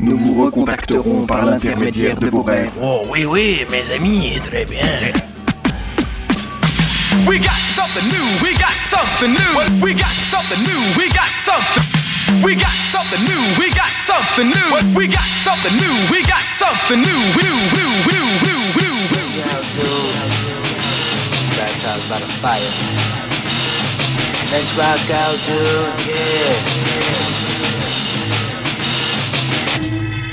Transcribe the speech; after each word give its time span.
Nous 0.00 0.16
vous 0.16 0.44
recontacterons 0.44 1.26
par 1.26 1.44
l'intermédiaire 1.44 2.16
de 2.20 2.28
vos 2.28 2.42
rêves. 2.42 2.70
Oh 2.80 3.04
oui, 3.10 3.24
oui, 3.24 3.66
mes 3.68 3.90
amis, 3.90 4.38
très 4.44 4.64
bien. 4.64 4.86
We 7.26 7.40
got 7.40 7.58
something 7.74 8.06
new, 8.06 8.26
we 8.40 8.54
got 8.54 8.74
something 8.90 9.30
new. 9.30 9.82
We 9.82 9.94
got 9.94 10.12
something 10.30 10.62
new, 10.62 10.80
we 10.96 11.08
got 11.08 11.28
something. 11.44 11.82
We 12.44 12.54
got 12.54 12.70
something 12.92 13.24
new, 13.24 13.42
we 13.58 13.70
got 13.70 13.90
something 14.06 14.46
new. 14.46 14.94
We 14.94 15.08
got 15.08 15.26
something 15.42 15.74
new, 15.76 15.94
we 16.12 16.22
got 16.22 16.44
something 16.58 17.00
new. 17.00 17.18
New, 17.34 17.58
new, 17.74 17.90
new, 18.06 18.26
new, 18.46 18.62
new, 18.78 18.94
new. 19.10 19.26
Yeah, 19.34 19.60
dude. 19.74 20.14
Baptized 21.56 22.08
by 22.08 22.20
the 22.20 22.28
fire. 22.38 22.72
Let's 24.52 24.70
rock 24.78 25.10
out, 25.10 25.38
dude. 25.44 26.06
Yeah. 26.06 27.47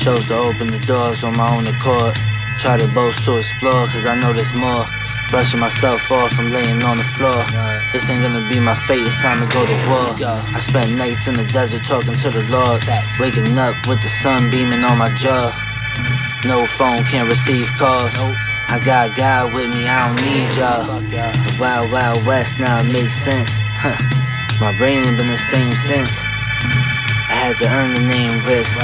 Chose 0.05 0.29
to 0.29 0.37
open 0.37 0.69
the 0.69 0.77
doors 0.85 1.23
on 1.23 1.35
my 1.35 1.49
own 1.57 1.65
accord. 1.65 2.13
Try 2.61 2.77
to 2.77 2.85
boast 2.93 3.25
to 3.25 3.41
explore, 3.41 3.89
cause 3.89 4.05
I 4.05 4.13
know 4.13 4.33
there's 4.37 4.53
more. 4.53 4.85
Brushing 5.33 5.59
myself 5.59 5.97
off 6.11 6.29
from 6.29 6.53
laying 6.53 6.83
on 6.85 7.01
the 7.01 7.09
floor. 7.17 7.41
This 7.89 8.05
ain't 8.13 8.21
gonna 8.21 8.45
be 8.47 8.61
my 8.61 8.77
fate, 8.85 9.01
it's 9.01 9.17
time 9.25 9.41
to 9.41 9.49
go 9.49 9.65
to 9.65 9.73
war. 9.89 10.13
I 10.53 10.61
spent 10.61 10.93
nights 10.93 11.25
in 11.25 11.41
the 11.41 11.49
desert 11.49 11.81
talking 11.89 12.13
to 12.13 12.29
the 12.29 12.45
Lord. 12.53 12.85
Waking 13.17 13.57
up 13.57 13.73
with 13.89 13.97
the 13.97 14.11
sun 14.21 14.51
beaming 14.51 14.85
on 14.85 15.01
my 15.01 15.09
jaw. 15.17 15.49
No 16.45 16.67
phone, 16.77 17.01
can't 17.09 17.27
receive 17.27 17.65
calls. 17.73 18.13
I 18.69 18.77
got 18.85 19.17
God 19.17 19.57
with 19.57 19.73
me, 19.73 19.89
I 19.89 20.05
don't 20.05 20.21
need 20.21 20.53
y'all. 20.53 21.01
The 21.01 21.57
wild, 21.57 21.89
wild 21.89 22.21
west 22.27 22.59
now 22.59 22.85
it 22.85 22.93
makes 22.93 23.17
sense. 23.25 23.65
Huh. 23.81 23.97
My 24.61 24.69
brain 24.77 25.01
ain't 25.01 25.17
been 25.17 25.25
the 25.25 25.41
same 25.49 25.73
since. 25.73 26.34
I 27.35 27.49
had 27.49 27.57
to 27.57 27.67
earn 27.67 27.93
the 27.93 27.99
name 27.99 28.39
risk. 28.47 28.79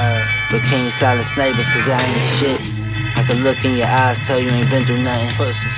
Became 0.52 0.90
silent 0.90 1.26
snipers 1.26 1.72
cause 1.72 1.88
I 1.88 2.04
ain't 2.04 2.60
shit. 2.60 2.71
I 3.22 3.24
can 3.24 3.44
look 3.46 3.62
in 3.62 3.78
your 3.78 3.86
eyes, 3.86 4.18
tell 4.26 4.42
you 4.42 4.50
ain't 4.50 4.74
been 4.74 4.82
through 4.82 5.06
nothing. 5.06 5.30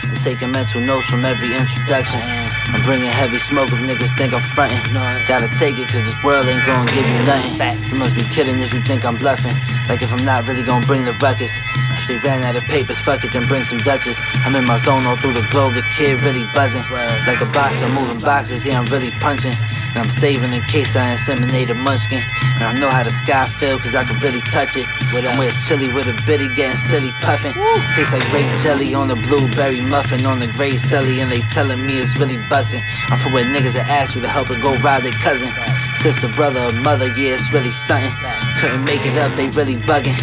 I'm 0.08 0.16
taking 0.16 0.56
mental 0.56 0.80
notes 0.80 1.12
from 1.12 1.28
every 1.28 1.52
introduction. 1.52 2.24
I'm 2.72 2.80
bringing 2.88 3.12
heavy 3.12 3.36
smoke 3.36 3.68
if 3.68 3.84
niggas 3.84 4.16
think 4.16 4.32
I'm 4.32 4.40
frontin'. 4.40 4.96
Gotta 5.28 5.52
take 5.52 5.76
it 5.76 5.92
cause 5.92 6.08
this 6.08 6.16
world 6.24 6.48
ain't 6.48 6.64
gonna 6.64 6.88
give 6.96 7.04
you 7.04 7.20
nothing. 7.28 7.60
Facts. 7.60 7.92
You 7.92 8.00
must 8.00 8.16
be 8.16 8.24
kidding 8.24 8.56
if 8.64 8.72
you 8.72 8.80
think 8.88 9.04
I'm 9.04 9.20
bluffing. 9.20 9.60
Like 9.92 10.00
if 10.00 10.16
I'm 10.16 10.24
not 10.24 10.48
really 10.48 10.64
gonna 10.64 10.88
bring 10.88 11.04
the 11.04 11.12
ruckus. 11.20 11.52
If 12.00 12.08
they 12.08 12.18
ran 12.24 12.48
out 12.48 12.56
of 12.56 12.64
papers, 12.72 12.98
fuck 12.98 13.24
it, 13.28 13.32
then 13.36 13.48
bring 13.48 13.64
some 13.64 13.80
Dutchess. 13.84 14.20
I'm 14.48 14.56
in 14.56 14.64
my 14.64 14.80
zone 14.80 15.04
all 15.04 15.16
through 15.20 15.36
the 15.36 15.46
globe, 15.52 15.76
the 15.76 15.84
kid 16.00 16.24
really 16.24 16.48
buzzing. 16.56 16.84
Like 17.28 17.44
a 17.44 17.50
boxer 17.52 17.88
moving 17.92 18.20
boxes, 18.24 18.66
yeah, 18.66 18.80
I'm 18.80 18.88
really 18.88 19.12
punching. 19.20 19.56
And 19.94 20.00
I'm 20.00 20.10
saving 20.10 20.52
in 20.56 20.64
case 20.64 20.96
I 20.96 21.14
inseminate 21.14 21.70
a 21.70 21.76
munchkin. 21.76 22.24
And 22.56 22.64
I 22.64 22.74
know 22.80 22.90
how 22.90 23.04
the 23.04 23.12
sky 23.12 23.46
feel 23.46 23.78
cause 23.78 23.96
I 23.96 24.04
can 24.08 24.16
really 24.24 24.42
touch 24.48 24.76
it. 24.80 24.88
I'm 25.14 25.38
where 25.38 25.48
it's 25.48 25.68
chilly 25.68 25.94
with 25.94 26.10
a 26.10 26.18
bitty 26.26 26.50
getting 26.56 26.76
silly 26.76 27.12
puffing. 27.34 27.58
Tastes 27.98 28.14
like 28.14 28.30
grape 28.30 28.54
jelly 28.62 28.94
on 28.94 29.08
the 29.08 29.18
blueberry 29.26 29.82
muffin 29.82 30.26
on 30.26 30.38
the 30.38 30.48
gray 30.54 30.78
celly. 30.78 31.22
And 31.22 31.32
they 31.32 31.42
telling 31.50 31.82
me 31.86 31.98
it's 31.98 32.18
really 32.18 32.38
buzzing. 32.50 32.82
I'm 33.10 33.18
from 33.18 33.34
where 33.34 33.46
niggas 33.46 33.74
that 33.74 33.90
ask 33.90 34.14
you 34.14 34.22
to 34.22 34.30
help 34.30 34.50
and 34.50 34.62
go 34.62 34.78
ride 34.86 35.04
their 35.04 35.18
cousin. 35.18 35.50
Sister, 35.98 36.30
brother, 36.30 36.72
mother, 36.86 37.08
yeah, 37.18 37.34
it's 37.34 37.52
really 37.52 37.74
something. 37.74 38.14
Couldn't 38.62 38.86
make 38.86 39.06
it 39.06 39.18
up, 39.18 39.34
they 39.34 39.50
really 39.50 39.82
bugging. 39.82 40.18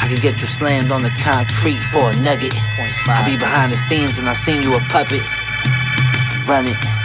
I 0.00 0.08
could 0.08 0.22
get 0.22 0.40
you 0.40 0.48
slammed 0.48 0.90
on 0.92 1.02
the 1.02 1.12
concrete 1.20 1.80
for 1.92 2.12
a 2.12 2.16
nugget. 2.16 2.56
I 3.08 3.22
be 3.26 3.36
behind 3.36 3.72
the 3.72 3.76
scenes 3.76 4.18
and 4.18 4.28
I 4.28 4.32
seen 4.32 4.62
you 4.62 4.74
a 4.74 4.80
puppet. 4.88 5.24
Run 6.48 6.66
it. 6.66 7.04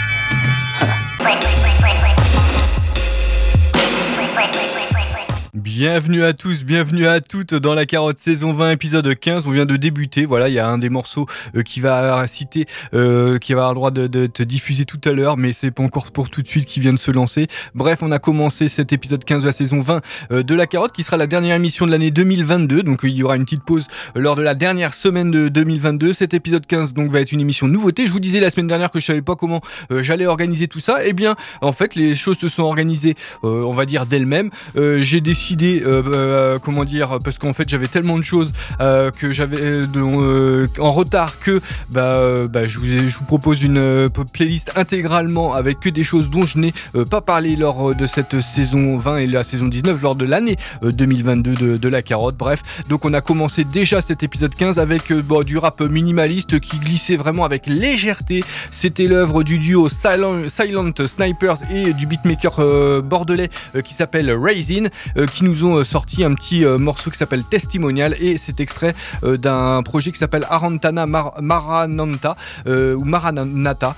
Bienvenue 5.56 6.24
à 6.24 6.34
tous, 6.34 6.64
bienvenue 6.64 7.08
à 7.08 7.22
toutes 7.22 7.56
dans 7.56 7.74
la 7.74 7.88
carotte 7.88 8.20
saison 8.20 8.54
20 8.54 8.70
épisode 8.70 9.16
15. 9.18 9.48
On 9.48 9.50
vient 9.50 9.66
de 9.66 9.78
débuter. 9.78 10.26
Voilà, 10.26 10.48
il 10.48 10.54
y 10.54 10.60
a 10.60 10.68
un 10.68 10.78
des 10.78 10.90
morceaux 10.90 11.26
euh, 11.56 11.64
qui 11.64 11.80
va 11.80 12.28
citer, 12.28 12.68
euh, 12.94 13.40
qui 13.40 13.54
va 13.54 13.62
avoir 13.62 13.72
le 13.72 13.76
droit 13.76 13.90
de, 13.90 14.06
de 14.06 14.28
te 14.28 14.44
diffuser 14.44 14.86
tout 14.86 15.02
à 15.06 15.12
l'heure, 15.12 15.38
mais 15.38 15.52
c'est 15.52 15.72
pas 15.72 15.82
encore 15.82 16.12
pour 16.12 16.30
tout 16.30 16.44
de 16.44 16.48
suite 16.48 16.68
qui 16.68 16.80
vient 16.80 16.94
de 16.94 17.00
se 17.00 17.10
lancer. 17.10 17.48
Bref, 17.74 18.04
on 18.04 18.12
a 18.12 18.20
commencé 18.20 18.68
cet 18.68 18.94
épisode 18.94 19.24
15 19.24 19.42
de 19.42 19.48
la 19.48 19.52
saison 19.52 19.80
20 19.80 20.02
euh, 20.32 20.44
de 20.44 20.54
la 20.54 20.68
carotte 20.68 20.92
qui 20.92 21.02
sera 21.02 21.18
la 21.18 21.26
dernière 21.26 21.56
émission 21.56 21.88
de 21.88 21.92
l'année 21.92 22.12
2022. 22.12 22.84
Donc 22.84 23.00
il 23.02 23.18
y 23.18 23.24
aura 23.24 23.36
une 23.36 23.46
petite 23.46 23.64
pause 23.64 23.88
lors 24.14 24.36
de 24.36 24.44
la 24.44 24.54
dernière 24.54 24.94
semaine 24.94 25.32
de 25.32 25.48
2022. 25.48 26.14
Cet 26.14 26.36
épisode 26.36 26.68
15 26.68 26.94
donc 26.94 27.10
va 27.10 27.22
être 27.22 27.32
une 27.32 27.42
émission 27.42 27.68
nouveauté. 27.68 28.06
Je 28.06 28.12
vous 28.12 28.20
disais 28.20 28.40
la 28.40 28.52
semaine 28.52 28.68
dernière 28.68 28.92
que 28.92 29.00
je 29.00 29.06
savais 29.06 29.24
pas 29.24 29.36
comment 29.36 29.62
j'allais 29.90 30.28
organiser 30.28 30.68
tout 30.68 30.80
ça. 30.80 31.00
Eh 31.04 31.14
bien, 31.14 31.36
en 31.62 31.72
fait, 31.72 31.96
les 31.96 32.14
choses 32.14 32.38
se 32.38 32.50
sont 32.50 32.64
organisées, 32.64 33.16
on 33.42 33.72
va 33.72 33.86
dire 33.86 34.06
d'elles-mêmes. 34.06 34.52
J'ai 34.76 35.22
décidé, 35.22 35.39
euh, 35.62 36.04
euh, 36.06 36.58
comment 36.64 36.84
dire, 36.84 37.18
parce 37.24 37.38
qu'en 37.38 37.54
fait 37.54 37.68
j'avais 37.68 37.88
tellement 37.88 38.18
de 38.18 38.24
choses 38.24 38.54
euh, 38.82 39.12
que 39.12 39.32
j'avais 39.32 39.62
euh, 39.62 39.88
euh, 39.96 40.68
en 40.80 40.92
retard 40.92 41.40
que 41.40 41.62
bah, 41.92 42.16
euh, 42.16 42.48
bah, 42.48 42.68
je, 42.68 42.80
vous 42.80 42.86
je 42.86 43.18
vous 43.18 43.26
propose 43.26 43.64
une 43.64 43.78
euh, 43.78 44.10
playlist 44.34 44.72
intégralement 44.76 45.54
avec 45.54 45.80
que 45.80 45.90
des 45.90 46.04
choses 46.04 46.30
dont 46.30 46.46
je 46.46 46.58
n'ai 46.58 46.74
euh, 46.96 47.06
pas 47.06 47.22
parlé 47.22 47.56
lors 47.56 47.92
euh, 47.92 47.94
de 47.94 48.08
cette 48.08 48.42
saison 48.42 48.98
20 48.98 49.18
et 49.18 49.28
la 49.28 49.44
saison 49.44 49.68
19 49.68 50.02
lors 50.02 50.16
de 50.16 50.26
l'année 50.26 50.58
euh, 50.84 50.92
2022 50.92 51.78
de, 51.78 51.90
la 51.90 52.02
carotte. 52.02 52.38
Bref, 52.38 52.62
donc 52.88 53.06
on 53.06 53.14
a 53.14 53.22
commencé 53.22 53.64
déjà 53.64 54.02
cet 54.02 54.24
épisode 54.24 54.54
15 54.54 54.80
avec 54.80 55.12
euh, 55.12 55.22
bon, 55.22 55.44
du 55.44 55.58
rap 55.58 55.82
minimaliste 55.82 56.60
qui 56.60 56.80
glissait 56.80 57.16
vraiment 57.16 57.46
avec 57.46 57.66
légèreté. 57.66 58.44
C'était 58.72 59.08
l'œuvre 59.08 59.44
du 59.44 59.58
duo 59.58 59.90
Silent, 59.90 60.50
Silent 60.50 60.92
Snipers 61.08 61.58
et 61.72 61.94
du 61.94 62.06
beatmaker 62.06 62.60
euh, 62.60 63.02
bordelais 63.02 63.50
euh, 63.76 63.82
qui 63.82 63.94
s'appelle 63.94 64.32
Raisin 64.32 64.88
euh, 65.18 65.26
qui 65.30 65.44
nous 65.44 65.66
ont 65.66 65.78
euh, 65.78 65.84
sorti 65.84 66.24
un 66.24 66.34
petit 66.34 66.66
euh, 66.66 66.78
morceau 66.78 67.10
qui 67.12 67.18
s'appelle 67.18 67.44
Testimonial 67.44 68.16
et 68.20 68.38
c'est 68.38 68.60
extrait 68.60 68.96
euh, 69.24 69.38
d'un 69.38 69.82
projet 69.84 70.12
qui 70.12 70.20
s'appelle 70.20 70.46
Arantana 70.50 71.06
Mar- 71.06 71.36
Marananta 71.42 72.36
ou 72.68 73.04
Maranata. 73.06 73.96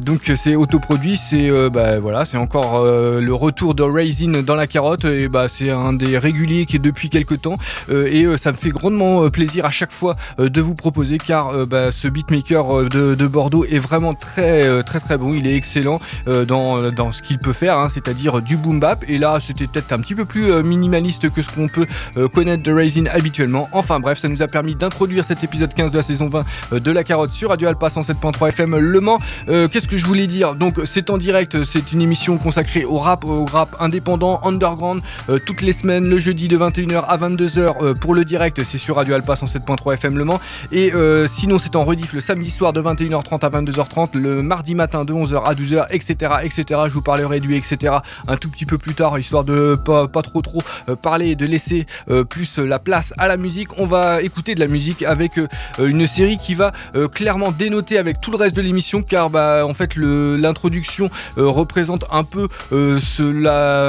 Donc 0.00 0.32
c'est 0.36 0.56
autoproduit, 0.56 1.16
c'est 1.16 1.50
bah, 1.70 1.98
voilà, 2.00 2.24
c'est 2.24 2.36
encore 2.36 2.84
le 2.84 3.32
retour 3.32 3.74
de 3.74 3.82
Raisin 3.82 4.42
dans 4.42 4.54
la 4.54 4.66
carotte 4.66 5.04
et 5.04 5.28
bah 5.28 5.46
c'est 5.48 5.70
un 5.70 5.92
des 5.92 6.18
réguliers 6.18 6.66
qui 6.66 6.76
est 6.76 6.80
depuis 6.80 7.10
quelques 7.10 7.40
temps. 7.42 7.56
Et 7.90 8.26
ça 8.36 8.52
me 8.52 8.56
fait 8.56 8.70
grandement 8.70 9.28
plaisir 9.28 9.64
à 9.64 9.70
chaque 9.70 9.92
fois 9.92 10.14
de 10.38 10.60
vous 10.60 10.74
proposer 10.74 11.18
car 11.18 11.66
bah, 11.66 11.90
ce 11.92 12.08
beatmaker 12.08 12.84
de, 12.84 13.14
de 13.14 13.26
Bordeaux 13.26 13.64
est 13.64 13.78
vraiment 13.78 14.14
très 14.14 14.82
très 14.82 15.00
très 15.00 15.16
bon, 15.18 15.34
il 15.34 15.46
est 15.46 15.56
excellent 15.56 16.00
dans, 16.26 16.90
dans 16.90 17.12
ce 17.12 17.22
qu'il 17.22 17.38
peut 17.38 17.52
faire, 17.52 17.78
hein, 17.78 17.88
c'est-à-dire 17.88 18.42
du 18.42 18.56
boom 18.56 18.80
bap. 18.80 19.04
Et 19.08 19.18
là 19.18 19.38
c'était 19.40 19.66
peut-être 19.66 19.92
un 19.92 20.00
petit 20.00 20.14
peu 20.14 20.24
plus 20.24 20.53
minimaliste 20.62 21.30
que 21.30 21.42
ce 21.42 21.50
qu'on 21.50 21.68
peut 21.68 21.86
euh, 22.16 22.28
connaître 22.28 22.62
de 22.62 22.72
Raisin 22.72 23.04
habituellement. 23.12 23.68
Enfin 23.72 24.00
bref, 24.00 24.18
ça 24.18 24.28
nous 24.28 24.42
a 24.42 24.46
permis 24.46 24.74
d'introduire 24.74 25.24
cet 25.24 25.44
épisode 25.44 25.72
15 25.74 25.92
de 25.92 25.96
la 25.98 26.02
saison 26.02 26.28
20 26.28 26.40
euh, 26.72 26.80
de 26.80 26.90
la 26.90 27.04
carotte 27.04 27.32
sur 27.32 27.50
Radio 27.50 27.68
Alpa 27.68 27.88
107.3 27.88 28.48
FM 28.48 28.78
Le 28.78 29.00
Mans. 29.00 29.18
Euh, 29.48 29.68
Qu'est-ce 29.68 29.88
que 29.88 29.96
je 29.96 30.06
voulais 30.06 30.26
dire? 30.26 30.54
Donc 30.54 30.80
c'est 30.84 31.10
en 31.10 31.18
direct, 31.18 31.64
c'est 31.64 31.92
une 31.92 32.00
émission 32.00 32.38
consacrée 32.38 32.84
au 32.84 32.98
rap, 32.98 33.24
au 33.24 33.44
rap 33.44 33.76
indépendant, 33.80 34.40
underground, 34.44 35.02
euh, 35.28 35.38
toutes 35.44 35.62
les 35.62 35.72
semaines, 35.72 36.08
le 36.08 36.18
jeudi 36.18 36.48
de 36.48 36.56
21h 36.56 37.04
à 37.06 37.16
22h 37.16 37.82
euh, 37.82 37.94
pour 37.94 38.14
le 38.14 38.24
direct, 38.24 38.62
c'est 38.64 38.78
sur 38.78 38.96
Radio 38.96 39.14
Alpa 39.14 39.34
107.3 39.34 39.94
FM 39.94 40.18
Le 40.18 40.24
Mans. 40.24 40.40
Et 40.72 40.92
euh, 40.92 41.26
sinon 41.26 41.58
c'est 41.58 41.76
en 41.76 41.82
rediff 41.82 42.12
le 42.12 42.20
samedi 42.20 42.50
soir 42.50 42.72
de 42.72 42.80
21h30 42.80 43.44
à 43.44 43.50
22h30, 43.50 44.18
le 44.18 44.42
mardi 44.42 44.74
matin 44.74 45.04
de 45.04 45.12
11h 45.12 45.44
à 45.44 45.54
12h, 45.54 45.86
etc. 45.90 46.34
etc. 46.42 46.80
Je 46.88 46.94
vous 46.94 47.02
parlerai 47.02 47.40
du 47.40 47.54
etc. 47.54 47.96
un 48.28 48.36
tout 48.36 48.50
petit 48.50 48.66
peu 48.66 48.78
plus 48.78 48.94
tard, 48.94 49.18
histoire 49.18 49.44
de 49.44 49.76
pas, 49.84 50.08
pas 50.08 50.22
trop 50.22 50.42
trop 50.44 50.62
parler 51.02 51.30
et 51.30 51.34
de 51.34 51.46
laisser 51.46 51.86
plus 52.28 52.58
la 52.58 52.78
place 52.78 53.12
à 53.18 53.26
la 53.26 53.36
musique, 53.36 53.78
on 53.78 53.86
va 53.86 54.22
écouter 54.22 54.54
de 54.54 54.60
la 54.60 54.66
musique 54.66 55.02
avec 55.02 55.40
une 55.78 56.06
série 56.06 56.36
qui 56.36 56.54
va 56.54 56.72
clairement 57.12 57.50
dénoter 57.50 57.98
avec 57.98 58.20
tout 58.20 58.30
le 58.30 58.36
reste 58.36 58.56
de 58.56 58.62
l'émission 58.62 59.02
car 59.02 59.30
bah 59.30 59.64
en 59.66 59.74
fait 59.74 59.96
l'introduction 59.96 61.10
représente 61.36 62.04
un 62.12 62.24
peu 62.24 62.48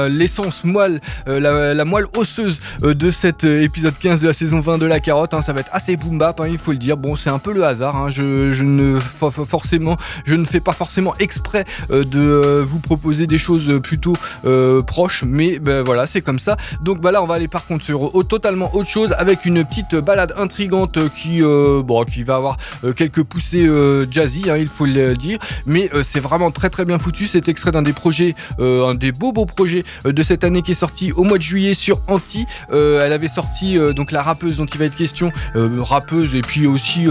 l'essence 0.08 0.64
moelle, 0.64 1.00
la, 1.26 1.84
moelle 1.84 2.06
osseuse 2.16 2.58
de 2.82 3.10
cet 3.10 3.44
épisode 3.44 3.96
15 3.98 4.22
de 4.22 4.26
la 4.26 4.32
saison 4.32 4.60
20 4.60 4.78
de 4.78 4.86
la 4.86 5.00
carotte. 5.00 5.34
Hein. 5.34 5.42
ça 5.42 5.52
va 5.52 5.60
être 5.60 5.70
assez 5.72 5.96
boom 5.96 6.18
bap, 6.18 6.40
hein, 6.40 6.46
il 6.48 6.58
faut 6.58 6.72
le 6.72 6.78
dire. 6.78 6.96
Bon, 6.96 7.16
c'est 7.16 7.30
un 7.30 7.38
peu 7.38 7.52
le 7.52 7.64
hasard. 7.64 7.96
Hein. 7.96 8.10
Je, 8.10 8.64
ne 8.64 8.98
forcément, 9.00 9.96
je 10.24 10.34
ne 10.34 10.44
fais 10.44 10.60
pas 10.60 10.72
forcément 10.72 11.14
exprès 11.18 11.64
de 11.90 12.64
vous 12.66 12.80
proposer 12.80 13.26
des 13.26 13.38
choses 13.38 13.80
plutôt 13.82 14.16
euh, 14.44 14.82
proches, 14.82 15.24
mais 15.26 15.58
ben, 15.58 15.82
voilà, 15.82 16.06
c'est 16.06 16.22
comme 16.22 16.38
ça. 16.38 16.45
Donc 16.82 17.00
bah 17.00 17.12
là, 17.12 17.22
on 17.22 17.26
va 17.26 17.34
aller 17.34 17.48
par 17.48 17.66
contre 17.66 17.84
sur 17.84 18.12
totalement 18.28 18.74
autre 18.74 18.88
chose 18.88 19.14
avec 19.18 19.44
une 19.44 19.64
petite 19.64 19.94
balade 19.96 20.34
intrigante 20.36 21.08
qui, 21.14 21.42
euh, 21.42 21.82
bon, 21.82 22.04
qui 22.04 22.22
va 22.22 22.36
avoir 22.36 22.56
euh, 22.84 22.92
quelques 22.92 23.22
poussées 23.22 23.68
jazzy, 24.10 24.50
hein, 24.50 24.56
il 24.56 24.68
faut 24.68 24.86
le 24.86 25.14
dire, 25.14 25.38
mais 25.66 25.90
c'est 26.02 26.20
vraiment 26.20 26.50
très 26.50 26.70
très 26.70 26.84
bien 26.84 26.98
foutu. 26.98 27.26
C'est 27.26 27.48
extrait 27.48 27.72
d'un 27.72 27.82
des 27.82 27.92
projets, 27.92 28.34
un 28.58 28.94
des 28.94 29.12
beaux 29.12 29.32
beaux 29.32 29.46
projets 29.46 29.84
de 30.04 30.22
cette 30.22 30.44
année 30.44 30.62
qui 30.62 30.72
est 30.72 30.74
sorti 30.74 31.12
au 31.12 31.24
mois 31.24 31.38
de 31.38 31.42
juillet 31.42 31.74
sur 31.74 32.00
Anti. 32.08 32.46
elle 32.70 33.12
avait 33.12 33.28
sorti 33.28 33.78
donc 33.94 34.12
la 34.12 34.22
rappeuse 34.22 34.56
dont 34.56 34.66
il 34.66 34.78
va 34.78 34.84
être 34.86 34.96
question, 34.96 35.32
rappeuse 35.54 36.34
et 36.34 36.42
puis 36.42 36.66
aussi 36.66 37.06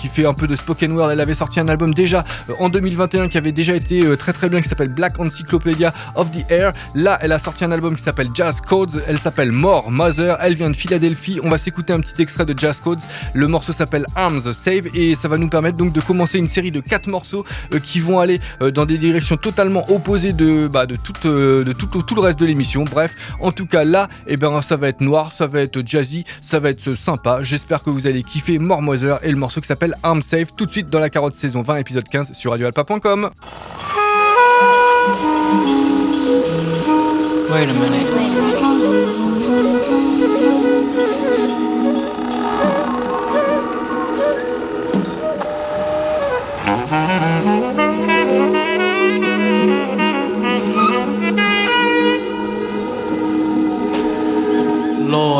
qui 0.00 0.08
fait 0.08 0.26
un 0.26 0.34
peu 0.34 0.46
de 0.46 0.56
spoken 0.56 0.92
word. 0.92 1.10
Elle 1.10 1.20
avait 1.20 1.34
sorti 1.34 1.60
un 1.60 1.68
album 1.68 1.94
déjà 1.94 2.24
en 2.58 2.68
2021 2.68 3.28
qui 3.28 3.38
avait 3.38 3.52
déjà 3.52 3.74
été 3.74 4.16
très 4.16 4.32
très 4.32 4.48
bien 4.48 4.60
qui 4.60 4.68
s'appelle 4.68 4.88
Black 4.88 5.18
Encyclopedia 5.18 5.92
of 6.16 6.30
the 6.32 6.50
Air. 6.50 6.72
Là, 6.94 7.18
elle 7.22 7.32
a 7.32 7.38
sorti 7.38 7.64
un 7.64 7.72
album 7.72 7.96
qui 7.96 8.02
s'appelle 8.02 8.28
Jazz 8.34 8.60
Elle 9.06 9.18
s'appelle 9.18 9.52
More 9.52 9.90
Mother. 9.90 10.38
Elle 10.40 10.54
vient 10.54 10.70
de 10.70 10.76
Philadelphie. 10.76 11.40
On 11.42 11.48
va 11.48 11.58
s'écouter 11.58 11.92
un 11.92 12.00
petit 12.00 12.20
extrait 12.22 12.44
de 12.44 12.58
Jazz 12.58 12.80
Codes. 12.80 13.00
Le 13.34 13.48
morceau 13.48 13.72
s'appelle 13.72 14.06
Arms 14.14 14.52
Save 14.52 14.88
et 14.94 15.14
ça 15.14 15.28
va 15.28 15.36
nous 15.36 15.48
permettre 15.48 15.76
donc 15.76 15.92
de 15.92 16.00
commencer 16.00 16.38
une 16.38 16.48
série 16.48 16.70
de 16.70 16.80
quatre 16.80 17.08
morceaux 17.08 17.44
euh, 17.74 17.78
qui 17.78 18.00
vont 18.00 18.20
aller 18.20 18.40
euh, 18.62 18.70
dans 18.70 18.86
des 18.86 18.98
directions 18.98 19.36
totalement 19.36 19.84
opposées 19.90 20.32
de, 20.32 20.68
bah, 20.68 20.86
de, 20.86 20.96
tout, 20.96 21.12
euh, 21.26 21.64
tout, 21.74 22.14
le 22.14 22.20
reste 22.20 22.38
de 22.40 22.46
l'émission. 22.46 22.84
Bref, 22.84 23.14
en 23.40 23.52
tout 23.52 23.66
cas 23.66 23.84
là, 23.84 24.08
eh 24.26 24.36
ben, 24.36 24.62
ça 24.62 24.76
va 24.76 24.88
être 24.88 25.00
noir, 25.00 25.32
ça 25.32 25.46
va 25.46 25.60
être 25.60 25.86
jazzy, 25.86 26.24
ça 26.42 26.58
va 26.58 26.70
être 26.70 26.92
sympa. 26.94 27.42
J'espère 27.42 27.82
que 27.82 27.90
vous 27.90 28.06
allez 28.06 28.22
kiffer 28.22 28.58
More 28.58 28.82
Mother 28.82 29.18
et 29.22 29.30
le 29.30 29.36
morceau 29.36 29.60
qui 29.60 29.66
s'appelle 29.66 29.94
Arms 30.02 30.22
Save 30.22 30.52
tout 30.56 30.66
de 30.66 30.70
suite 30.70 30.88
dans 30.88 30.98
la 30.98 31.10
carotte 31.10 31.34
saison 31.34 31.62
20 31.62 31.76
épisode 31.76 32.08
15 32.08 32.32
sur 32.32 32.52
radioalpa.com. 32.52 33.30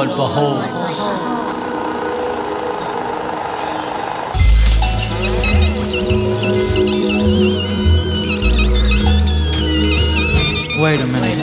Lord, 0.00 0.16
behold. 0.16 0.56
Wait 10.80 11.00
a 11.00 11.06
minute. 11.06 11.38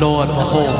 Lord, 0.00 0.28
behold. 0.28 0.78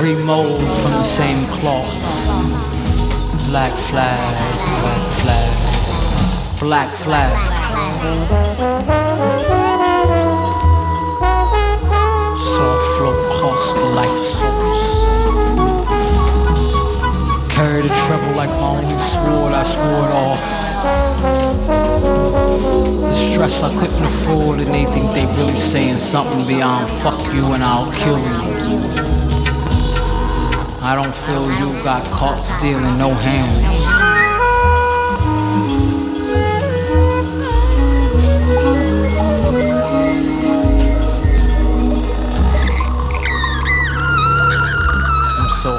Remold 0.00 0.60
from 0.76 0.92
the 0.92 1.02
same 1.02 1.44
cloth. 1.58 1.92
Black 3.48 3.72
flag, 3.72 4.55
black 6.66 6.92
flag. 6.96 7.32
Soft 12.36 12.86
flow 12.96 13.16
cost 13.38 13.76
the 13.76 13.84
life 14.00 14.20
source. 14.38 14.84
Carry 17.54 17.82
the 17.82 17.92
treble 18.02 18.32
like 18.34 18.50
my 18.50 18.70
only 18.74 18.98
sword, 18.98 19.52
I 19.54 19.62
swore 19.62 20.06
it 20.08 20.14
off. 20.26 20.44
The 23.00 23.14
stress 23.30 23.62
I 23.62 23.70
couldn't 23.78 24.04
afford, 24.04 24.58
and 24.58 24.74
they 24.74 24.86
think 24.86 25.14
they 25.14 25.26
really 25.36 25.60
saying 25.72 25.98
something 25.98 26.48
beyond 26.48 26.88
fuck 27.00 27.20
you 27.32 27.44
and 27.52 27.62
I'll 27.62 27.92
kill 27.92 28.18
you. 28.18 28.40
I 30.82 30.96
don't 30.96 31.14
feel 31.14 31.44
you 31.60 31.80
got 31.84 32.04
caught 32.06 32.40
stealing 32.40 32.98
no 32.98 33.10
hands. 33.14 34.25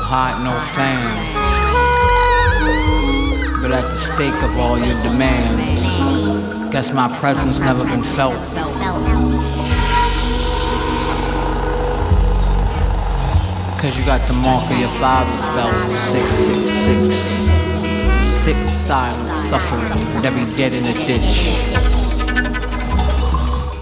Hot, 0.09 0.39
no 0.44 0.54
fans 0.74 1.57
but 3.62 3.83
at 3.83 3.89
the 3.89 3.95
stake 3.95 4.44
of 4.44 4.57
all 4.57 4.77
your 4.77 5.01
demands. 5.04 5.81
Guess 6.71 6.94
my 6.94 7.09
presence 7.19 7.59
never 7.59 7.83
been 7.83 8.04
felt. 8.04 8.33
Cause 13.81 13.98
you 13.98 14.06
got 14.06 14.25
the 14.27 14.33
mark 14.33 14.63
of 14.71 14.80
your 14.80 14.89
father's 15.01 15.42
belt. 15.56 15.75
Six, 16.12 16.36
six, 16.36 16.71
six. 16.86 17.15
Sick, 18.44 18.69
silent, 18.74 19.38
suffering, 19.50 19.92
every 20.24 20.45
dead 20.56 20.71
in 20.71 20.86
a 20.86 20.94
ditch. 20.94 21.57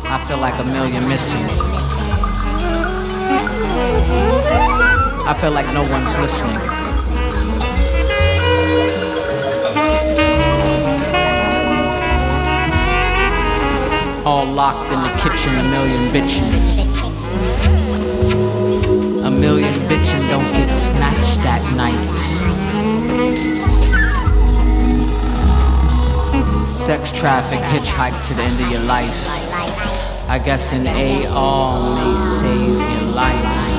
I 0.07 0.17
feel 0.27 0.39
like 0.39 0.59
a 0.59 0.63
million 0.63 1.07
missing. 1.07 1.45
I 5.27 5.33
feel 5.33 5.49
like 5.49 5.65
no 5.73 5.81
one's 5.81 6.15
listening. 6.17 6.55
All 14.23 14.45
locked 14.45 14.91
in 14.91 15.01
the 15.01 15.09
kitchen, 15.23 15.51
a 15.55 15.63
million 15.71 16.11
bitchin'. 16.13 16.53
A 19.25 19.31
million 19.31 19.73
bitchin' 19.89 20.29
don't 20.29 20.51
get 20.51 20.69
snatched 20.69 21.41
that 21.41 21.63
night. 21.75 22.05
Sex 26.69 27.11
traffic, 27.11 27.61
hitchhike 27.61 28.21
to 28.27 28.33
the 28.35 28.43
end 28.43 28.61
of 28.61 28.69
your 28.71 28.81
life. 28.81 29.27
I 30.29 30.37
guess 30.37 30.71
an 30.71 30.85
AR 30.85 31.95
may 31.95 32.15
save 32.39 32.79
your 33.01 33.11
life. 33.15 33.74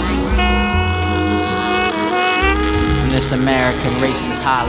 this 3.17 3.33
American 3.33 3.93
racist 3.93 4.41
high 4.41 4.69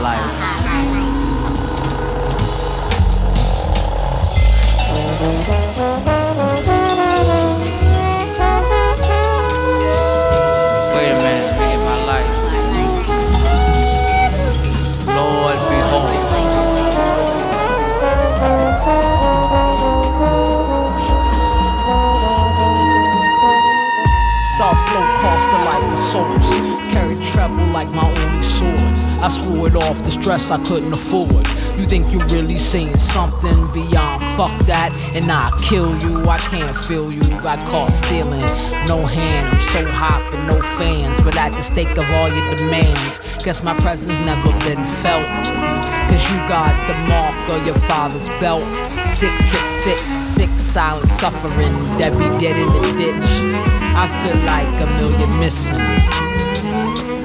Wait 10.94 11.10
a 11.10 11.18
minute, 11.24 11.52
me 11.60 11.66
get 11.68 11.82
my 11.84 11.98
life. 12.08 12.32
Lord, 15.18 15.60
behold. 15.68 16.18
Soft 24.58 24.82
flow 24.90 25.06
cost 25.22 25.46
the 25.50 25.60
life 25.70 25.88
of 25.92 26.00
souls. 26.00 26.48
Carry 26.94 27.16
treble 27.18 27.68
like 27.74 27.90
my 27.90 28.10
own 28.10 28.37
I 28.66 29.30
swore 29.30 29.68
it 29.68 29.76
off 29.76 30.04
the 30.04 30.12
stress 30.12 30.52
I 30.52 30.64
couldn't 30.66 30.92
afford. 30.94 31.48
You 31.78 31.86
think 31.86 32.12
you're 32.12 32.26
really 32.28 32.58
saying 32.58 32.98
something 32.98 33.72
beyond 33.72 34.24
fuck 34.36 34.58
that? 34.66 34.92
And 35.14 35.32
I'll 35.32 35.58
kill 35.60 35.96
you, 36.00 36.28
I 36.28 36.38
can't 36.38 36.76
feel 36.76 37.12
you. 37.12 37.22
Got 37.42 37.60
caught 37.70 37.92
stealing, 37.92 38.42
no 38.88 39.06
hand. 39.06 39.48
I'm 39.48 39.62
so 39.72 39.86
hot, 39.92 40.28
but 40.32 40.44
no 40.46 40.62
fans. 40.78 41.20
But 41.22 41.38
at 41.38 41.50
the 41.50 41.62
stake 41.62 41.98
of 41.98 42.10
all 42.10 42.30
your 42.30 42.56
demands, 42.56 43.20
guess 43.44 43.62
my 43.62 43.76
presence 43.82 44.18
never 44.20 44.50
been 44.68 44.84
felt. 45.02 45.28
Cause 46.10 46.24
you 46.32 46.38
got 46.48 46.74
the 46.88 46.96
mark 47.08 47.50
of 47.50 47.66
your 47.66 47.76
father's 47.76 48.28
belt. 48.40 48.64
Six, 49.08 49.44
six, 49.46 49.72
six, 49.72 50.14
six, 50.14 50.62
silent 50.62 51.10
suffering. 51.10 51.74
Be 51.98 52.28
dead 52.40 52.58
in 52.58 52.68
the 52.70 52.94
ditch. 52.98 53.30
I 53.94 54.08
feel 54.24 54.38
like 54.46 54.68
a 54.82 54.86
million 54.98 55.40
missing. 55.40 56.47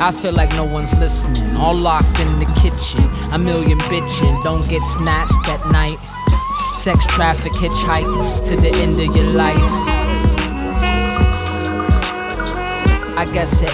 I 0.01 0.11
feel 0.11 0.33
like 0.33 0.51
no 0.51 0.65
one's 0.65 0.95
listening. 0.99 1.57
All 1.57 1.75
locked 1.75 2.19
in 2.21 2.39
the 2.39 2.47
kitchen. 2.61 3.05
A 3.33 3.39
million 3.39 3.79
bitching. 3.81 4.43
Don't 4.43 4.69
get 4.69 4.83
snatched 4.83 5.49
at 5.49 5.65
night. 5.71 5.99
Sex 6.75 7.05
traffic 7.07 7.53
hitchhike 7.53 8.47
to 8.49 8.57
the 8.57 8.71
end 8.71 9.01
of 9.01 9.15
your 9.15 9.33
life. 9.33 9.93
I 13.15 13.25
guess 13.33 13.63
an 13.63 13.71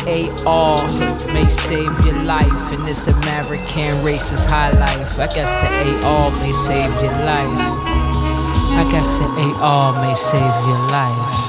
AR 0.46 0.86
may 1.32 1.48
save 1.48 2.04
your 2.04 2.22
life 2.24 2.72
in 2.72 2.84
this 2.84 3.06
American 3.06 3.94
racist 4.04 4.44
high 4.46 4.72
life. 4.72 5.18
I 5.18 5.26
guess 5.32 5.62
an 5.64 6.04
AR 6.04 6.30
may 6.42 6.52
save 6.52 6.92
your 7.02 7.16
life. 7.24 7.58
I 8.76 8.86
guess 8.92 9.20
an 9.20 9.54
AR 9.62 9.92
may 10.02 10.14
save 10.14 10.68
your 10.68 10.82
life. 10.90 11.47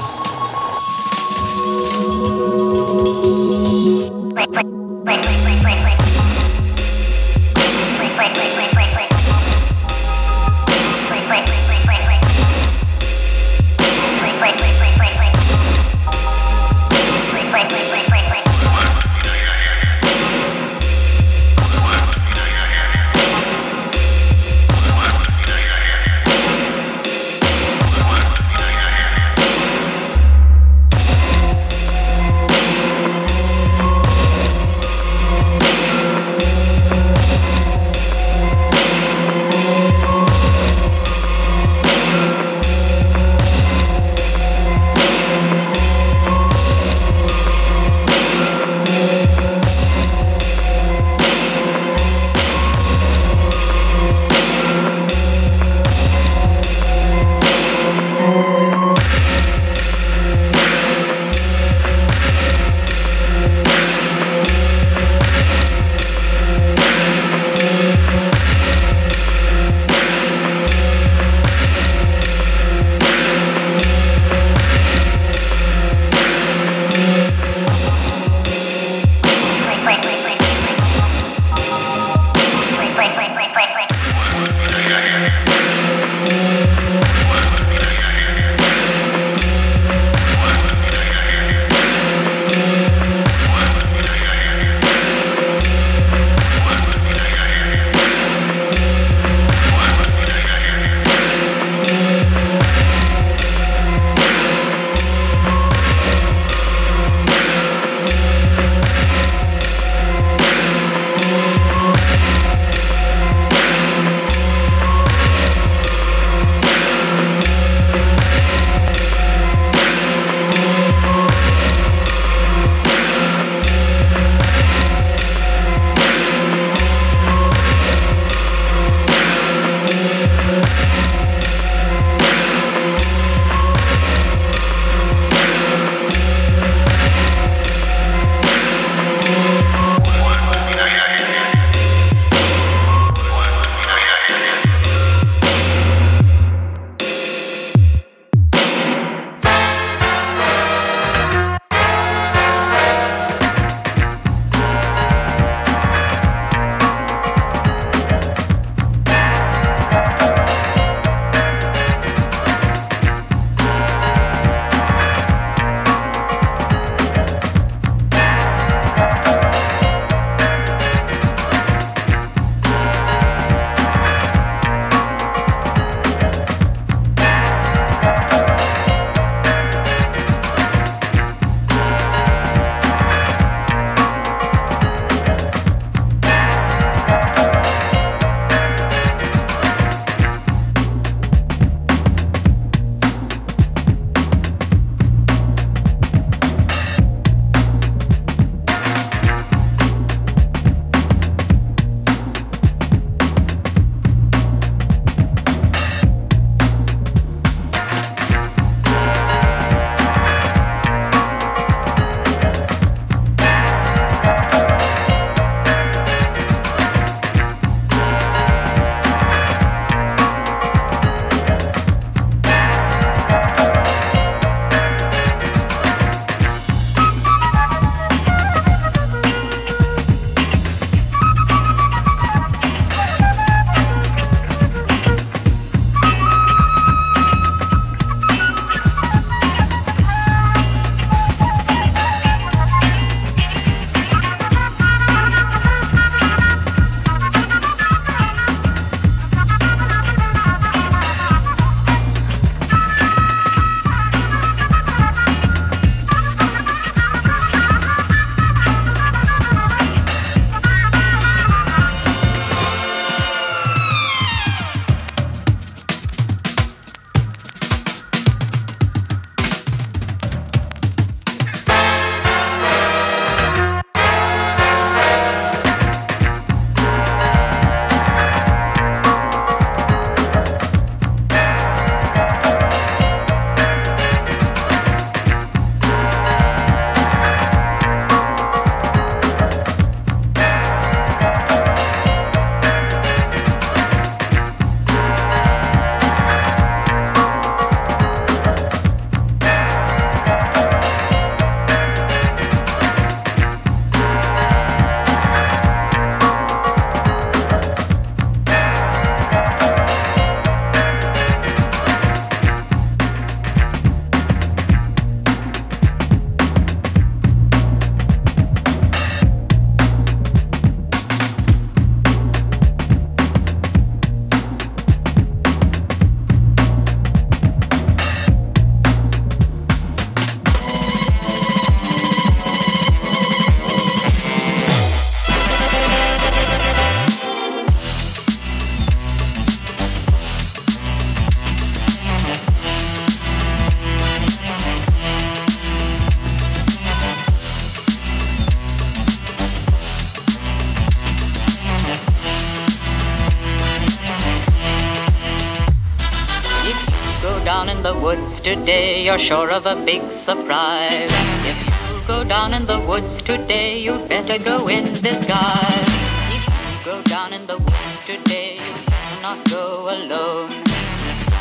Woods 358.30 358.40
today, 358.40 359.04
you're 359.04 359.18
sure 359.18 359.50
of 359.50 359.66
a 359.66 359.74
big 359.84 360.02
surprise. 360.12 361.10
If 361.44 361.58
you 361.66 362.06
go 362.06 362.22
down 362.24 362.54
in 362.54 362.66
the 362.66 362.78
woods 362.78 363.22
today, 363.22 363.78
you'd 363.78 364.08
better 364.08 364.38
go 364.38 364.68
in 364.68 364.84
disguise. 365.02 365.92
If 366.36 366.44
you 366.46 366.84
go 366.84 367.02
down 367.02 367.32
in 367.32 367.46
the 367.46 367.58
woods 367.58 367.98
today, 368.06 368.54
you 368.54 368.72
better 368.86 369.22
not 369.22 369.38
go 369.50 369.88
alone. 369.90 370.62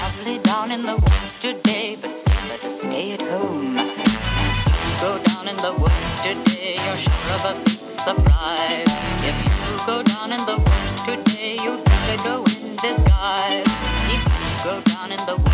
Lovely 0.01 0.39
down 0.39 0.71
in 0.71 0.83
the 0.83 0.95
woods 0.95 1.39
today, 1.41 1.97
but 2.01 2.11
better 2.47 2.71
stay 2.71 3.11
at 3.11 3.21
home. 3.21 3.77
If 3.77 4.75
you 4.85 4.95
go 5.07 5.19
down 5.29 5.47
in 5.47 5.57
the 5.57 5.73
woods 5.81 6.21
today, 6.21 6.75
you're 6.85 7.01
sure 7.05 7.29
of 7.37 7.45
a 7.51 7.53
big 7.65 7.81
surprise. 8.05 8.93
If 9.29 9.37
you 9.45 9.77
go 9.85 10.01
down 10.03 10.31
in 10.31 10.41
the 10.49 10.57
woods 10.57 11.03
today, 11.03 11.57
you'd 11.63 11.83
better 11.83 12.23
go 12.23 12.35
in 12.55 12.75
disguise. 12.77 13.71
If 14.15 14.21
you 14.25 14.63
go 14.63 14.81
down 14.81 15.11
in 15.11 15.21
the 15.25 15.35
woods 15.35 15.48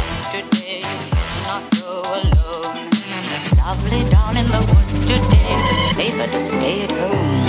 Lovely 3.75 4.10
down 4.10 4.38
in 4.38 4.48
the 4.48 4.60
woods 4.60 5.00
today, 5.01 5.91
safer 5.96 6.27
to 6.27 6.48
stay 6.48 6.84
at 6.84 6.91
home. 6.91 7.44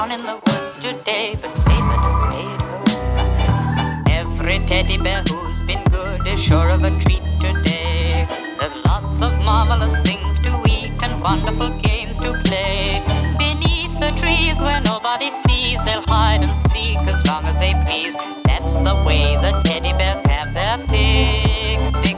Down 0.00 0.12
in 0.12 0.24
the 0.24 0.32
woods 0.32 0.76
today, 0.76 1.36
but 1.42 1.54
safer 1.66 1.98
to 2.04 2.10
stay 2.24 2.46
at 2.54 2.60
home. 2.70 4.04
Every 4.08 4.58
teddy 4.60 4.96
bear 4.96 5.22
who's 5.28 5.60
been 5.66 5.84
good 5.90 6.26
is 6.26 6.40
sure 6.40 6.70
of 6.70 6.84
a 6.84 6.90
treat 7.00 7.22
today. 7.38 8.26
There's 8.58 8.76
lots 8.86 9.16
of 9.26 9.32
marvelous 9.44 10.00
things 10.00 10.38
to 10.38 10.50
eat 10.66 10.92
and 11.02 11.20
wonderful 11.20 11.70
games 11.80 12.16
to 12.18 12.32
play. 12.46 13.02
Beneath 13.38 13.92
the 14.00 14.12
trees 14.22 14.58
where 14.58 14.80
nobody 14.80 15.30
sees, 15.42 15.84
they'll 15.84 16.08
hide 16.08 16.40
and 16.46 16.56
seek 16.56 16.96
as 17.12 17.20
long 17.26 17.44
as 17.44 17.58
they 17.58 17.74
please. 17.84 18.16
That's 18.44 18.72
the 18.72 18.94
way 19.06 19.36
the 19.44 19.52
teddy 19.64 19.92
bears 19.92 20.22
have 20.28 20.54
their 20.54 20.78
picnic. 20.88 22.16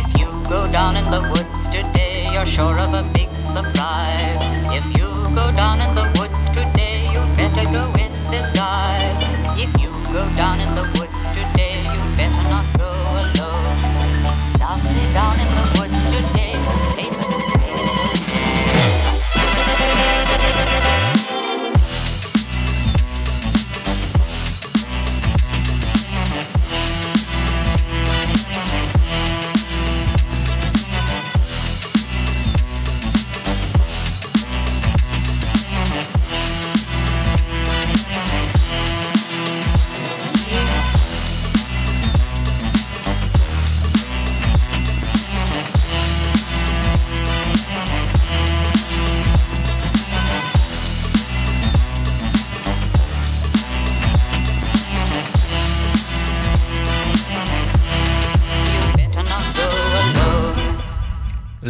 If 0.00 0.06
you 0.18 0.26
go 0.48 0.66
down 0.72 0.96
in 0.96 1.04
the 1.04 1.22
woods 1.30 1.60
today, 1.68 2.26
you're 2.34 2.46
sure 2.46 2.76
of 2.80 2.94
a 2.94 3.04
big 3.12 3.30
surprise. 3.54 4.42
If 4.78 4.84
you 4.96 5.06
go 5.36 5.52
down 5.52 5.80
in 5.80 5.94
the 5.94 6.02
woods 6.02 6.19
better 7.40 7.70
go 7.72 7.84
in 7.94 8.12
disguise. 8.30 9.18
If 9.56 9.70
you 9.80 9.90
go 10.12 10.28
down 10.34 10.60
in 10.60 10.74
the 10.74 10.84
woods 10.98 11.16
today, 11.32 11.80
you 11.80 12.02
better 12.16 12.44
not 12.52 12.66
go 12.76 12.90
alone. 13.22 13.76
Down 15.14 15.40
in 15.40 15.48
the 15.56 15.69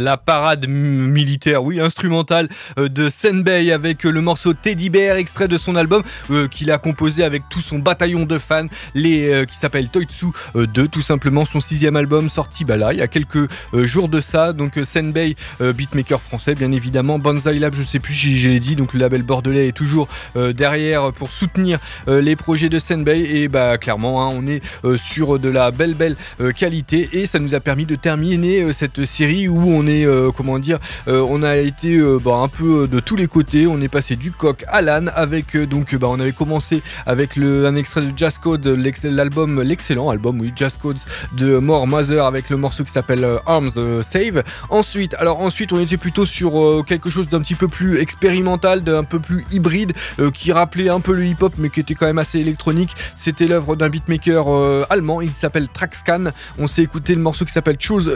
La 0.01 0.17
parade 0.17 0.67
militaire, 0.67 1.63
oui, 1.63 1.79
instrumentale 1.79 2.49
euh, 2.79 2.89
de 2.89 3.07
Senbei 3.07 3.71
avec 3.71 4.03
euh, 4.03 4.09
le 4.09 4.21
morceau 4.21 4.53
Teddy 4.53 4.89
Bear, 4.89 5.17
extrait 5.17 5.47
de 5.47 5.57
son 5.57 5.75
album 5.75 6.01
euh, 6.31 6.47
qu'il 6.47 6.71
a 6.71 6.79
composé 6.79 7.23
avec 7.23 7.43
tout 7.51 7.61
son 7.61 7.77
bataillon 7.77 8.25
de 8.25 8.39
fans, 8.39 8.65
les, 8.95 9.45
qui 9.47 9.55
s'appelle 9.55 9.89
Toitsu 9.89 10.25
euh, 10.55 10.65
2, 10.65 10.87
tout 10.87 11.03
simplement 11.03 11.45
son 11.45 11.59
sixième 11.59 11.97
album 11.97 12.29
sorti 12.29 12.65
bah 12.65 12.77
là, 12.77 12.93
il 12.93 12.99
y 12.99 13.03
a 13.03 13.07
quelques 13.07 13.47
jours 13.73 14.09
de 14.09 14.19
ça. 14.21 14.53
Donc 14.53 14.79
Senbei, 14.83 15.35
beatmaker 15.59 16.19
français, 16.19 16.55
bien 16.55 16.71
évidemment. 16.71 17.19
Banzai 17.19 17.59
Lab, 17.59 17.75
je 17.75 17.83
sais 17.83 17.99
plus 17.99 18.15
si 18.15 18.37
j'ai 18.37 18.59
dit, 18.59 18.75
donc 18.75 18.93
le 18.93 18.99
label 18.99 19.21
bordelais 19.21 19.67
est 19.67 19.71
toujours 19.71 20.07
derrière 20.35 21.11
pour 21.13 21.29
soutenir 21.31 21.79
les 22.07 22.35
projets 22.35 22.69
de 22.69 22.79
Senbei. 22.79 23.21
Et 23.35 23.47
bah 23.47 23.77
clairement, 23.77 24.25
hein, 24.25 24.33
on 24.33 24.47
est 24.47 24.61
sur 24.97 25.37
de 25.37 25.49
la 25.49 25.71
belle, 25.71 25.93
belle 25.93 26.15
qualité 26.55 27.09
et 27.13 27.25
ça 27.25 27.39
nous 27.39 27.55
a 27.55 27.59
permis 27.59 27.85
de 27.85 27.95
terminer 27.95 28.71
cette 28.73 29.05
série 29.05 29.47
où 29.47 29.59
on 29.59 29.85
est, 29.87 29.90
euh, 30.05 30.31
comment 30.35 30.59
dire, 30.59 30.79
euh, 31.07 31.25
on 31.27 31.43
a 31.43 31.57
été 31.57 31.97
euh, 31.97 32.19
bah, 32.23 32.35
un 32.35 32.47
peu 32.47 32.87
de 32.87 32.99
tous 32.99 33.15
les 33.15 33.27
côtés. 33.27 33.67
On 33.67 33.81
est 33.81 33.87
passé 33.87 34.15
du 34.15 34.31
coq 34.31 34.63
à 34.67 34.81
l'âne 34.81 35.11
avec 35.15 35.57
donc 35.57 35.95
bah, 35.95 36.07
on 36.09 36.19
avait 36.19 36.31
commencé 36.31 36.81
avec 37.05 37.37
un 37.37 37.75
extrait 37.75 38.01
de 38.01 38.11
Jazz 38.15 38.37
Code, 38.37 38.65
l'album, 39.03 39.61
l'excellent 39.61 40.09
album, 40.09 40.39
oui, 40.39 40.51
Jazz 40.55 40.77
Codes 40.81 40.97
de 41.33 41.57
More 41.57 41.87
Mother 41.87 42.25
avec 42.25 42.49
le 42.49 42.57
morceau 42.57 42.83
qui 42.83 42.91
s'appelle 42.91 43.25
Arms 43.45 44.01
Save. 44.01 44.43
Ensuite, 44.69 45.13
alors 45.15 45.39
ensuite, 45.39 45.73
on 45.73 45.79
était 45.79 45.97
plutôt 45.97 46.25
sur 46.25 46.83
quelque 46.85 47.09
chose 47.09 47.27
d'un 47.27 47.41
petit 47.41 47.55
peu 47.55 47.67
plus 47.67 47.99
expérimental, 47.99 48.83
d'un 48.83 49.03
peu 49.03 49.19
plus 49.19 49.45
hybride, 49.51 49.93
qui 50.33 50.51
rappelait 50.51 50.89
un 50.89 50.99
peu 50.99 51.13
le 51.13 51.25
hip-hop, 51.25 51.53
mais 51.57 51.69
qui 51.69 51.79
était 51.79 51.95
quand 51.95 52.05
même 52.05 52.19
assez 52.19 52.39
électronique. 52.39 52.95
C'était 53.15 53.47
l'œuvre 53.47 53.75
d'un 53.75 53.89
beatmaker 53.89 54.85
allemand. 54.89 55.21
Il 55.21 55.31
s'appelle 55.31 55.67
Traxcan. 55.69 56.31
On 56.57 56.67
s'est 56.67 56.83
écouté 56.83 57.15
le 57.15 57.21
morceau 57.21 57.45
qui 57.45 57.51
s'appelle 57.51 57.77
Choose 57.79 58.09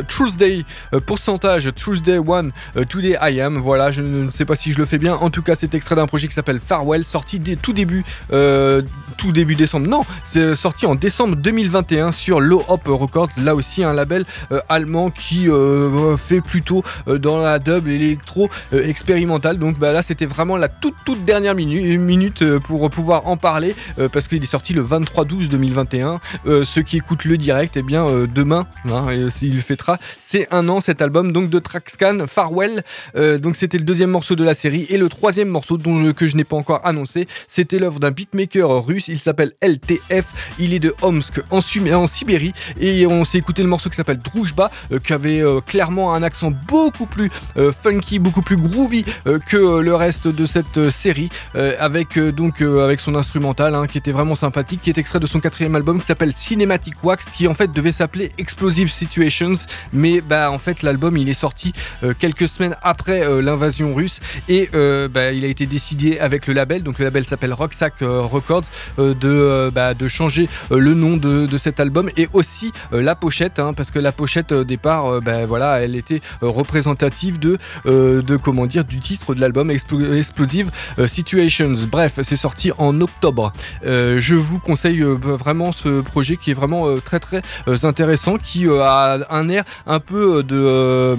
euh, 0.93 0.99
pourcentage 0.99 1.64
Tuesday 1.71 2.17
One 2.17 2.51
euh, 2.77 2.83
Today 2.83 3.17
I 3.21 3.41
Am. 3.41 3.57
Voilà, 3.57 3.91
je 3.91 4.01
ne 4.01 4.31
sais 4.31 4.45
pas 4.45 4.55
si 4.55 4.71
je 4.71 4.77
le 4.77 4.85
fais 4.85 4.97
bien. 4.97 5.15
En 5.15 5.29
tout 5.29 5.41
cas, 5.41 5.55
c'est 5.55 5.73
extrait 5.73 5.95
d'un 5.95 6.07
projet 6.07 6.27
qui 6.27 6.33
s'appelle 6.33 6.59
Farewell, 6.59 7.03
sorti 7.03 7.39
dès 7.39 7.55
tout 7.55 7.73
début, 7.73 8.03
euh, 8.31 8.81
tout 9.17 9.31
début 9.31 9.55
décembre. 9.55 9.87
Non, 9.87 10.01
c'est 10.23 10.55
sorti 10.55 10.85
en 10.85 10.95
décembre 10.95 11.35
2021 11.35 12.11
sur 12.11 12.39
Low 12.39 12.63
Hop 12.67 12.81
Records. 12.87 13.29
Là 13.37 13.55
aussi, 13.55 13.83
un 13.83 13.93
label 13.93 14.25
euh, 14.51 14.59
allemand 14.69 15.09
qui 15.09 15.49
euh, 15.49 16.17
fait 16.17 16.41
plutôt 16.41 16.83
euh, 17.07 17.17
dans 17.17 17.37
la 17.37 17.59
dub 17.59 17.87
et 17.87 17.97
l'électro 17.97 18.49
euh, 18.73 18.87
expérimental. 18.87 19.57
Donc 19.57 19.77
bah, 19.79 19.91
là, 19.91 20.01
c'était 20.01 20.25
vraiment 20.25 20.57
la 20.57 20.67
toute 20.69 20.95
toute 21.05 21.23
dernière 21.23 21.55
minu- 21.55 21.97
minute 21.97 22.41
euh, 22.41 22.59
pour 22.59 22.89
pouvoir 22.89 23.27
en 23.27 23.37
parler 23.37 23.75
euh, 23.99 24.09
parce 24.09 24.27
qu'il 24.27 24.41
est 24.43 24.47
sorti 24.47 24.73
le 24.73 24.81
23 24.81 25.25
12 25.25 25.49
2021. 25.49 26.19
Euh, 26.47 26.63
ceux 26.63 26.81
qui 26.81 26.97
écoutent 26.97 27.25
le 27.25 27.37
direct, 27.37 27.77
et 27.77 27.81
bien 27.81 28.07
euh, 28.07 28.27
demain, 28.27 28.67
hein, 28.89 29.05
il 29.41 29.61
fêtera 29.61 29.97
c'est 30.19 30.47
un 30.51 30.67
an 30.69 30.79
cet 30.79 31.01
album 31.01 31.31
donc 31.31 31.49
de 31.49 31.59
Traxcan 31.59 32.25
Farewell. 32.27 32.83
Euh, 33.15 33.37
donc 33.37 33.55
c'était 33.55 33.77
le 33.77 33.83
deuxième 33.83 34.09
morceau 34.11 34.35
de 34.35 34.43
la 34.43 34.53
série 34.53 34.85
et 34.89 34.97
le 34.97 35.09
troisième 35.09 35.49
morceau 35.49 35.77
que 36.15 36.27
je 36.27 36.35
n'ai 36.35 36.43
pas 36.43 36.55
encore 36.55 36.81
annoncé, 36.85 37.27
c'était 37.47 37.79
l'œuvre 37.79 37.99
d'un 37.99 38.11
beatmaker 38.11 38.85
russe. 38.85 39.04
Il 39.07 39.19
s'appelle 39.19 39.53
LTF. 39.61 40.25
Il 40.59 40.73
est 40.73 40.79
de 40.79 40.93
Omsk 41.01 41.41
en, 41.51 41.61
Sibérie. 41.61 42.53
Et 42.79 43.05
on 43.07 43.23
s'est 43.23 43.37
écouté 43.37 43.61
le 43.61 43.69
morceau 43.69 43.89
qui 43.89 43.95
s'appelle 43.95 44.19
Drujba 44.19 44.71
euh, 44.91 44.99
qui 44.99 45.13
avait 45.13 45.41
euh, 45.41 45.61
clairement 45.61 46.13
un 46.13 46.23
accent 46.23 46.51
beaucoup 46.51 47.05
plus 47.05 47.31
euh, 47.57 47.71
funky, 47.71 48.19
beaucoup 48.19 48.41
plus 48.41 48.57
groovy 48.57 49.05
euh, 49.27 49.39
que 49.39 49.79
le 49.79 49.95
reste 49.95 50.27
de 50.27 50.45
cette 50.45 50.89
série 50.89 51.29
avec 51.79 52.17
donc 52.19 52.61
avec 52.61 52.99
son 52.99 53.15
instrumental 53.15 53.75
hein, 53.75 53.87
qui 53.87 53.97
était 53.97 54.11
vraiment 54.11 54.35
sympathique, 54.35 54.81
qui 54.81 54.89
est 54.89 54.97
extrait 54.97 55.19
de 55.19 55.27
son 55.27 55.39
quatrième 55.39 55.75
album 55.75 55.99
qui 55.99 56.05
s'appelle 56.05 56.33
Cinematic 56.35 57.03
Wax, 57.03 57.29
qui 57.29 57.47
en 57.47 57.53
fait 57.53 57.71
devait 57.71 57.91
s'appeler 57.91 58.31
Explosive 58.37 58.89
Situations, 58.89 59.55
mais 59.93 60.21
bah 60.21 60.51
en 60.51 60.57
fait 60.57 60.81
l'album 60.81 61.17
il 61.17 61.29
est 61.29 61.33
sorti 61.33 61.73
quelques 62.19 62.47
semaines 62.47 62.75
après 62.81 63.41
l'invasion 63.41 63.93
russe. 63.93 64.19
Et 64.49 64.69
bah, 64.73 65.31
il 65.31 65.45
a 65.45 65.47
été 65.47 65.65
décidé 65.65 66.19
avec 66.19 66.47
le 66.47 66.53
label, 66.53 66.83
donc 66.83 66.99
le 66.99 67.05
label 67.05 67.25
s'appelle 67.25 67.53
Rocksack 67.53 67.95
Records, 68.01 68.65
de, 68.97 69.71
bah, 69.73 69.93
de 69.93 70.07
changer 70.07 70.49
le 70.71 70.93
nom 70.93 71.17
de, 71.17 71.57
cet 71.57 71.79
album 71.79 72.09
et 72.17 72.27
aussi 72.33 72.71
la 72.91 73.15
pochette, 73.15 73.59
hein, 73.59 73.73
parce 73.73 73.91
que 73.91 73.99
la 73.99 74.11
pochette 74.11 74.51
au 74.51 74.63
départ, 74.63 75.21
bah, 75.21 75.45
voilà, 75.45 75.79
elle 75.81 75.95
était 75.95 76.21
représentative 76.41 77.39
de, 77.39 77.57
comment 78.37 78.65
dire, 78.65 78.85
du 78.85 78.99
titre 78.99 79.35
de 79.35 79.41
l'album 79.41 79.71
Explosive 79.71 80.71
Situations. 81.05 81.73
Bref, 81.89 82.19
c'est 82.23 82.35
sorti 82.35 82.71
en 82.77 82.99
octobre. 83.01 83.51
je 83.83 84.35
vous 84.35 84.59
conseille 84.59 85.01
vraiment 85.01 85.71
ce 85.71 86.01
projet 86.01 86.37
qui 86.37 86.51
est 86.51 86.55
vraiment 86.55 86.97
très 86.99 87.19
très 87.19 87.41
intéressant, 87.83 88.37
qui 88.37 88.67
a 88.67 89.19
un 89.29 89.49
air 89.49 89.63
un 89.87 89.99
peu 89.99 90.43
de, 90.43 91.15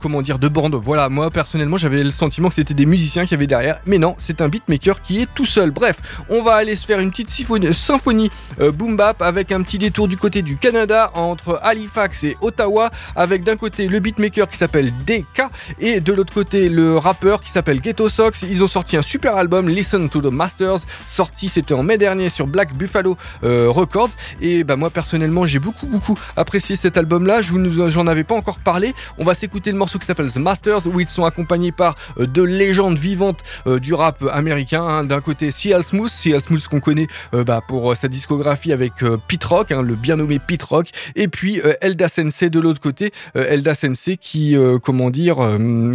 comment 0.00 0.22
dire, 0.22 0.38
de 0.38 0.48
bande. 0.48 0.74
Voilà, 0.74 1.08
moi 1.08 1.30
personnellement 1.30 1.76
j'avais 1.76 2.02
le 2.02 2.10
sentiment 2.10 2.48
que 2.48 2.54
c'était 2.54 2.74
des 2.74 2.86
musiciens 2.86 3.26
qui 3.26 3.34
avaient 3.34 3.46
derrière, 3.46 3.80
mais 3.86 3.98
non, 3.98 4.16
c'est 4.18 4.40
un 4.40 4.48
beatmaker 4.48 5.02
qui 5.02 5.22
est 5.22 5.28
tout 5.34 5.44
seul. 5.44 5.70
Bref, 5.70 6.00
on 6.28 6.42
va 6.42 6.54
aller 6.54 6.76
se 6.76 6.86
faire 6.86 7.00
une 7.00 7.07
petite 7.10 7.30
symphonie 7.72 8.30
boom 8.58 8.96
bap 8.96 9.22
avec 9.22 9.52
un 9.52 9.62
petit 9.62 9.78
détour 9.78 10.08
du 10.08 10.16
côté 10.16 10.42
du 10.42 10.56
Canada 10.56 11.10
entre 11.14 11.60
Halifax 11.62 12.24
et 12.24 12.36
Ottawa, 12.40 12.90
avec 13.16 13.44
d'un 13.44 13.56
côté 13.56 13.88
le 13.88 14.00
beatmaker 14.00 14.48
qui 14.48 14.56
s'appelle 14.56 14.92
DK 15.06 15.44
et 15.78 16.00
de 16.00 16.12
l'autre 16.12 16.32
côté 16.32 16.68
le 16.68 16.96
rappeur 16.96 17.40
qui 17.40 17.50
s'appelle 17.50 17.80
Ghetto 17.80 18.08
Sox. 18.08 18.42
Ils 18.48 18.64
ont 18.64 18.68
sorti 18.68 18.96
un 18.96 19.02
super 19.02 19.36
album, 19.36 19.68
Listen 19.68 20.08
to 20.08 20.20
the 20.20 20.32
Masters, 20.32 20.80
sorti 21.06 21.48
c'était 21.48 21.74
en 21.74 21.82
mai 21.82 21.98
dernier 21.98 22.28
sur 22.28 22.46
Black 22.46 22.74
Buffalo 22.74 23.16
Records. 23.42 24.10
Et 24.40 24.64
bah 24.64 24.76
moi 24.76 24.90
personnellement 24.90 25.46
j'ai 25.46 25.58
beaucoup 25.58 25.86
beaucoup 25.86 26.18
apprécié 26.36 26.76
cet 26.76 26.96
album 26.96 27.26
là. 27.26 27.40
Je 27.40 27.52
vous 27.52 27.88
j'en 27.88 28.06
avais 28.06 28.24
pas 28.24 28.34
encore 28.34 28.58
parlé. 28.58 28.94
On 29.18 29.24
va 29.24 29.34
s'écouter 29.34 29.70
le 29.70 29.78
morceau 29.78 29.98
qui 29.98 30.06
s'appelle 30.06 30.32
The 30.32 30.38
Masters 30.38 30.86
où 30.86 31.00
ils 31.00 31.08
sont 31.08 31.24
accompagnés 31.24 31.72
par 31.72 31.96
deux 32.18 32.44
légendes 32.44 32.98
vivantes 32.98 33.42
du 33.66 33.94
rap 33.94 34.24
américain. 34.32 34.82
Hein. 34.82 35.04
D'un 35.04 35.20
côté 35.20 35.50
CL 35.50 35.84
Smooth, 35.84 36.10
CL 36.10 36.40
Smooth 36.40 36.66
qu'on 36.68 36.80
connaît 36.80 36.97
bah, 37.32 37.60
pour 37.66 37.96
sa 37.96 38.08
discographie 38.08 38.72
avec 38.72 38.92
Pete 39.26 39.44
Rock, 39.44 39.72
hein, 39.72 39.82
le 39.82 39.94
bien 39.94 40.16
nommé 40.16 40.38
Pete 40.38 40.62
Rock, 40.62 40.90
et 41.16 41.28
puis 41.28 41.60
Elda 41.80 42.08
Sensei 42.08 42.50
de 42.50 42.60
l'autre 42.60 42.80
côté, 42.80 43.12
Elda 43.34 43.74
Sensei 43.74 44.16
qui 44.16 44.56
comment 44.82 45.10
dire 45.10 45.36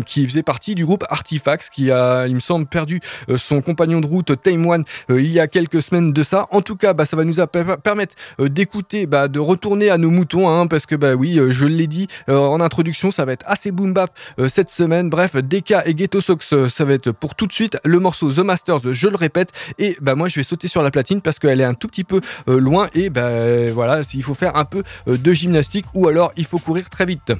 qui 0.06 0.28
faisait 0.28 0.44
partie 0.44 0.76
du 0.76 0.86
groupe 0.86 1.04
Artifacts 1.10 1.70
qui 1.72 1.92
a 1.92 2.28
il 2.28 2.36
me 2.36 2.40
semble 2.40 2.66
perdu 2.66 3.00
son 3.36 3.62
compagnon 3.62 4.00
de 4.00 4.08
route 4.08 4.42
Time 4.42 4.66
One 4.66 4.86
il 5.10 5.30
y 5.30 5.40
a 5.40 5.48
quelques 5.48 5.82
semaines 5.82 6.14
de 6.14 6.24
ça. 6.24 6.48
En 6.52 6.62
tout 6.62 6.76
cas, 6.76 6.94
bah, 6.94 7.06
ça 7.06 7.18
va 7.18 7.24
nous 7.24 7.36
permettre 7.84 8.16
d'écouter, 8.40 9.06
bah, 9.06 9.28
de 9.28 9.40
retourner 9.40 9.90
à 9.90 9.98
nos 9.98 10.10
moutons, 10.10 10.50
hein, 10.50 10.68
parce 10.68 10.86
que 10.86 10.96
bah 10.96 11.16
oui, 11.16 11.40
je 11.50 11.66
l'ai 11.66 11.88
dit 11.88 12.08
en 12.28 12.62
introduction, 12.62 13.12
ça 13.12 13.26
va 13.26 13.34
être 13.34 13.46
assez 13.48 13.72
boom 13.72 13.94
bap 13.94 14.12
cette 14.48 14.72
semaine. 14.72 15.10
Bref, 15.10 15.36
DK 15.36 15.76
et 15.86 15.94
Ghetto 15.94 16.22
Sox, 16.22 16.54
ça 16.68 16.86
va 16.86 16.94
être 16.94 17.12
pour 17.12 17.36
tout 17.36 17.48
de 17.48 17.54
suite 17.54 17.78
le 17.84 18.00
morceau 18.00 18.32
The 18.32 18.40
Masters, 18.40 18.94
je 18.94 19.08
le 19.08 19.16
répète, 19.16 19.52
et 19.80 19.98
bah 20.02 20.16
moi 20.16 20.28
je 20.28 20.40
vais 20.40 20.44
sauter 20.44 20.68
sur 20.68 20.82
la 20.82 20.92
platine 20.94 21.22
parce 21.22 21.40
qu'elle 21.40 21.60
est 21.60 21.66
un 21.66 21.74
tout 21.74 21.90
petit 21.90 22.06
peu 22.06 22.22
loin 22.48 22.88
et 22.94 23.10
bah 23.10 23.72
voilà, 23.74 24.02
il 24.14 24.24
faut 24.24 24.34
faire 24.34 24.56
un 24.56 24.66
peu 24.66 24.84
de 25.08 25.34
gymnastique 25.34 25.86
ou 25.94 26.08
alors 26.08 26.32
il 26.38 26.46
faut 26.46 26.60
courir 26.60 26.90
très 26.90 27.06
vite. 27.06 27.34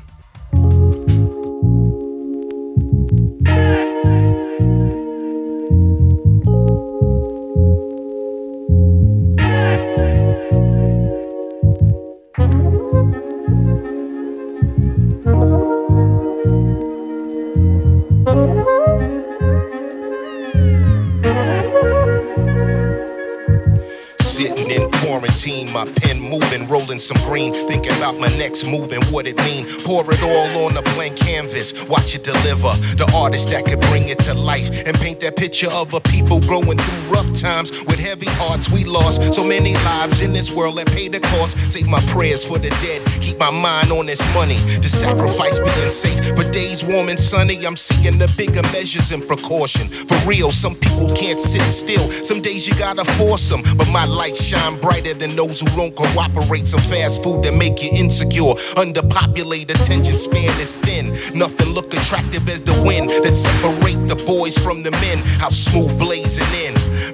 Some 27.00 27.18
green, 27.26 27.54
thinking 27.54 27.96
about 27.98 28.18
my 28.18 28.28
next 28.44 28.66
move 28.66 28.92
and 28.92 29.06
what 29.06 29.26
it 29.26 29.38
mean. 29.38 29.64
Pour 29.86 30.04
it 30.12 30.22
all 30.22 30.66
on 30.66 30.76
a 30.76 30.82
blank 30.82 31.16
canvas, 31.16 31.72
watch 31.88 32.14
it 32.14 32.24
deliver. 32.26 32.74
The 33.02 33.10
artist 33.16 33.50
that 33.52 33.64
could 33.66 33.80
bring 33.90 34.10
it 34.10 34.20
to 34.28 34.34
life 34.34 34.70
and 34.86 34.94
paint 34.98 35.22
that 35.22 35.38
picture 35.38 35.72
of 35.72 35.94
a 35.94 36.02
people 36.02 36.42
growing 36.42 36.78
through 36.78 37.04
rough 37.16 37.32
times 37.40 37.72
with 37.88 38.00
heavy 38.00 38.32
hearts. 38.42 38.70
We 38.70 38.84
lost 38.84 39.34
so 39.34 39.46
many 39.46 39.74
lives 39.76 40.20
in 40.20 40.34
this 40.34 40.52
world 40.52 40.78
that 40.80 40.88
pay 40.88 41.08
the 41.08 41.22
cost. 41.22 41.56
Save 41.72 41.88
my 41.88 42.02
prayers 42.14 42.44
for 42.44 42.60
the 42.60 42.70
dead, 42.86 43.00
keep 43.22 43.38
my 43.40 43.50
mind 43.50 43.92
on 43.94 44.08
this 44.08 44.22
money. 44.34 44.60
The 44.86 44.90
sacrifice 44.90 45.58
being 45.60 45.92
safe, 46.04 46.36
but 46.36 46.52
days 46.52 46.84
warm 46.84 47.08
and 47.08 47.20
sunny. 47.20 47.66
I'm 47.66 47.78
seeing 47.78 48.18
the 48.18 48.28
bigger 48.36 48.64
measures 48.76 49.12
and 49.14 49.26
precaution. 49.26 49.88
For 50.10 50.18
real, 50.28 50.52
some 50.52 50.76
people 50.76 51.16
can't 51.16 51.40
sit 51.40 51.64
still. 51.72 52.06
Some 52.26 52.42
days 52.42 52.68
you 52.68 52.76
gotta 52.76 53.06
force 53.16 53.48
them, 53.48 53.62
but 53.78 53.90
my 53.90 54.04
light 54.04 54.36
shine 54.36 54.82
brighter 54.82 55.14
than 55.14 55.34
those 55.34 55.62
who 55.62 55.68
don't 55.78 55.96
cooperate. 55.96 56.68
Some 56.68 56.82
fast 56.92 57.24
food 57.24 57.44
that 57.44 57.56
make 57.56 57.82
you 57.82 57.90
insecure. 57.90 58.33
Underpopulated, 58.34 59.80
attention 59.82 60.18
span 60.18 60.60
is 60.60 60.76
thin. 60.78 61.16
Nothing 61.38 61.70
look 61.70 61.94
attractive 61.94 62.50
as 62.50 62.62
the 62.62 62.74
wind 62.82 63.10
that 63.10 63.32
separate 63.32 64.08
the 64.08 64.16
boys 64.26 64.58
from 64.58 64.82
the 64.82 64.90
men. 64.92 65.20
How 65.20 65.50
smooth 65.50 65.98
blazing 66.00 66.44
in. 66.56 66.74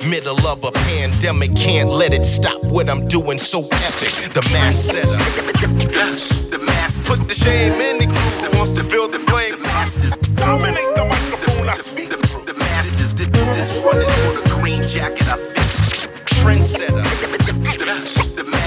Middle 0.09 0.47
of 0.47 0.63
a 0.63 0.71
pandemic, 0.71 1.55
can't 1.55 1.89
let 1.89 2.13
it 2.13 2.23
stop 2.23 2.63
what 2.63 2.89
I'm 2.89 3.07
doing 3.09 3.37
so 3.37 3.63
epic. 3.63 4.33
The 4.33 4.47
mass 4.53 4.77
setter. 4.77 5.07
The 5.59 6.59
masters. 6.65 7.05
Put 7.05 7.27
the 7.27 7.35
shame 7.35 7.73
in 7.73 7.99
the 7.99 8.07
crew 8.07 8.41
that 8.41 8.55
wants 8.55 8.71
to 8.73 8.83
build 8.83 9.11
the 9.11 9.19
blame. 9.19 9.51
The 9.51 9.57
masters. 9.57 10.15
Dominate 10.35 10.95
the 10.95 11.05
microphone, 11.05 11.67
I 11.67 11.73
speak. 11.73 12.09
The, 12.09 12.15
truth. 12.15 12.45
the 12.45 12.53
masters. 12.53 13.13
This 13.13 13.27
run 13.83 13.97
is 13.97 14.11
for 14.13 14.41
the 14.41 14.55
green 14.55 14.83
jacket 14.83 15.27
I 15.27 15.35
fit. 15.35 16.09
Trendsetter. 16.25 17.03
The 17.75 17.85
masters. 17.85 18.58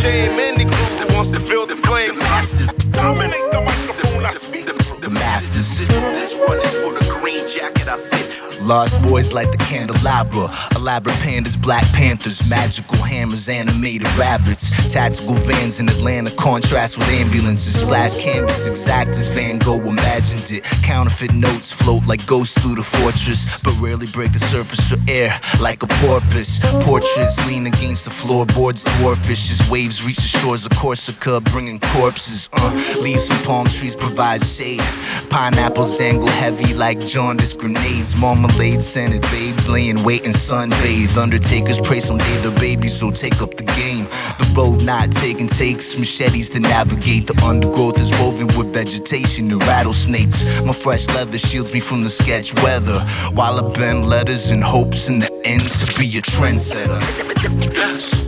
Shame 0.00 0.56
the 0.56 0.64
crew 0.64 0.96
that 0.96 1.12
wants 1.12 1.30
to 1.30 1.40
build 1.40 1.70
and 1.70 1.82
blame. 1.82 2.16
Masters. 2.16 2.72
Dominate 2.88 3.36
the 3.52 3.60
microphone, 3.60 3.99
I 4.24 4.30
speak. 4.32 4.66
The, 4.66 4.98
the 5.00 5.10
masters. 5.10 5.86
This 5.88 6.36
one 6.36 6.58
is 6.58 6.74
for 6.74 6.92
the 6.92 7.06
green 7.20 7.46
jacket 7.46 7.88
I 7.88 7.96
fit. 7.96 8.60
Lost 8.60 9.00
boys 9.02 9.32
like 9.32 9.50
the 9.50 9.56
candelabra. 9.56 10.52
Elaborate 10.76 11.16
pandas, 11.16 11.60
black 11.60 11.84
panthers, 11.94 12.48
magical 12.48 12.98
hammers, 12.98 13.48
animated 13.48 14.06
rabbits. 14.18 14.92
Tactical 14.92 15.34
vans 15.34 15.80
in 15.80 15.88
Atlanta 15.88 16.30
contrast 16.32 16.98
with 16.98 17.08
ambulances. 17.08 17.80
Splash 17.80 18.14
canvas 18.14 18.66
exact 18.66 19.10
as 19.10 19.28
Van 19.28 19.58
Gogh 19.58 19.80
imagined 19.80 20.50
it. 20.50 20.64
Counterfeit 20.82 21.32
notes 21.32 21.72
float 21.72 22.04
like 22.06 22.24
ghosts 22.26 22.60
through 22.60 22.74
the 22.74 22.82
fortress, 22.82 23.60
but 23.60 23.72
rarely 23.80 24.06
break 24.08 24.32
the 24.32 24.38
surface 24.38 24.86
for 24.86 24.98
air 25.08 25.40
like 25.58 25.82
a 25.82 25.86
porpoise. 25.86 26.60
Portraits 26.84 27.38
lean 27.46 27.66
against 27.66 28.04
the 28.04 28.10
floorboards, 28.10 28.84
dwarfish 28.84 29.50
as 29.50 29.70
waves 29.70 30.04
reach 30.04 30.16
the 30.18 30.38
shores 30.38 30.66
of 30.66 30.72
Corsica, 30.72 31.40
bringing 31.40 31.80
corpses. 31.80 32.48
Uh, 32.52 32.70
leaves 33.00 33.26
from 33.26 33.38
palm 33.38 33.66
trees 33.66 33.96
provide 34.10 34.44
shade. 34.44 34.82
Pineapples 35.30 35.96
dangle 35.96 36.26
heavy 36.26 36.74
like 36.74 36.98
jaundice 36.98 37.54
grenades. 37.54 38.16
Marmalade 38.16 38.82
scented 38.82 39.22
babes 39.22 39.68
laying 39.68 40.02
wait 40.02 40.24
and 40.24 40.34
sunbathe. 40.34 41.16
Undertakers 41.16 41.78
pray 41.80 42.00
someday 42.00 42.36
the 42.38 42.50
babies 42.58 43.02
will 43.02 43.12
take 43.12 43.40
up 43.40 43.56
the 43.56 43.62
game. 43.62 44.06
The 44.38 44.52
road 44.56 44.82
not 44.82 45.12
taken 45.12 45.46
takes 45.46 45.96
machetes 45.98 46.50
to 46.50 46.60
navigate. 46.60 47.28
The 47.28 47.40
undergrowth 47.44 47.98
is 48.00 48.10
woven 48.18 48.48
with 48.58 48.74
vegetation 48.74 49.50
and 49.52 49.62
rattlesnakes. 49.62 50.38
My 50.62 50.72
fresh 50.72 51.06
leather 51.08 51.38
shields 51.38 51.72
me 51.72 51.80
from 51.80 52.02
the 52.02 52.10
sketch 52.10 52.52
weather. 52.62 53.00
While 53.34 53.64
I 53.64 53.72
bend 53.72 54.08
letters 54.08 54.50
and 54.50 54.62
hopes 54.62 55.08
in 55.08 55.20
the 55.20 55.30
end 55.44 55.62
to 55.62 55.98
be 55.98 56.18
a 56.18 56.22
trendsetter. 56.22 56.98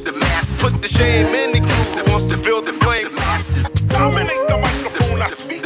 The 0.05 0.13
masters. 0.13 0.61
Put 0.61 0.81
the 0.81 0.89
shame 0.89 1.35
in 1.35 1.53
the 1.53 1.61
crew 1.61 1.97
that 1.97 2.09
wants 2.09 2.27
to 2.27 2.37
build 2.39 2.69
and 2.69 2.79
blame. 2.79 3.05
The 3.05 3.11
masters. 3.11 3.69
Dominate 3.89 4.49
the 4.49 4.59
microphone, 4.59 5.21
I 5.21 5.27
speak. 5.27 5.62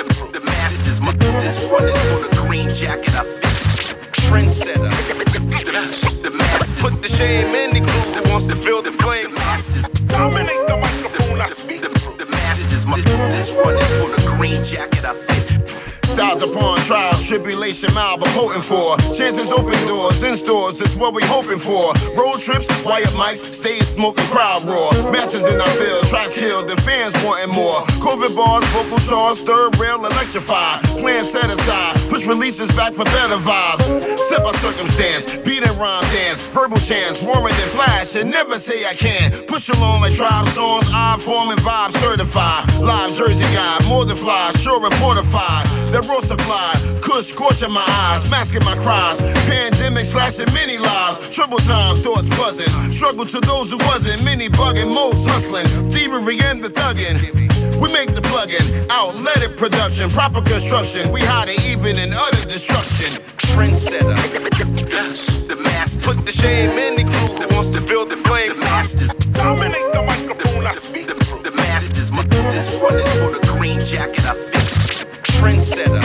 This 1.40 1.64
one 1.64 1.84
is 1.84 2.00
for 2.08 2.20
the 2.28 2.36
green 2.46 2.70
jacket 2.70 3.14
I 3.14 3.24
fit. 3.24 3.96
Trendsetter. 4.12 4.90
The, 5.32 5.40
the 6.22 6.30
masters. 6.30 6.80
Put 6.80 7.02
the 7.02 7.08
shame 7.08 7.54
in 7.54 7.74
the 7.74 7.80
crew 7.80 8.12
that 8.14 8.28
wants 8.30 8.46
to 8.46 8.56
build 8.56 8.86
and 8.86 8.96
blame. 8.98 9.24
The 9.24 9.30
masters. 9.30 9.88
Dominate 10.06 10.68
the 10.68 10.76
microphone, 10.76 11.40
I 11.40 11.46
speak. 11.46 11.82
The, 11.82 11.88
the 12.18 12.26
masters. 12.30 12.86
My, 12.86 13.00
this 13.30 13.52
one 13.52 13.74
is 13.76 13.90
for 13.98 14.08
the 14.14 14.22
green 14.36 14.62
jacket 14.62 15.04
I 15.04 15.14
fit. 15.14 15.45
Styles 16.06 16.42
upon 16.42 16.78
trials, 16.80 17.24
tribulation 17.24 17.92
mild 17.94 18.20
but 18.20 18.28
potent 18.30 18.64
for. 18.64 18.96
Chances 19.14 19.52
open 19.52 19.78
doors, 19.86 20.22
in 20.22 20.36
stores, 20.36 20.80
it's 20.80 20.94
what 20.94 21.14
we 21.14 21.22
hoping 21.22 21.58
for. 21.58 21.92
Road 22.16 22.40
trips, 22.40 22.66
quiet 22.82 23.10
mics, 23.10 23.54
stage 23.54 23.82
smoking 23.82 24.26
crowd 24.26 24.64
roar. 24.64 24.92
Masters 25.10 25.42
in 25.52 25.60
our 25.60 25.70
field, 25.70 26.06
tracks 26.06 26.34
killed, 26.34 26.70
and 26.70 26.82
fans 26.82 27.14
wanting 27.24 27.54
more. 27.54 27.80
COVID 28.04 28.34
bars, 28.36 28.64
vocal 28.66 28.98
charts, 28.98 29.40
third 29.40 29.76
rail 29.78 30.04
electrified. 30.04 30.82
Plan 31.00 31.24
set 31.24 31.50
aside, 31.50 31.96
push 32.08 32.24
releases 32.26 32.68
back 32.76 32.92
for 32.92 33.04
better 33.04 33.36
vibes. 33.36 34.18
Set 34.28 34.42
by 34.42 34.52
circumstance, 34.58 35.24
beat 35.44 35.62
and 35.62 35.76
rhyme 35.78 36.02
dance, 36.12 36.40
verbal 36.54 36.78
chance, 36.78 37.20
warrant 37.22 37.58
and 37.58 37.70
flash, 37.70 38.14
and 38.14 38.30
never 38.30 38.58
say 38.58 38.86
I 38.86 38.94
can. 38.94 39.32
Push 39.46 39.68
along 39.68 40.02
like 40.02 40.14
tribe 40.14 40.48
songs, 40.50 40.86
I 40.90 41.18
form 41.20 41.50
and 41.50 41.60
vibe 41.60 41.96
certified. 42.00 42.72
Live 42.78 43.14
Jersey 43.16 43.44
guy, 43.54 43.78
more 43.88 44.04
than 44.04 44.16
fly, 44.16 44.52
sure 44.52 44.84
and 44.84 44.94
fortified. 44.96 45.66
That 45.96 46.08
raw 46.08 46.20
supply, 46.20 46.76
kush 47.00 47.32
scorching 47.32 47.72
my 47.72 47.82
eyes, 47.88 48.28
masking 48.28 48.62
my 48.64 48.76
cries. 48.84 49.18
Pandemic 49.48 50.04
slashing 50.04 50.52
many 50.52 50.76
lives, 50.76 51.16
triple 51.30 51.56
time 51.60 51.96
thoughts 52.04 52.28
buzzing. 52.36 52.92
Struggle 52.92 53.24
to 53.24 53.40
those 53.40 53.70
who 53.70 53.78
wasn't, 53.78 54.22
many 54.22 54.50
bugging, 54.50 54.92
most 54.92 55.26
hustling. 55.26 55.66
Thievery 55.90 56.38
and 56.40 56.62
the 56.62 56.68
thugging. 56.68 57.16
We 57.80 57.90
make 57.94 58.14
the 58.14 58.20
plug-in, 58.20 58.90
outlet 58.90 59.42
it 59.42 59.56
production, 59.56 60.10
proper 60.10 60.42
construction. 60.42 61.10
We 61.12 61.22
hide 61.22 61.48
it 61.48 61.64
even 61.64 61.96
in 61.96 62.12
utter 62.12 62.46
destruction. 62.46 63.18
Trendsetter, 63.38 64.12
the 65.48 65.56
masters. 65.64 66.04
Put 66.04 66.26
the 66.26 66.32
shame 66.32 66.76
in 66.76 66.96
the 66.96 67.04
crew 67.04 67.38
that 67.38 67.50
wants 67.52 67.70
to 67.70 67.80
build 67.80 68.10
the 68.10 68.18
flame. 68.18 68.50
The 68.50 68.56
masters 68.56 69.14
dominate 69.32 69.94
the 69.94 70.02
microphone. 70.02 70.66
I 70.66 70.72
speak 70.72 71.06
the, 71.06 71.14
the 71.42 71.56
masters. 71.56 72.12
My, 72.12 72.22
this 72.52 72.70
one 72.82 72.96
is 72.96 73.08
for 73.16 73.32
the 73.32 73.40
green 73.56 73.80
jacket. 73.80 74.26
I 74.28 74.34
fit. 74.34 74.55
Trendsetter, 75.46 76.02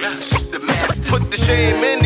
yes, 0.00 0.42
the 0.44 0.58
masters. 0.60 1.10
Put 1.10 1.30
the 1.30 1.36
shame 1.36 1.84
in 1.84 2.03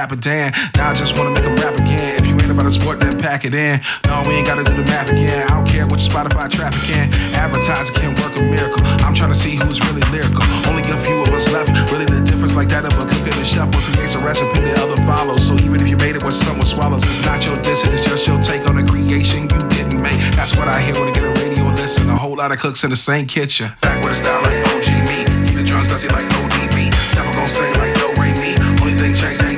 Now 0.00 0.88
I 0.88 0.94
just 0.94 1.12
wanna 1.18 1.28
make 1.28 1.44
them 1.44 1.56
rap 1.56 1.76
again. 1.76 2.16
If 2.16 2.26
you 2.26 2.32
ain't 2.32 2.50
about 2.50 2.64
the 2.64 2.72
sport, 2.72 3.00
then 3.00 3.18
pack 3.20 3.44
it 3.44 3.52
in. 3.52 3.80
No, 4.08 4.24
we 4.24 4.40
ain't 4.40 4.46
gotta 4.46 4.64
do 4.64 4.72
the 4.72 4.84
math 4.88 5.10
again. 5.10 5.44
I 5.44 5.60
don't 5.60 5.68
care 5.68 5.86
what 5.86 6.00
your 6.00 6.08
Spotify 6.08 6.48
traffic 6.48 6.80
can. 6.88 7.12
Advertising 7.36 7.94
can 7.96 8.14
work 8.16 8.32
a 8.40 8.40
miracle. 8.40 8.80
I'm 9.04 9.12
trying 9.12 9.28
to 9.28 9.36
see 9.36 9.60
who's 9.60 9.76
really 9.84 10.00
lyrical. 10.08 10.40
Only 10.64 10.88
a 10.88 10.96
few 11.04 11.20
of 11.20 11.28
us 11.36 11.52
left. 11.52 11.68
Really 11.92 12.06
the 12.08 12.24
difference 12.24 12.56
like 12.56 12.68
that 12.72 12.88
of 12.88 12.96
a 12.96 13.04
cook 13.04 13.28
and 13.28 13.36
a 13.36 13.44
chef. 13.44 13.68
One 13.68 13.84
creates 13.92 14.16
a 14.16 14.24
recipe, 14.24 14.64
the 14.64 14.72
other 14.80 14.96
follows. 15.04 15.44
So 15.46 15.52
even 15.60 15.84
if 15.84 15.88
you 15.88 16.00
made 16.00 16.16
it 16.16 16.24
what 16.24 16.32
someone 16.32 16.64
swallows, 16.64 17.04
it's 17.04 17.26
not 17.28 17.44
your 17.44 17.60
diss, 17.60 17.84
it's 17.84 18.08
just 18.08 18.26
your 18.26 18.40
take 18.40 18.64
on 18.64 18.80
a 18.80 18.84
creation 18.88 19.52
you 19.52 19.60
didn't 19.68 20.00
make. 20.00 20.16
That's 20.32 20.56
what 20.56 20.66
I 20.66 20.80
hear 20.80 20.96
when 20.96 21.08
I 21.08 21.12
get 21.12 21.28
a 21.28 21.32
radio 21.44 21.68
listen. 21.76 22.08
A 22.08 22.16
whole 22.16 22.36
lot 22.36 22.52
of 22.52 22.58
cooks 22.58 22.84
in 22.84 22.90
the 22.90 22.96
same 22.96 23.26
kitchen. 23.26 23.68
Back 23.80 24.02
with 24.02 24.12
a 24.12 24.16
style 24.16 24.40
like 24.48 24.56
OG 24.72 24.88
me. 25.08 25.18
Keep 25.48 25.56
the 25.60 25.64
drums 25.64 25.88
dusty 25.88 26.08
like 26.08 26.24
ODB. 26.40 26.88
Never 27.14 27.32
gonna 27.36 27.48
say 27.48 27.68
like 27.76 27.94
no 28.00 28.08
Ray 28.20 28.32
me. 28.40 28.56
Only 28.80 28.94
thing 28.94 29.14
changed, 29.14 29.49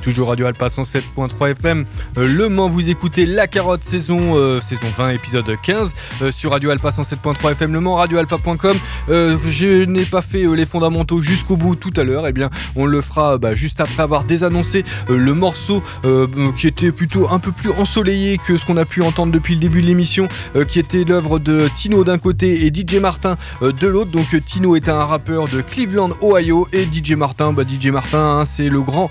toujours 0.00 0.28
Radio 0.28 0.46
Alpa 0.46 0.68
107.3 0.68 1.50
FM. 1.50 1.84
Euh, 2.16 2.26
le 2.26 2.48
Mans, 2.48 2.68
vous 2.68 2.88
écoutez 2.88 3.26
La 3.26 3.46
Carotte 3.46 3.84
saison, 3.84 4.36
euh, 4.36 4.60
saison 4.60 4.86
20, 4.96 5.10
épisode 5.10 5.50
15 5.62 5.92
euh, 6.22 6.32
sur 6.32 6.52
Radio 6.52 6.70
Alpa 6.70 6.90
107.3 6.90 7.52
FM. 7.52 7.72
Le 7.72 7.80
Mans, 7.80 7.96
radioalpa.com. 7.96 8.76
Euh, 9.08 9.36
je 9.48 9.84
n'ai 9.84 10.04
pas 10.04 10.22
fait 10.22 10.44
les 10.54 10.66
fondamentaux 10.66 11.20
jusqu'au 11.20 11.56
bout 11.56 11.76
tout 11.76 11.92
à 11.96 12.04
l'heure. 12.04 12.26
Eh 12.26 12.32
bien, 12.32 12.50
on 12.76 12.86
le 12.86 13.00
fera 13.00 13.38
bah, 13.38 13.52
juste 13.52 13.80
après 13.80 14.02
avoir 14.02 14.24
désannoncé 14.24 14.84
le 15.08 15.34
morceau 15.34 15.82
qui 16.56 16.66
était 16.66 16.92
plutôt 16.92 17.28
un 17.30 17.38
peu 17.38 17.52
plus 17.52 17.70
ensoleillé 17.70 18.38
que 18.38 18.56
ce 18.56 18.64
qu'on 18.64 18.76
a 18.76 18.84
pu 18.84 19.02
entendre 19.02 19.32
depuis 19.32 19.54
le 19.54 19.60
début 19.60 19.82
de 19.82 19.86
l'émission, 19.86 20.28
qui 20.68 20.78
était 20.78 21.04
l'œuvre 21.04 21.38
de 21.38 21.68
Tino 21.74 22.04
d'un 22.04 22.18
côté 22.18 22.66
et 22.66 22.72
DJ 22.72 22.96
Martin 23.00 23.36
de 23.60 23.86
l'autre. 23.86 24.10
Donc, 24.10 24.36
Tino 24.44 24.76
était 24.76 24.90
un 24.90 25.04
rappeur 25.04 25.48
de 25.48 25.60
Cleveland, 25.60 26.10
Ohio, 26.20 26.68
et 26.72 26.84
DJ 26.84 27.12
Martin, 27.12 27.52
bah, 27.52 27.64
DJ 27.66 27.88
Martin, 27.88 28.38
hein, 28.38 28.44
c'est 28.44 28.68
le 28.68 28.80
grand 28.80 29.10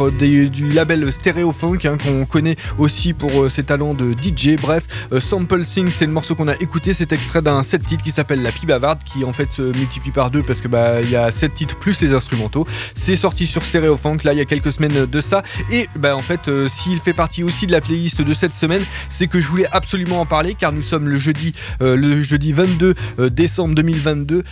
euh, 0.00 0.10
du 0.48 0.68
label 0.68 1.12
Stereofunk 1.12 1.84
hein, 1.84 1.96
qu'on 1.96 2.24
connaît 2.24 2.56
aussi 2.78 3.12
pour 3.12 3.50
ses 3.50 3.64
talents 3.64 3.94
de 3.94 4.12
DJ. 4.12 4.60
Bref, 4.60 4.84
Sample 5.18 5.64
Sing, 5.64 5.88
c'est 5.88 6.06
le 6.06 6.12
morceau 6.12 6.34
qu'on 6.34 6.48
a 6.48 6.54
écouté. 6.56 6.94
C'est 6.94 7.12
extrait 7.12 7.42
d'un 7.42 7.62
set 7.62 7.84
titre 7.84 8.04
qui 8.04 8.10
s'appelle 8.10 8.42
La 8.42 8.52
Pie 8.52 8.66
Bavarde, 8.66 9.00
qui 9.04 9.24
en 9.24 9.32
fait 9.32 9.50
se 9.52 9.62
multiplie 9.62 10.10
par 10.10 10.30
deux 10.30 10.42
parce 10.42 10.60
que 10.60 10.68
bah 10.68 11.00
il 11.00 11.10
y 11.10 11.16
a 11.16 11.30
7 11.30 11.54
titres 11.54 11.76
plus 11.76 12.00
les 12.00 12.12
instrumentaux. 12.12 12.66
C'est 12.94 13.16
sorti 13.16 13.46
sur 13.46 13.64
Stereofunk 13.64 14.24
là 14.24 14.32
il 14.32 14.38
y 14.38 14.42
a 14.42 14.44
quelques 14.44 14.72
semaines 14.72 15.06
de 15.06 15.20
ça. 15.20 15.42
Et 15.70 15.88
bah 15.96 16.16
en 16.16 16.22
fait, 16.22 16.50
s'il 16.68 16.98
fait 16.98 17.12
partie 17.12 17.42
aussi 17.42 17.66
de 17.66 17.72
la 17.72 17.80
playlist 17.80 18.22
de 18.22 18.34
cette 18.34 18.54
semaine, 18.54 18.82
c'est 19.08 19.26
que 19.26 19.40
je 19.40 19.46
voulais 19.46 19.68
absolument 19.72 20.20
en 20.20 20.26
parler 20.26 20.54
car 20.54 20.72
nous 20.72 20.82
sommes 20.82 21.08
le 21.08 21.16
jeudi, 21.16 21.54
le 21.80 22.22
jeudi 22.22 22.52
22 22.52 22.94
décembre 23.30 23.74
2022 23.74 24.44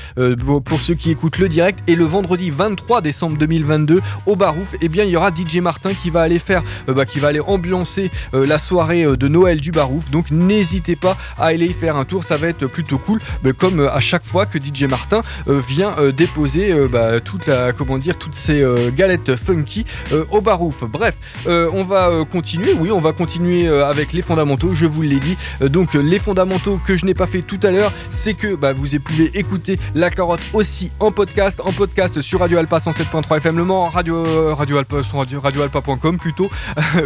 pour 0.64 0.80
ceux 0.80 0.94
qui 0.94 1.10
écoutent 1.10 1.38
le 1.38 1.48
direct 1.48 1.80
et 1.86 1.96
le 1.96 2.04
vendredi 2.04 2.50
23 2.50 3.00
décembre 3.00 3.38
2022 3.38 4.00
au 4.26 4.36
Barouf, 4.36 4.74
et 4.74 4.78
eh 4.82 4.88
bien 4.88 5.04
il 5.04 5.10
y 5.10 5.16
aura 5.16 5.27
DJ 5.34 5.58
Martin 5.58 5.94
qui 5.94 6.10
va 6.10 6.22
aller 6.22 6.38
faire, 6.38 6.62
euh, 6.88 6.94
bah, 6.94 7.06
qui 7.06 7.18
va 7.18 7.28
aller 7.28 7.40
ambiancer 7.40 8.10
euh, 8.34 8.46
la 8.46 8.58
soirée 8.58 9.04
euh, 9.04 9.16
de 9.16 9.28
Noël 9.28 9.60
du 9.60 9.70
Barouf. 9.70 10.10
Donc 10.10 10.30
n'hésitez 10.30 10.96
pas 10.96 11.16
à 11.38 11.46
aller 11.46 11.66
y 11.66 11.72
faire 11.72 11.96
un 11.96 12.04
tour, 12.04 12.24
ça 12.24 12.36
va 12.36 12.48
être 12.48 12.66
plutôt 12.66 12.98
cool. 12.98 13.20
Comme 13.58 13.80
à 13.80 14.00
chaque 14.00 14.26
fois 14.26 14.46
que 14.46 14.58
DJ 14.58 14.84
Martin 14.84 15.20
vient 15.46 15.96
déposer 16.16 16.74
bah, 16.88 17.20
toute 17.20 17.46
la, 17.46 17.72
comment 17.72 17.98
dire, 17.98 18.18
toutes 18.18 18.34
ces 18.34 18.64
galettes 18.96 19.36
funky 19.36 19.84
au 20.30 20.40
Barouf. 20.40 20.84
Bref, 20.84 21.16
on 21.46 21.84
va 21.84 22.24
continuer. 22.30 22.74
Oui, 22.78 22.90
on 22.90 23.00
va 23.00 23.12
continuer 23.12 23.68
avec 23.68 24.12
les 24.12 24.22
fondamentaux. 24.22 24.74
Je 24.74 24.86
vous 24.86 25.02
l'ai 25.02 25.18
dit. 25.18 25.36
donc 25.60 25.94
les 25.94 26.18
fondamentaux 26.18 26.78
que 26.84 26.96
je 26.96 27.06
n'ai 27.06 27.14
pas 27.14 27.26
fait 27.26 27.42
tout 27.42 27.60
à 27.62 27.70
l'heure, 27.70 27.92
c'est 28.10 28.34
que 28.34 28.54
bah, 28.54 28.72
vous 28.72 28.86
pouvez 28.98 29.30
écouter 29.38 29.78
la 29.94 30.10
carotte 30.10 30.42
aussi 30.52 30.90
en 31.00 31.10
podcast, 31.10 31.60
en 31.64 31.72
podcast 31.72 32.20
sur 32.20 32.40
Radio 32.40 32.58
Alpa 32.58 32.78
107.3 32.78 33.38
FM 33.38 33.56
Le 33.56 33.64
Mans, 33.64 33.88
Radio 33.88 34.22
Radio 34.54 34.78
Alpa, 34.78 35.02
radio, 35.18 35.40
radioalpa.com 35.40 36.18
plutôt, 36.18 36.48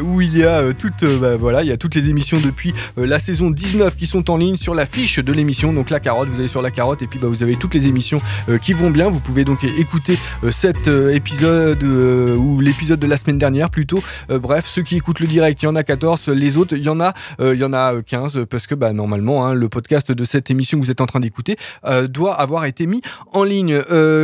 où 0.04 0.20
il 0.20 0.36
y 0.36 0.44
a 0.44 0.58
euh, 0.58 0.72
toutes, 0.78 1.02
euh, 1.02 1.18
bah, 1.18 1.36
voilà, 1.36 1.62
il 1.62 1.68
y 1.68 1.72
a 1.72 1.76
toutes 1.76 1.94
les 1.94 2.08
émissions 2.08 2.38
depuis 2.40 2.74
euh, 2.98 3.06
la 3.06 3.18
saison 3.18 3.50
19 3.50 3.94
qui 3.94 4.06
sont 4.06 4.30
en 4.30 4.36
ligne 4.36 4.56
sur 4.56 4.74
la 4.74 4.86
fiche 4.86 5.18
de 5.18 5.32
l'émission. 5.32 5.72
Donc 5.72 5.90
la 5.90 6.00
carotte, 6.00 6.28
vous 6.28 6.38
allez 6.38 6.48
sur 6.48 6.62
la 6.62 6.70
carotte 6.70 7.02
et 7.02 7.06
puis 7.06 7.18
bah, 7.18 7.28
vous 7.28 7.42
avez 7.42 7.56
toutes 7.56 7.74
les 7.74 7.86
émissions 7.86 8.20
qui 8.60 8.72
vont 8.72 8.90
bien. 8.90 9.08
Vous 9.08 9.20
pouvez 9.20 9.44
donc 9.44 9.64
écouter 9.64 10.18
cet 10.50 10.88
épisode 10.88 11.82
ou 11.82 12.60
l'épisode 12.60 12.98
de 12.98 13.06
la 13.06 13.16
semaine 13.16 13.38
dernière 13.38 13.70
plutôt. 13.70 14.02
bref, 14.28 14.66
ceux 14.66 14.82
qui 14.82 14.96
écoutent 14.96 15.20
le 15.20 15.26
direct, 15.26 15.62
il 15.62 15.66
y 15.66 15.68
en 15.68 15.76
a 15.76 15.82
14. 15.82 16.28
Les 16.28 16.56
autres, 16.56 16.76
il 16.76 16.82
y 16.82 16.88
en 16.88 17.00
a, 17.00 17.14
il 17.40 17.58
y 17.58 17.64
en 17.64 17.72
a 17.72 18.02
15 18.02 18.46
parce 18.50 18.66
que 18.66 18.74
bah, 18.74 18.92
normalement, 18.92 19.46
hein, 19.46 19.54
le 19.54 19.68
podcast 19.68 20.12
de 20.12 20.24
cette 20.24 20.50
émission 20.50 20.78
que 20.78 20.84
vous 20.84 20.90
êtes 20.90 21.00
en 21.00 21.06
train 21.06 21.20
d'écouter 21.20 21.56
doit 22.08 22.34
avoir 22.34 22.64
été 22.64 22.86
mis 22.86 23.02
en 23.32 23.44
ligne. 23.44 23.80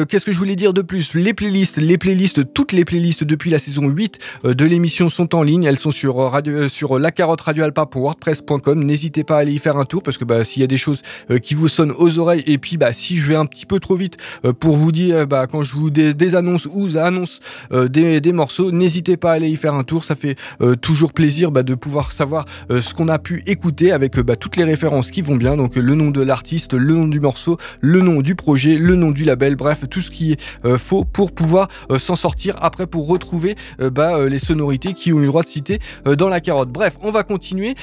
Qu'est-ce 0.08 0.24
que 0.24 0.32
je 0.32 0.38
voulais 0.38 0.56
dire 0.56 0.72
de 0.72 0.82
plus? 0.82 1.14
Les 1.14 1.34
playlists, 1.34 1.78
les 1.78 1.98
playlists, 1.98 2.52
toutes 2.52 2.72
les 2.72 2.84
playlists 2.84 3.24
depuis 3.24 3.50
la 3.50 3.58
saison 3.58 3.67
8 3.76 4.18
euh, 4.44 4.54
de 4.54 4.64
l'émission 4.64 5.08
sont 5.08 5.34
en 5.34 5.42
ligne. 5.42 5.64
Elles 5.64 5.78
sont 5.78 5.90
sur, 5.90 6.18
euh, 6.18 6.28
radio, 6.28 6.54
euh, 6.54 6.98
la 6.98 7.10
carotte 7.10 7.40
radioalpa.wordpress.com. 7.42 8.82
N'hésitez 8.84 9.24
pas 9.24 9.36
à 9.36 9.40
aller 9.40 9.52
y 9.52 9.58
faire 9.58 9.76
un 9.76 9.84
tour 9.84 10.02
parce 10.02 10.18
que 10.18 10.24
bah, 10.24 10.44
s'il 10.44 10.60
y 10.60 10.64
a 10.64 10.68
des 10.68 10.76
choses 10.76 11.02
qui 11.42 11.54
vous 11.54 11.68
sonnent 11.68 11.92
aux 11.96 12.18
oreilles 12.18 12.42
et 12.46 12.58
puis 12.58 12.76
bah, 12.76 12.92
si 12.92 13.18
je 13.18 13.28
vais 13.28 13.34
un 13.34 13.46
petit 13.46 13.66
peu 13.66 13.80
trop 13.80 13.94
vite 13.94 14.16
pour 14.60 14.76
vous 14.76 14.92
dire 14.92 15.26
bah, 15.26 15.46
quand 15.46 15.62
je 15.62 15.74
vous 15.74 15.90
désannonce 15.90 16.66
ou 16.66 16.88
annonce 16.96 17.40
des, 17.70 18.32
morceaux, 18.32 18.70
n'hésitez 18.70 19.16
pas 19.16 19.32
à 19.32 19.34
aller 19.34 19.48
y 19.48 19.56
faire 19.56 19.74
un 19.74 19.84
tour. 19.84 20.04
Ça 20.04 20.14
fait 20.14 20.36
toujours 20.80 21.12
plaisir 21.12 21.50
de 21.50 21.74
pouvoir 21.74 22.12
savoir 22.12 22.46
ce 22.70 22.94
qu'on 22.94 23.08
a 23.08 23.18
pu 23.18 23.42
écouter 23.46 23.92
avec 23.92 24.16
toutes 24.38 24.56
les 24.56 24.64
références 24.64 25.10
qui 25.10 25.22
vont 25.22 25.36
bien. 25.36 25.56
Donc 25.56 25.76
le 25.76 25.94
nom 25.94 26.10
de 26.10 26.22
l'artiste, 26.22 26.74
le 26.74 26.94
nom 26.94 27.08
du 27.08 27.20
morceau, 27.20 27.58
le 27.80 28.00
nom 28.00 28.20
du 28.20 28.34
projet, 28.34 28.76
le 28.76 28.96
nom 28.96 29.10
du 29.10 29.24
label, 29.24 29.56
bref, 29.56 29.84
tout 29.90 30.00
ce 30.00 30.10
qui 30.10 30.32
est 30.32 30.76
faux 30.78 31.04
pour 31.04 31.32
pouvoir 31.32 31.68
s'en 31.98 32.16
sortir 32.16 32.56
après 32.60 32.86
pour 32.86 33.06
retrouver 33.06 33.56
bah, 33.78 34.16
euh, 34.16 34.28
les 34.28 34.38
sonorités 34.38 34.94
qui 34.94 35.12
ont 35.12 35.18
eu 35.18 35.22
le 35.22 35.26
droit 35.28 35.42
de 35.42 35.48
citer 35.48 35.78
euh, 36.06 36.16
dans 36.16 36.28
la 36.28 36.40
carotte. 36.40 36.70
Bref, 36.70 36.98
on 37.02 37.10
va 37.10 37.22
continuer. 37.22 37.74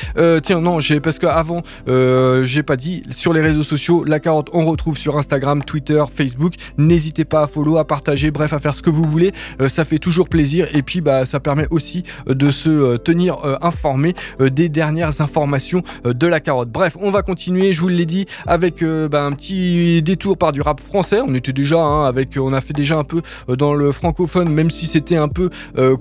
tiens, 0.44 0.62
non, 0.62 0.80
j'ai 0.80 1.00
parce 1.00 1.20
qu'avant, 1.20 1.64
j'ai 1.88 2.64
pas 2.64 2.76
dit 2.76 3.04
sur 3.10 3.34
les 3.34 3.42
réseaux 3.42 3.64
sociaux, 3.64 4.04
la 4.04 4.20
carotte, 4.20 4.50
on 4.54 4.66
retrouve 4.66 4.98
sur 4.98 5.18
Instagram, 5.18 5.64
Twitter, 5.64 6.04
Facebook. 6.14 6.54
N'hésitez 6.78 7.26
pas 7.26 7.44
à 7.44 7.48
follow, 7.48 7.78
à 7.78 7.86
partager, 7.86 8.32
bref, 8.32 8.54
à 8.54 8.60
faire 8.60 8.76
ce 8.76 8.82
que 8.82 8.90
vous 8.90 9.04
voulez. 9.04 9.34
ça 9.68 9.84
fait 9.84 10.00
toujours 10.00 10.30
plaisir 10.30 10.68
et 10.74 10.82
puis 10.82 11.02
bah, 11.02 11.26
ça 11.26 11.40
permet 11.40 11.68
aussi 11.70 12.04
de 12.28 12.50
se 12.50 12.98
tenir 12.98 13.38
informé 13.62 14.14
des 14.40 14.70
dernières 14.70 15.22
informations 15.22 15.84
de 16.04 16.28
la 16.28 16.40
carotte. 16.40 16.70
Bref, 16.70 16.98
on 17.02 17.12
va 17.12 17.22
continuer, 17.22 17.74
je 17.74 17.82
vous 17.82 17.88
l'ai 17.88 18.06
dit, 18.06 18.26
avec 18.46 18.84
bah, 18.84 19.24
un 19.24 19.32
petit 19.34 20.02
détour 20.02 20.38
par 20.38 20.52
du 20.52 20.62
rap 20.62 20.80
français. 20.80 21.20
On 21.26 21.34
était 21.34 21.54
déjà 21.54 21.80
hein, 21.80 22.06
avec, 22.06 22.38
on 22.40 22.54
a 22.54 22.62
fait 22.62 22.74
déjà 22.74 22.98
un 22.98 23.04
peu 23.04 23.22
dans 23.48 23.74
le 23.74 23.92
francophone, 23.92 24.50
même 24.50 24.70
si 24.70 24.86
c'était 24.86 25.16
un 25.16 25.28
peu, 25.28 25.46
euh, 25.46 25.50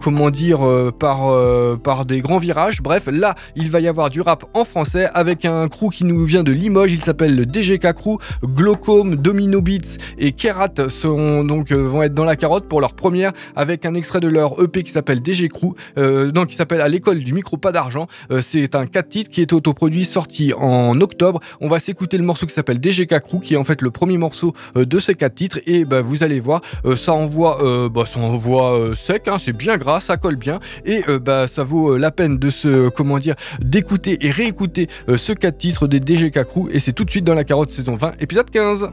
comment 0.00 0.31
dire, 0.31 0.66
euh, 0.66 0.90
par, 0.90 1.29
euh, 1.29 1.77
par 1.77 2.05
des 2.05 2.20
grands 2.20 2.38
virages. 2.38 2.83
Bref, 2.83 3.09
là, 3.11 3.35
il 3.57 3.70
va 3.70 3.81
y 3.81 3.88
avoir 3.88 4.11
du 4.11 4.20
rap 4.20 4.44
en 4.55 4.64
français 4.64 5.09
avec 5.14 5.44
un 5.44 5.68
crew 5.68 5.90
qui 5.90 6.05
nous 6.05 6.24
vient 6.24 6.42
de 6.42 6.53
Limoges. 6.53 6.92
Il 6.92 7.03
s'appelle 7.03 7.35
le 7.35 7.46
DGK 7.46 7.92
Crew. 7.92 8.18
Glaucome, 8.44 9.16
Domino 9.16 9.61
Beats 9.61 9.98
et 10.18 10.33
Kerat 10.33 10.88
sont, 10.88 11.44
donc, 11.44 11.72
vont 11.72 12.03
être 12.03 12.14
dans 12.14 12.24
la 12.24 12.37
carotte 12.37 12.68
pour 12.68 12.81
leur 12.81 12.94
première 12.94 13.33
avec 13.57 13.87
un 13.87 13.94
extrait 13.94 14.20
de 14.20 14.29
leur 14.29 14.62
EP 14.62 14.83
qui 14.83 14.92
s'appelle 14.92 15.20
DG 15.20 15.48
Crew, 15.48 15.74
donc 15.96 16.48
qui 16.48 16.57
s'appelle 16.57 16.81
À 16.81 16.88
l'école 16.88 17.20
du 17.20 17.33
micro 17.33 17.57
pas 17.57 17.72
d'argent. 17.72 18.07
c'est 18.40 18.74
un 18.74 18.87
4 18.87 19.09
titres 19.09 19.31
qui 19.31 19.40
est 19.40 19.53
autoproduit, 19.53 20.05
sorti 20.05 20.53
en 20.57 21.00
octobre. 21.00 21.40
On 21.61 21.68
va 21.68 21.79
s'écouter 21.79 22.18
le 22.18 22.24
morceau 22.24 22.46
qui 22.46 22.55
s'appelle 22.55 22.81
DGK 22.81 23.20
Crew, 23.20 23.40
qui 23.40 23.55
est 23.55 23.57
en 23.57 23.64
fait 23.64 23.83
le 23.83 23.90
premier 23.90 24.18
morceau 24.18 24.55
de 24.74 24.98
ces 24.98 25.14
4 25.14 25.35
titres. 25.35 25.61
Et 25.66 25.85
bah, 25.85 26.00
vous 26.00 26.22
allez 26.22 26.40
voir, 26.40 26.61
ça 26.96 27.12
envoie, 27.12 27.88
bah, 27.90 28.05
ça 28.07 28.20
envoie 28.20 28.94
sec, 28.94 29.29
hein, 29.29 29.37
c'est 29.38 29.53
bien 29.54 29.76
gras, 29.78 30.00
ça 30.00 30.16
colle 30.16 30.36
bien. 30.36 30.60
Et 30.84 31.02
euh, 31.08 31.18
bah 31.18 31.46
ça 31.46 31.62
vaut 31.62 31.94
euh, 31.94 31.98
la 31.98 32.10
peine 32.10 32.38
de 32.38 32.50
se 32.50 32.88
comment 32.88 33.18
dire 33.18 33.34
d'écouter 33.60 34.18
et 34.26 34.30
réécouter 34.30 34.88
euh, 35.08 35.16
ce 35.16 35.32
4 35.32 35.56
titres 35.56 35.86
des 35.86 36.00
DGK 36.00 36.44
Crew. 36.44 36.68
Et 36.70 36.78
c'est 36.78 36.92
tout 36.92 37.04
de 37.04 37.10
suite 37.10 37.24
dans 37.24 37.34
la 37.34 37.44
carotte 37.44 37.70
saison 37.70 37.94
20 37.94 38.14
épisode 38.20 38.50
15. 38.50 38.90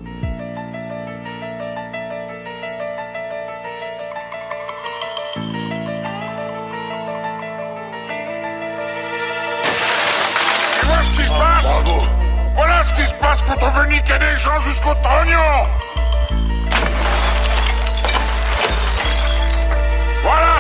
Voilà 12.56 12.84
ce 12.84 12.94
qui 12.94 13.06
se 13.06 13.14
passe 13.16 13.42
quand 13.44 13.58
on 13.62 13.70
veut 13.70 13.88
niquer 13.90 14.18
des 14.20 14.38
gens 14.38 14.60
jusqu'au 14.60 14.94
trognon 15.02 15.68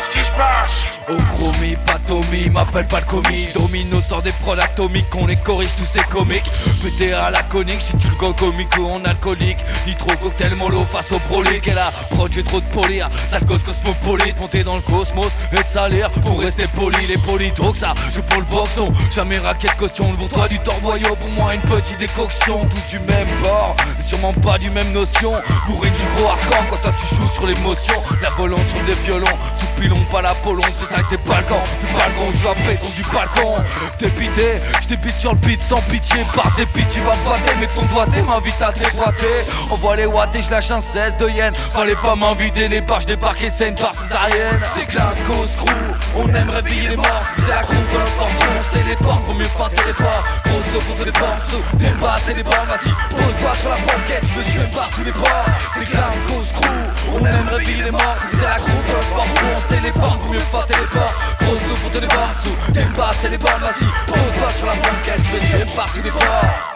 Ask 0.01 0.15
boss. 0.31 0.90
Oh 1.09 1.17
chromie, 1.31 1.75
pas 1.85 1.97
Tommy, 2.07 2.49
m'appelle 2.49 2.87
pas 2.87 2.99
le 2.99 3.05
commis. 3.05 3.47
Domino 3.53 3.99
sort 3.99 4.21
des 4.21 4.31
prods 4.33 4.59
atomiques, 4.59 5.15
on 5.15 5.25
les 5.25 5.35
corrige 5.35 5.71
tous 5.75 5.85
ces 5.85 6.03
comiques. 6.03 6.49
Pété 6.83 7.11
à 7.13 7.31
la 7.31 7.41
conique, 7.43 7.81
si 7.81 7.97
tu 7.97 8.07
le 8.07 8.15
go 8.15 8.33
comique 8.33 8.77
ou 8.77 8.85
en 8.85 9.03
alcoolique. 9.03 9.57
Nitro 9.87 10.11
cocktail 10.21 10.55
mollo 10.55 10.83
face 10.83 11.11
au 11.11 11.19
prolique. 11.19 11.67
Et 11.67 11.73
là, 11.73 11.91
produit 12.11 12.43
trop 12.43 12.59
de 12.59 12.65
polir, 12.65 13.09
sale 13.27 13.45
gosse 13.45 13.63
cosmopolite 13.63 14.39
Monter 14.39 14.63
dans 14.63 14.75
le 14.75 14.81
cosmos. 14.81 15.31
Et 15.51 15.63
de 15.63 15.67
salir 15.67 16.11
pour 16.21 16.39
rester 16.39 16.67
poli 16.75 16.97
Les 17.07 17.15
que 17.15 17.77
ça, 17.77 17.93
je 18.13 18.21
prends 18.21 18.39
le 18.39 18.45
boxon. 18.45 18.91
Jamais 19.13 19.39
raquette 19.39 19.75
caution, 19.77 20.11
pour 20.13 20.29
toi 20.29 20.47
du 20.47 20.59
torboyau. 20.59 21.15
Pour 21.15 21.29
moi 21.29 21.55
une 21.55 21.61
petite 21.61 21.97
décoction, 21.97 22.67
tous 22.69 22.89
du 22.89 22.99
même 22.99 23.27
bord. 23.41 23.75
Sûrement 23.99 24.33
pas 24.33 24.59
du 24.59 24.69
même 24.69 24.91
notion. 24.91 25.33
Bourré 25.67 25.89
du 25.89 26.05
gros 26.15 26.29
hardcore 26.29 26.65
quand 26.69 26.81
toi 26.81 26.93
tu 26.99 27.15
joues 27.15 27.29
sur 27.29 27.47
l'émotion. 27.47 27.95
La 28.21 28.29
volonté 28.29 28.61
sur 28.67 28.83
des 28.83 28.93
violons, 29.03 29.37
sous 29.55 29.81
pilon 29.81 29.99
pas 30.11 30.21
l'Apollon 30.21 30.63
avec 30.93 31.09
des 31.09 31.17
balcons, 31.17 31.61
du 31.79 31.85
balcon, 31.93 32.31
je 32.31 32.43
vais 32.43 32.73
béton 32.73 32.89
du 32.89 33.01
balcon. 33.03 33.63
Dépité, 33.99 34.61
je 34.81 34.87
débite 34.87 35.17
sur 35.17 35.31
le 35.31 35.37
beat 35.37 35.61
sans 35.61 35.81
pitié. 35.81 36.25
Par 36.35 36.51
dépit, 36.55 36.85
tu 36.91 36.99
vas 37.01 37.15
boiter, 37.23 37.51
mais 37.59 37.67
ton 37.67 37.83
doigté 37.85 38.21
m'invite 38.21 38.61
à 38.61 38.71
déboîter. 38.71 39.45
On 39.69 39.75
voit 39.75 39.95
les 39.95 40.05
watts 40.05 40.35
et 40.35 40.41
je 40.41 40.49
lâche 40.49 40.71
un 40.71 40.81
16 40.81 41.17
de 41.17 41.29
yen. 41.29 41.53
Fallait 41.73 41.95
pas 41.95 42.15
m'inviter, 42.15 42.67
les 42.67 42.81
barges 42.81 43.05
débarquer, 43.05 43.49
c'est 43.49 43.69
une 43.69 43.75
par 43.75 43.93
césarienne. 43.93 44.59
Des 44.75 44.85
cause 44.85 45.55
crew, 45.55 45.69
on 46.17 46.27
aime 46.27 46.49
réveiller 46.49 46.89
les 46.89 46.97
morts. 46.97 47.25
La 47.47 47.61
crew 47.61 47.73
dans 47.93 47.99
le 47.99 48.11
portron, 48.17 48.45
on 48.59 48.63
se 48.63 48.79
téléporte 48.79 49.25
pour 49.25 49.35
mieux 49.35 49.45
feinter 49.45 49.81
les 49.85 49.93
ports. 49.93 50.23
Gros 50.45 50.79
pour 50.79 51.05
les 51.05 51.11
bords, 51.11 51.37
dépasser 51.73 52.33
les 52.33 52.43
bords, 52.43 52.65
vas-y, 52.67 52.91
pose-toi 53.09 53.51
sur 53.59 53.69
la 53.69 53.77
banquette, 53.77 54.23
je 54.23 54.37
me 54.37 54.43
suis 54.43 54.71
par 54.73 54.89
tous 54.89 55.03
les 55.03 55.11
bords. 55.11 55.45
Des 55.79 55.85
cause 55.85 56.51
crew, 56.53 56.65
on 57.13 57.25
aime 57.25 57.47
réveiller 57.49 57.83
les 57.85 57.91
morts. 57.91 58.17
La 58.41 58.55
crew 58.55 58.71
dans 58.87 58.99
le 58.99 59.15
portron, 59.15 59.45
on 59.55 59.61
se 59.61 59.67
téléporte 59.67 60.19
pour 60.19 60.31
mieux 60.31 60.39
feinter 60.39 60.80
les 60.81 60.87
ports. 60.87 61.13
Gros 61.41 61.57
sous 61.57 61.75
pour 61.81 61.91
te 61.91 61.97
les 61.97 62.07
sous 62.07 62.71
Dépasser 62.71 63.29
les 63.29 63.37
vas-y 63.37 63.85
Pose-toi 64.07 64.51
sur 64.55 64.65
la 64.65 64.75
banquette, 64.75 65.21
je 65.25 65.33
me 65.33 65.39
suis 65.39 65.75
par 65.75 65.87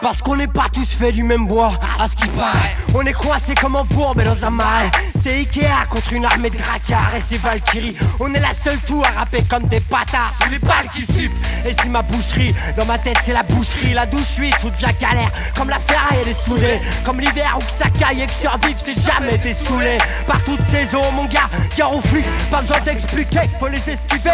Parce 0.00 0.22
qu'on 0.22 0.36
n'est 0.36 0.48
pas 0.48 0.66
tous 0.72 0.94
faits 0.94 1.14
du 1.14 1.22
même 1.22 1.46
bois 1.46 1.72
À 2.00 2.08
ce 2.08 2.16
qui 2.16 2.28
paraît 2.28 2.74
On 2.94 3.02
est 3.02 3.12
coincé 3.12 3.54
comme 3.54 3.76
un 3.76 3.84
bourbe 3.84 4.22
dans 4.22 4.46
un 4.46 4.50
marais 4.50 4.90
c'est 5.26 5.38
Ikea 5.38 5.88
contre 5.90 6.12
une 6.12 6.24
armée 6.24 6.50
de 6.50 6.56
gracards 6.56 7.16
et 7.16 7.20
c'est 7.20 7.38
Valkyrie. 7.38 7.96
On 8.20 8.32
est 8.32 8.38
la 8.38 8.52
seule 8.52 8.78
tout 8.86 9.02
à 9.04 9.18
rapper 9.18 9.42
comme 9.42 9.64
des 9.64 9.80
bâtards. 9.80 10.32
C'est 10.38 10.48
les 10.50 10.60
balles 10.60 10.88
qui 10.94 11.02
sifflent. 11.02 11.34
Et 11.66 11.72
si 11.72 11.88
ma 11.88 12.02
boucherie, 12.02 12.54
dans 12.76 12.84
ma 12.84 12.96
tête 12.96 13.16
c'est 13.22 13.32
la 13.32 13.42
boucherie. 13.42 13.92
La 13.92 14.06
douche 14.06 14.22
suite, 14.22 14.54
tout 14.60 14.70
devient 14.70 14.94
galère. 15.00 15.32
Comme 15.56 15.68
la 15.68 15.80
ferraille 15.80 16.18
elle 16.22 16.28
est 16.28 16.44
soudée. 16.44 16.80
Comme 17.04 17.18
l'hiver 17.18 17.56
où 17.58 17.64
que 17.64 17.72
ça 17.72 17.86
caille 17.98 18.22
et 18.22 18.26
que 18.26 18.32
survivre 18.32 18.78
c'est 18.78 18.96
jamais 19.04 19.36
dessoulé. 19.38 19.98
Par 20.28 20.44
toutes 20.44 20.62
saisons, 20.62 21.10
mon 21.10 21.24
gars, 21.24 21.50
gare 21.76 21.92
aux 21.92 22.02
flics. 22.02 22.26
Pas 22.48 22.60
besoin 22.60 22.78
d'expliquer, 22.80 23.50
faut 23.58 23.66
les 23.66 23.80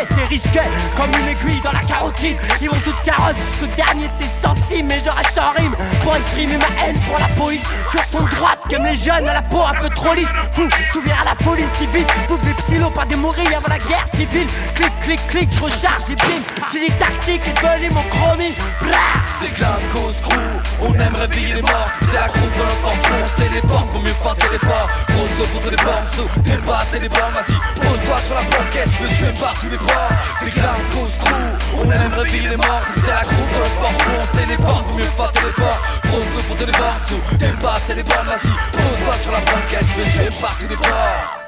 c'est 0.09 0.25
risqué. 0.25 0.61
Comme 0.97 1.11
une 1.11 1.29
aiguille 1.29 1.61
dans 1.63 1.73
la 1.73 1.81
carotide. 1.81 2.37
Ils 2.61 2.69
vont 2.69 2.77
toutes 2.85 3.01
carottes 3.03 3.39
jusqu'au 3.39 3.67
dernier 3.77 4.09
de 4.09 4.23
tes 4.23 4.29
centimes. 4.29 4.87
Mais 4.87 4.99
je 4.99 5.11
reste 5.11 5.33
sans 5.35 5.51
rime 5.53 5.75
pour 6.03 6.17
exprimer 6.17 6.57
ma 6.57 6.67
haine 6.83 6.99
pour 7.09 7.19
la 7.19 7.29
police. 7.29 7.65
Tu 7.91 7.99
ton 8.11 8.23
droite, 8.25 8.61
comme 8.71 8.85
les 8.85 8.95
jeunes 8.95 9.29
à 9.29 9.35
la 9.35 9.43
peau 9.43 9.61
un 9.61 9.75
peu 9.81 9.89
trop 9.91 10.15
lisse. 10.15 10.29
Fou, 10.55 10.69
tout 10.93 11.01
vient 11.03 11.17
à 11.23 11.25
la 11.25 11.35
police 11.35 11.71
civile. 11.73 12.07
Bouffe 12.29 12.43
des 12.45 12.55
psylos, 12.55 12.91
pas 12.91 13.05
des 13.05 13.17
mourir 13.17 13.47
avant 13.57 13.69
la 13.69 13.79
guerre 13.79 14.07
civile. 14.07 14.47
Clic, 14.75 14.93
clic, 15.01 15.21
clic, 15.29 15.49
je 15.53 15.63
recharge 15.63 16.11
et 16.11 16.17
bim. 16.17 16.43
Physique 16.71 16.99
tactique 16.99 17.43
et 17.47 17.53
devenu 17.53 17.91
mon 17.91 18.03
chromie. 18.11 18.55
Blah 18.81 18.99
Des 19.41 19.49
cause 19.93 20.21
crew, 20.21 20.37
on 20.81 20.93
aime 20.95 21.15
réveiller 21.15 21.55
les 21.55 21.63
morts. 21.63 21.89
C'est 22.01 22.15
la 22.15 22.27
dans 22.27 22.65
notre 22.65 22.81
pantalon, 22.83 23.17
on 23.25 23.41
téléporte 23.41 23.91
pour 23.91 24.03
mieux 24.03 24.15
feinter 24.23 24.47
les 24.53 24.59
ports. 24.59 24.89
Gros 25.09 25.29
saut 25.37 25.49
pour 25.53 25.61
tous 25.61 25.71
les 25.71 25.77
bords, 25.77 26.05
saut, 26.05 26.29
dépasse 26.43 26.93
les 27.01 27.09
bords, 27.09 27.31
vas-y. 27.35 27.81
Pose-toi 27.81 28.19
sur 28.27 28.35
la 28.35 28.43
banquette, 28.43 28.89
je 28.99 29.03
me 29.03 29.09
suis 29.09 29.25
par 29.53 29.61
tous 29.61 29.70
les 29.70 29.78
ports. 29.78 30.11
Des 30.40 30.50
cause 30.50 31.18
crew, 31.18 31.78
on 31.78 31.90
aime 31.90 32.14
réveiller 32.14 32.48
les 32.50 32.57
morts. 32.57 32.82
C'est 32.94 33.11
la 33.11 33.20
croûte 33.20 33.53
dans 33.53 33.59
notre 33.61 33.80
pantalon, 33.80 34.18
on 34.22 34.26
se 34.26 34.32
téléporte 34.32 34.84
pour 34.86 34.96
mieux 34.96 35.05
feinter 35.05 35.40
les 35.46 35.53
ports. 35.53 35.80
Gros 36.05 36.24
saut 36.24 36.42
pour 36.46 36.57
tous 36.57 36.66
les 36.66 36.72
bords, 36.72 37.00
saut, 37.09 37.36
dépasse 37.38 37.88
les 37.96 38.03
bords, 38.03 38.24
vas-y. 38.24 38.50
Pose-toi 38.72 39.14
sur 39.22 39.32
la 39.32 39.40
banquette, 39.40 39.86
je 39.98 40.22
suis 40.22 40.30
par 40.40 40.57
tous 40.59 40.68
les 40.68 40.76
ports. 40.76 41.41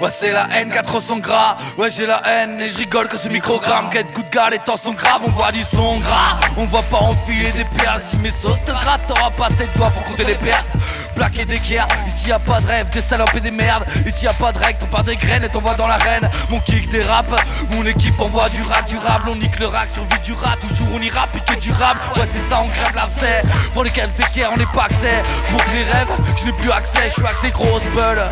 Ouais 0.00 0.08
c'est 0.10 0.30
la 0.30 0.48
haine, 0.54 0.70
400 0.70 1.18
gras. 1.18 1.56
Ouais 1.76 1.90
j'ai 1.90 2.06
la 2.06 2.22
haine 2.26 2.58
et 2.58 2.68
je 2.68 2.78
rigole 2.78 3.06
que 3.06 3.18
ce 3.18 3.28
microgramme. 3.28 3.90
Quête 3.90 4.10
good 4.14 4.30
gars, 4.30 4.48
les 4.48 4.58
temps 4.58 4.78
sont 4.78 4.92
graves, 4.92 5.20
on 5.26 5.30
voit 5.30 5.52
du 5.52 5.62
son 5.62 5.98
gras. 5.98 6.38
On 6.56 6.64
va 6.64 6.80
pas 6.80 6.98
enfiler 6.98 7.50
des 7.52 7.64
perles. 7.64 8.00
Si 8.02 8.16
mes 8.16 8.30
sauces 8.30 8.64
te 8.64 8.70
grattent, 8.70 9.06
t'auras 9.06 9.28
pas 9.30 9.48
assez 9.48 9.66
de 9.66 9.72
doigts 9.76 9.90
pour 9.90 10.02
compter 10.04 10.24
les 10.24 10.36
pertes. 10.36 10.66
Plaquer 11.14 11.44
des 11.44 11.58
guerres, 11.58 11.86
ici 12.06 12.28
y 12.28 12.32
a 12.32 12.38
pas 12.38 12.62
de 12.62 12.66
rêve, 12.66 12.88
des 12.90 13.02
salopes 13.02 13.34
et 13.36 13.40
des 13.40 13.50
merdes. 13.50 13.84
Ici 14.06 14.24
y 14.24 14.28
a 14.28 14.32
pas 14.32 14.52
de 14.52 14.58
règles, 14.58 14.78
part 14.86 15.04
des 15.04 15.16
graines 15.16 15.44
et 15.44 15.50
t'envoie 15.50 15.74
dans 15.74 15.86
l'arène. 15.86 16.30
Mon 16.48 16.60
kick 16.60 16.88
dérape, 16.88 17.38
mon 17.72 17.84
équipe 17.84 18.18
envoie 18.18 18.48
du 18.48 18.62
rap 18.62 18.88
durable. 18.88 19.28
On 19.28 19.36
nique 19.36 19.58
le 19.58 19.66
rack, 19.66 19.90
survie 19.90 20.18
du 20.24 20.32
rat, 20.32 20.56
toujours 20.66 20.88
on 20.94 21.00
ira 21.02 21.26
piquer 21.26 21.60
durable 21.60 22.00
Ouais 22.16 22.26
c'est 22.26 22.38
ça, 22.38 22.62
on 22.64 22.68
crève 22.68 22.96
l'abcès. 22.96 23.42
Pour 23.74 23.84
les 23.84 23.90
caps 23.90 24.16
des 24.16 24.24
guerres, 24.34 24.52
on 24.54 24.56
n'est 24.56 24.64
pas 24.72 24.84
accès. 24.84 25.22
Pour 25.50 25.62
que 25.62 25.72
les 25.72 25.84
rêves, 25.84 26.08
je 26.38 26.46
n'ai 26.46 26.52
plus 26.52 26.72
accès, 26.72 27.08
je 27.08 27.12
suis 27.12 27.26
accès 27.26 27.50
grosse 27.50 27.84
bulle. 27.92 28.22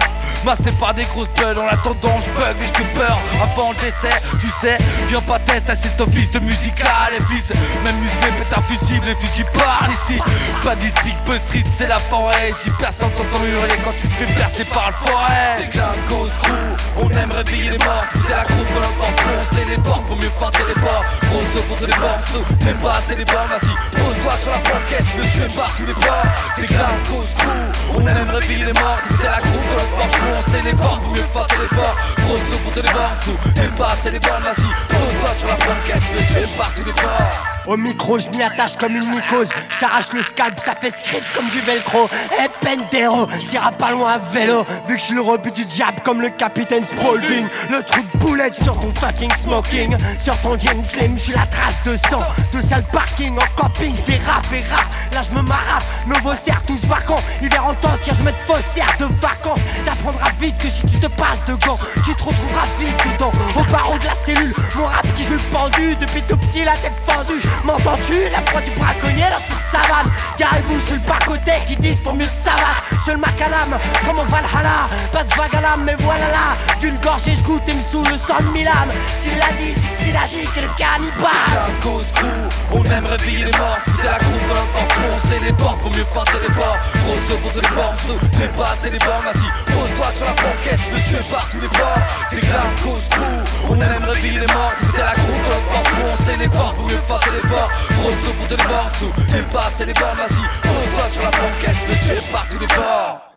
Ma 0.45 0.55
c'est 0.57 0.77
pas 0.79 0.95
des 0.95 1.05
grosses 1.05 1.29
bulles 1.37 1.58
en 1.59 1.69
attendant 1.69 2.19
je 2.21 2.31
bug 2.31 2.57
mais 2.61 2.67
je 2.67 2.79
peur. 2.99 3.19
Avant 3.43 3.71
le 3.71 3.77
décès 3.77 4.11
Tu 4.41 4.49
sais, 4.49 4.79
viens 5.09 5.21
pas 5.21 5.39
test, 5.39 5.71
assiste 5.71 6.01
au 6.01 6.07
fils 6.07 6.31
de 6.31 6.39
musique 6.41 6.79
là 6.81 7.09
Les 7.13 7.25
fils, 7.35 7.53
même 7.85 7.97
musée 7.99 8.33
pète 8.39 8.57
un 8.57 8.63
fusible, 8.63 9.07
les 9.07 9.15
fusils 9.15 9.45
parlent 9.53 9.93
ici. 9.93 10.19
Pas 10.63 10.75
district, 10.77 11.17
peu 11.25 11.37
street, 11.39 11.65
c'est 11.73 11.87
la 11.87 11.99
forêt. 11.99 12.51
Ici 12.51 12.71
personne 12.79 13.11
t'entend 13.11 13.45
hurler 13.45 13.77
quand 13.85 13.93
tu 13.93 14.09
te 14.09 14.15
fais 14.15 14.33
percer 14.35 14.65
par 14.65 14.91
le 14.91 15.07
forêt. 15.07 15.59
Des 15.59 15.71
cause 16.09 16.33
crew, 16.39 16.77
on 17.03 17.11
aime 17.11 17.33
réveiller 17.33 17.71
les 17.71 17.79
morts. 17.79 18.05
C'est 18.27 18.33
la 18.33 18.43
croûte 18.43 18.69
dans 18.75 18.81
notre 18.81 18.97
pantalon, 18.97 19.39
on 19.41 19.45
se 19.45 19.61
téléporte 19.61 20.07
pour 20.07 20.17
mieux 20.17 20.33
feinter 20.39 20.65
les 20.69 20.81
bords. 20.81 21.05
Gros 21.31 21.43
saut 21.53 21.63
pour 21.69 21.77
tous 21.77 21.87
les 21.87 21.99
bords, 21.99 22.23
saut, 22.31 22.45
dépasser 22.61 23.17
les 23.17 23.25
bords, 23.25 23.49
vas-y 23.49 23.75
Pose-toi 23.99 24.33
sur 24.43 24.51
la 24.51 24.59
banquette, 24.59 25.07
je 25.13 25.23
me 25.23 25.27
suis 25.27 25.55
par 25.55 25.75
tous 25.75 25.87
les 25.87 25.95
bords. 25.95 26.29
Des 26.57 26.67
cause 26.67 27.35
crew, 27.35 27.97
on 27.97 28.01
aime 28.07 28.31
réveiller 28.31 28.67
les 28.67 28.73
morts. 28.73 28.99
C'est 29.21 29.31
la 29.31 29.39
croûte 29.39 29.67
dans 29.69 29.79
notre 29.79 29.97
pantalon, 29.97 30.39
on 30.39 30.43
se 30.43 30.57
téléporte 30.57 31.03
pour 31.03 31.13
mieux 31.13 31.29
feinter 31.33 31.48
les 31.57 31.77
bords 31.77 31.97
Gros 32.19 32.39
saut 32.39 32.59
pour 32.63 32.73
tous 32.73 32.83
les 32.83 32.93
bords, 32.93 33.13
sous, 33.23 33.37
dépasser 33.55 34.11
les 34.11 34.21
bords, 34.21 34.41
vas-y 34.43 34.67
Pose-toi 34.89 35.35
sur 35.37 35.49
la 35.49 35.57
banquette, 35.57 36.03
je 36.15 36.25
suis 36.25 36.47
par 36.57 36.73
tous 36.75 36.85
bords 36.85 37.59
au 37.69 37.77
micro, 37.77 38.19
je 38.19 38.31
m'y 38.31 38.43
attache 38.43 38.77
comme 38.79 38.97
une 38.97 39.11
mycose. 39.11 39.51
Je 39.69 39.77
t'arrache 39.77 40.15
le 40.15 40.23
scalp, 40.23 40.59
ça 40.59 40.75
fait 40.75 40.91
scritch 40.91 41.31
comme 41.35 41.51
du 41.51 41.61
velcro. 41.61 42.09
Eh, 42.43 42.49
Pendero, 42.65 43.27
t'iras 43.47 43.73
pas 43.73 43.91
loin 43.91 44.13
à 44.13 44.19
vélo. 44.19 44.65
Vu 44.87 44.95
que 44.95 45.01
je 45.01 45.05
suis 45.05 45.15
le 45.15 45.21
rebut 45.21 45.51
du 45.51 45.67
diable 45.67 46.01
comme 46.03 46.23
le 46.23 46.31
capitaine 46.31 46.83
Spaulding. 46.83 47.47
Le 47.71 47.83
trou 47.83 48.01
de 48.01 48.18
sur 48.53 48.79
ton 48.79 48.93
fucking 48.95 49.33
smoking. 49.37 49.97
Sur 50.19 50.37
ton 50.39 50.59
jean 50.59 50.81
slim, 50.83 51.19
j'suis 51.19 51.33
la 51.33 51.47
trace 51.47 51.75
de 51.85 51.97
sang. 52.09 52.23
De 52.53 52.61
sale 52.61 52.85
parking 52.93 53.37
en 53.37 53.63
camping, 53.63 53.95
des 54.07 54.19
rap 54.19 54.47
et 54.53 54.63
rap. 54.71 54.87
Là, 55.13 55.23
je 55.29 55.35
me 55.35 55.43
marappe, 55.43 55.85
nouveau 56.07 56.35
cerf 56.35 56.63
tous 56.67 56.87
vacants. 56.87 57.21
Hiver 57.43 57.67
en 57.67 57.75
temps, 57.75 57.97
tiens, 58.03 58.15
je 58.17 58.23
mets 58.23 58.33
de 58.33 58.37
faussaires 58.47 58.95
de 59.01 59.07
vacances. 59.21 59.61
T'apprendras 59.85 60.31
vite 60.41 60.57
que 60.59 60.69
si 60.69 60.83
tu 60.87 60.99
te 60.99 61.07
passes 61.09 61.45
de 61.47 61.55
gants, 61.67 61.79
tu 62.05 62.15
te 62.15 62.23
retrouveras 62.23 62.67
vite 62.79 63.13
dedans. 63.13 63.33
Au 63.57 63.65
barreau 63.73 63.99
de 63.99 64.05
la 64.05 64.15
cellule, 64.15 64.55
mon 64.77 64.87
rap 64.87 65.07
qui 65.17 65.25
joue 65.25 65.35
le 65.35 65.51
pendu. 65.53 65.97
Depuis 65.97 66.23
tout 66.23 66.37
petit, 66.37 66.65
la 66.65 66.77
tête 66.77 66.93
fendue. 67.07 67.43
M'entends-tu? 67.65 68.15
La 68.33 68.41
proie 68.43 68.61
du 68.61 68.71
braconnier 68.73 69.25
dans 69.31 69.41
cette 69.41 69.69
savane 69.71 70.11
Garez-vous 70.39 70.81
sur 70.81 70.95
le 70.95 71.01
bas-côté 71.01 71.53
qui 71.67 71.77
disent 71.77 72.01
pour 72.01 72.15
mieux 72.15 72.27
de 72.27 72.41
savate 72.43 72.83
Seul 73.05 73.19
macadam, 73.19 73.79
comme 74.07 74.19
au 74.19 74.25
Valhalla 74.25 74.89
Pas 75.13 75.25
de 75.25 75.35
vague 75.35 75.55
à 75.57 75.61
l'âme, 75.61 75.83
mais 75.85 75.97
voilà 75.99 76.29
là 76.29 76.77
D'une 76.81 76.97
gorgée 76.99 77.35
je 77.35 77.43
goûte 77.43 77.63
et 77.69 77.75
me 77.75 77.81
saoule 77.81 78.09
le 78.09 78.17
sang 78.29 78.45
de 78.45 78.53
mille 78.53 78.69
âmes 78.69 78.93
S'il 79.15 79.37
l'a 79.39 79.53
dit, 79.57 79.73
c'est 79.73 80.05
s'il 80.05 80.17
a 80.17 80.27
dit 80.29 80.45
que 80.55 80.61
le 80.61 80.69
cannibale. 80.77 81.57
Cause 81.83 82.13
crew, 82.13 82.45
on 82.73 82.85
aime 82.85 83.07
réveiller 83.07 83.45
les 83.49 83.57
morts. 83.57 83.81
C'est 83.97 84.05
la 84.05 84.19
croûte 84.21 84.47
dans 84.49 84.61
le 84.61 84.71
pantalon, 84.77 85.11
on 85.17 85.21
se 85.21 85.29
téléporte 85.33 85.79
pour 85.81 85.91
mieux 85.97 86.09
feinter 86.13 86.41
les 86.45 86.55
bords. 86.55 86.79
Gros 87.05 87.21
saut 87.27 87.39
pour 87.43 87.53
tous 87.53 87.65
les 87.65 87.75
bords, 87.75 87.97
saut, 88.07 88.21
dépasser 88.37 88.91
les 88.91 88.99
bords 88.99 89.23
Vas-y, 89.25 89.49
pose-toi 89.73 90.09
sur 90.17 90.27
la 90.29 90.37
banquette, 90.45 90.81
je 90.85 90.91
me 90.93 91.01
suis 91.01 91.25
par 91.33 91.49
tous 91.49 91.61
les 91.61 91.73
bords. 91.73 92.05
Des 92.31 92.45
cause 92.85 93.09
crew, 93.09 93.39
on 93.71 93.77
aime 93.81 94.05
réveiller 94.05 94.41
les 94.45 94.53
morts. 94.53 94.77
C'est 94.93 95.05
la 95.09 95.17
croûte 95.17 95.45
dans 95.49 95.61
le 95.61 95.67
pantalon, 95.73 96.09
on 96.13 96.17
se 96.17 96.25
téléporte 96.29 96.77
pour 96.77 96.87
mieux 96.87 97.03
feinter 97.09 97.33
les 97.33 97.49
bords. 97.49 97.73
Gros 97.97 98.17
saut 98.23 98.37
pour 98.37 98.49
tous 98.49 98.61
les 98.61 98.69
bords 98.69 98.93
sous 98.99 99.13
Dépasse 99.33 99.81
les 99.81 99.95
bords 99.95 100.17
vas-y 100.21 100.45
Pose-toi 100.69 101.07
sur 101.13 101.23
la 101.23 101.33
banquette 101.33 101.77
Je 101.81 101.87
me 101.91 101.97
suis 101.97 102.23
par 102.31 102.47
tous 102.49 102.59
les 102.59 102.67
bords 102.69 103.29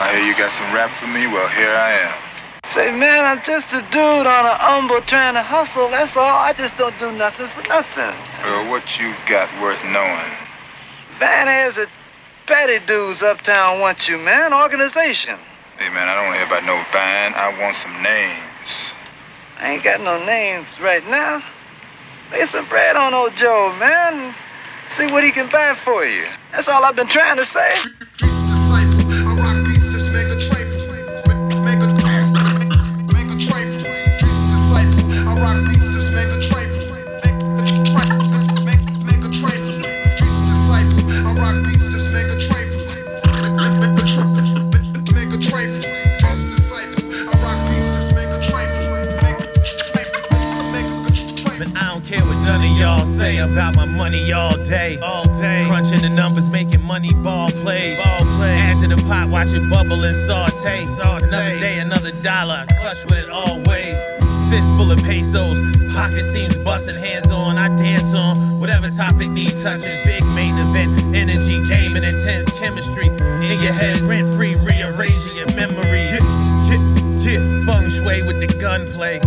I 0.00 0.16
hear 0.16 0.26
you 0.26 0.36
got 0.36 0.50
some 0.50 0.72
rap 0.72 0.90
for 0.98 1.06
me, 1.06 1.26
well, 1.26 1.48
here 1.48 1.70
I 1.70 1.92
am. 1.92 2.14
Say, 2.64 2.90
man, 2.90 3.24
I'm 3.24 3.44
just 3.44 3.68
a 3.72 3.82
dude 3.92 4.26
on 4.26 4.46
a 4.46 4.56
umbo 4.64 5.04
trying 5.06 5.34
to 5.34 5.42
hustle, 5.42 5.88
that's 5.88 6.16
all. 6.16 6.22
I 6.24 6.52
just 6.52 6.76
don't 6.76 6.98
do 6.98 7.12
nothing 7.12 7.48
for 7.48 7.62
nothing. 7.68 8.14
Well, 8.42 8.68
what 8.70 8.98
you 8.98 9.14
got 9.28 9.48
worth 9.60 9.82
knowing? 9.84 10.32
Van 11.18 11.46
has 11.46 11.78
a 11.78 11.86
petty 12.46 12.84
dudes 12.86 13.22
uptown 13.22 13.80
want 13.80 14.08
you, 14.08 14.18
man. 14.18 14.54
Organization. 14.54 15.38
Hey, 15.78 15.90
man, 15.90 16.08
I 16.08 16.14
don't 16.14 16.26
want 16.26 16.34
to 16.34 16.38
hear 16.40 16.48
about 16.48 16.64
no 16.64 16.82
Van. 16.90 17.34
I 17.34 17.52
want 17.60 17.76
some 17.76 18.02
names. 18.02 18.92
I 19.58 19.72
ain't 19.72 19.84
got 19.84 20.00
no 20.00 20.24
names 20.24 20.68
right 20.80 21.06
now. 21.08 21.44
Lay 22.32 22.46
some 22.46 22.68
bread 22.68 22.96
on 22.96 23.14
old 23.14 23.36
Joe, 23.36 23.74
man. 23.78 24.34
See 24.88 25.06
what 25.06 25.24
he 25.24 25.30
can 25.30 25.48
buy 25.50 25.74
for 25.74 26.04
you. 26.04 26.26
That's 26.52 26.68
all 26.68 26.84
I've 26.84 26.96
been 26.96 27.06
trying 27.06 27.36
to 27.36 27.46
say. 27.46 27.82
none 52.44 52.60
of 52.60 52.78
y'all 52.78 53.04
say 53.04 53.38
about 53.38 53.76
my 53.76 53.86
money 53.86 54.32
all 54.32 54.56
day. 54.58 54.98
All 55.00 55.24
day. 55.40 55.64
Crunching 55.66 56.02
the 56.02 56.10
numbers, 56.10 56.48
making 56.48 56.82
money 56.82 57.12
ball 57.12 57.50
plays. 57.50 57.98
Ball 57.98 58.20
plays. 58.36 58.60
Add 58.60 58.82
to 58.82 58.94
the 58.94 59.02
pot, 59.08 59.28
watch 59.28 59.52
it 59.52 59.68
bubble 59.70 60.04
and 60.04 60.16
saute. 60.26 60.84
saute. 60.84 61.26
Another 61.26 61.58
day, 61.58 61.78
another 61.78 62.12
dollar. 62.22 62.64
Clutch 62.80 63.04
with 63.04 63.18
it 63.18 63.30
always. 63.30 63.96
Fist 64.50 64.68
full 64.76 64.90
of 64.92 65.02
pesos. 65.04 65.60
Pocket 65.94 66.22
seems 66.22 66.56
busting 66.58 66.96
hands 66.96 67.30
on. 67.30 67.56
I 67.56 67.74
dance 67.76 68.14
on 68.14 68.60
whatever 68.60 68.90
topic 68.90 69.30
need 69.30 69.56
touching. 69.56 70.04
Big 70.04 70.24
main 70.34 70.54
event. 70.58 71.14
Energy, 71.14 71.64
game, 71.64 71.96
and 71.96 72.04
intense 72.04 72.50
chemistry. 72.58 73.06
In 73.06 73.60
your 73.60 73.72
head, 73.72 74.00
rent 74.00 74.28
free, 74.36 74.54
rearranging 74.56 75.36
your 75.36 75.50
memories. 75.54 76.10
Yeah, 76.10 76.76
yeah, 76.76 77.38
yeah. 77.38 77.64
Feng 77.66 77.88
shui 77.88 78.22
with 78.22 78.40
the 78.40 78.48
gunplay. 78.58 79.20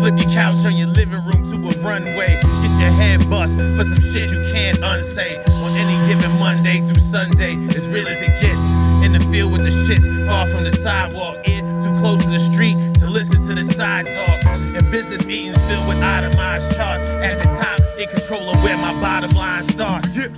Flip 0.00 0.18
your 0.18 0.30
couch 0.30 0.64
on 0.66 0.76
your 0.76 0.88
living 0.88 1.24
room 1.24 1.42
to 1.44 1.56
a 1.68 1.82
runway. 1.82 2.38
Your 2.78 2.90
head 2.90 3.28
bust 3.28 3.56
for 3.56 3.84
some 3.84 4.00
shit 4.00 4.30
you 4.30 4.40
can't 4.52 4.78
unsay. 4.82 5.42
On 5.62 5.76
any 5.76 5.96
given 6.06 6.30
Monday 6.38 6.78
through 6.86 7.00
Sunday, 7.00 7.56
as 7.74 7.86
real 7.88 8.06
as 8.06 8.20
it 8.22 8.40
gets. 8.40 8.62
In 9.04 9.12
the 9.12 9.20
field 9.30 9.52
with 9.52 9.64
the 9.64 9.70
shits, 9.70 10.06
far 10.26 10.46
from 10.46 10.64
the 10.64 10.70
sidewalk. 10.70 11.36
In 11.48 11.64
too 11.82 11.94
close 11.98 12.22
to 12.22 12.30
the 12.30 12.38
street 12.38 12.76
to 13.00 13.10
listen 13.10 13.46
to 13.46 13.54
the 13.54 13.64
side 13.64 14.06
talk. 14.06 14.44
And 14.46 14.90
business 14.90 15.24
meetings 15.24 15.56
filled 15.66 15.88
with 15.88 16.00
itemized 16.02 16.76
charts. 16.76 17.02
At 17.22 17.38
the 17.38 17.44
time, 17.44 17.78
in 17.98 18.08
control 18.08 18.42
of 18.48 18.62
where 18.62 18.76
my 18.76 18.92
bottom 19.00 19.30
line 19.36 19.62
starts. 19.64 20.08
Yeah. 20.14 20.28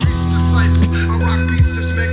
I 0.53 1.18
rock 1.22 1.49
beats, 1.49 1.68
just 1.68 1.95
make 1.95 2.10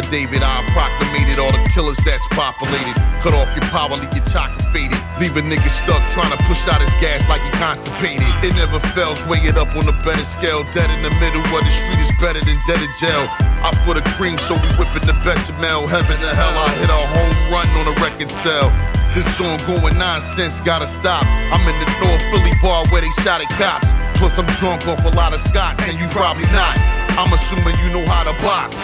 affidavit, 0.00 0.40
I 0.40 0.64
proclamated 0.72 1.36
all 1.36 1.52
the 1.52 1.60
killers 1.76 2.00
that's 2.08 2.24
populated. 2.32 2.96
Cut 3.20 3.36
off 3.36 3.52
your 3.52 3.68
power, 3.68 3.92
leave 4.00 4.12
your 4.16 4.24
chocolate 4.32 4.64
faded. 4.72 4.96
Leave 5.20 5.36
a 5.36 5.44
nigga 5.44 5.68
stuck 5.84 6.00
trying 6.16 6.32
to 6.32 6.40
push 6.48 6.60
out 6.72 6.80
his 6.80 6.92
gas 7.04 7.20
like 7.28 7.44
he 7.44 7.52
constipated. 7.60 8.24
It 8.40 8.56
never 8.56 8.80
fails, 8.96 9.20
weigh 9.28 9.44
it 9.44 9.60
up 9.60 9.68
on 9.76 9.84
a 9.84 9.96
better 10.00 10.24
scale. 10.40 10.64
Dead 10.72 10.88
in 10.88 11.04
the 11.04 11.12
middle 11.20 11.44
of 11.44 11.60
the 11.60 11.72
street 11.76 12.00
is 12.00 12.12
better 12.16 12.40
than 12.40 12.56
dead 12.64 12.80
in 12.80 12.92
jail. 12.96 13.28
I 13.60 13.76
put 13.84 14.00
a 14.00 14.04
cream, 14.16 14.40
so 14.48 14.56
we 14.56 14.68
whipping 14.80 15.04
the 15.04 15.12
bechamel. 15.20 15.84
Heaven 15.84 16.16
to 16.16 16.32
hell, 16.32 16.54
I 16.56 16.72
hit 16.80 16.88
a 16.88 16.96
home 16.96 17.36
run 17.52 17.68
on 17.76 17.92
a 17.92 17.94
record 18.00 18.32
sale. 18.40 18.72
This 19.12 19.28
song 19.36 19.60
going 19.68 20.00
nonsense, 20.00 20.56
gotta 20.64 20.88
stop. 20.96 21.28
I'm 21.52 21.60
in 21.68 21.76
the 21.76 21.88
North 22.00 22.24
Philly 22.32 22.56
bar 22.64 22.88
where 22.88 23.04
they 23.04 23.12
shot 23.20 23.44
at 23.44 23.50
cops. 23.60 23.90
Plus 24.16 24.32
I'm 24.38 24.48
drunk 24.60 24.88
off 24.88 25.04
a 25.04 25.12
lot 25.12 25.34
of 25.36 25.40
scotch, 25.52 25.76
and 25.84 25.98
you 26.00 26.08
probably 26.08 26.48
not. 26.56 26.76
I'm 27.20 27.32
assuming 27.36 27.76
you 27.84 27.92
know 27.92 28.06
how 28.08 28.24
to 28.24 28.32
box. 28.40 28.76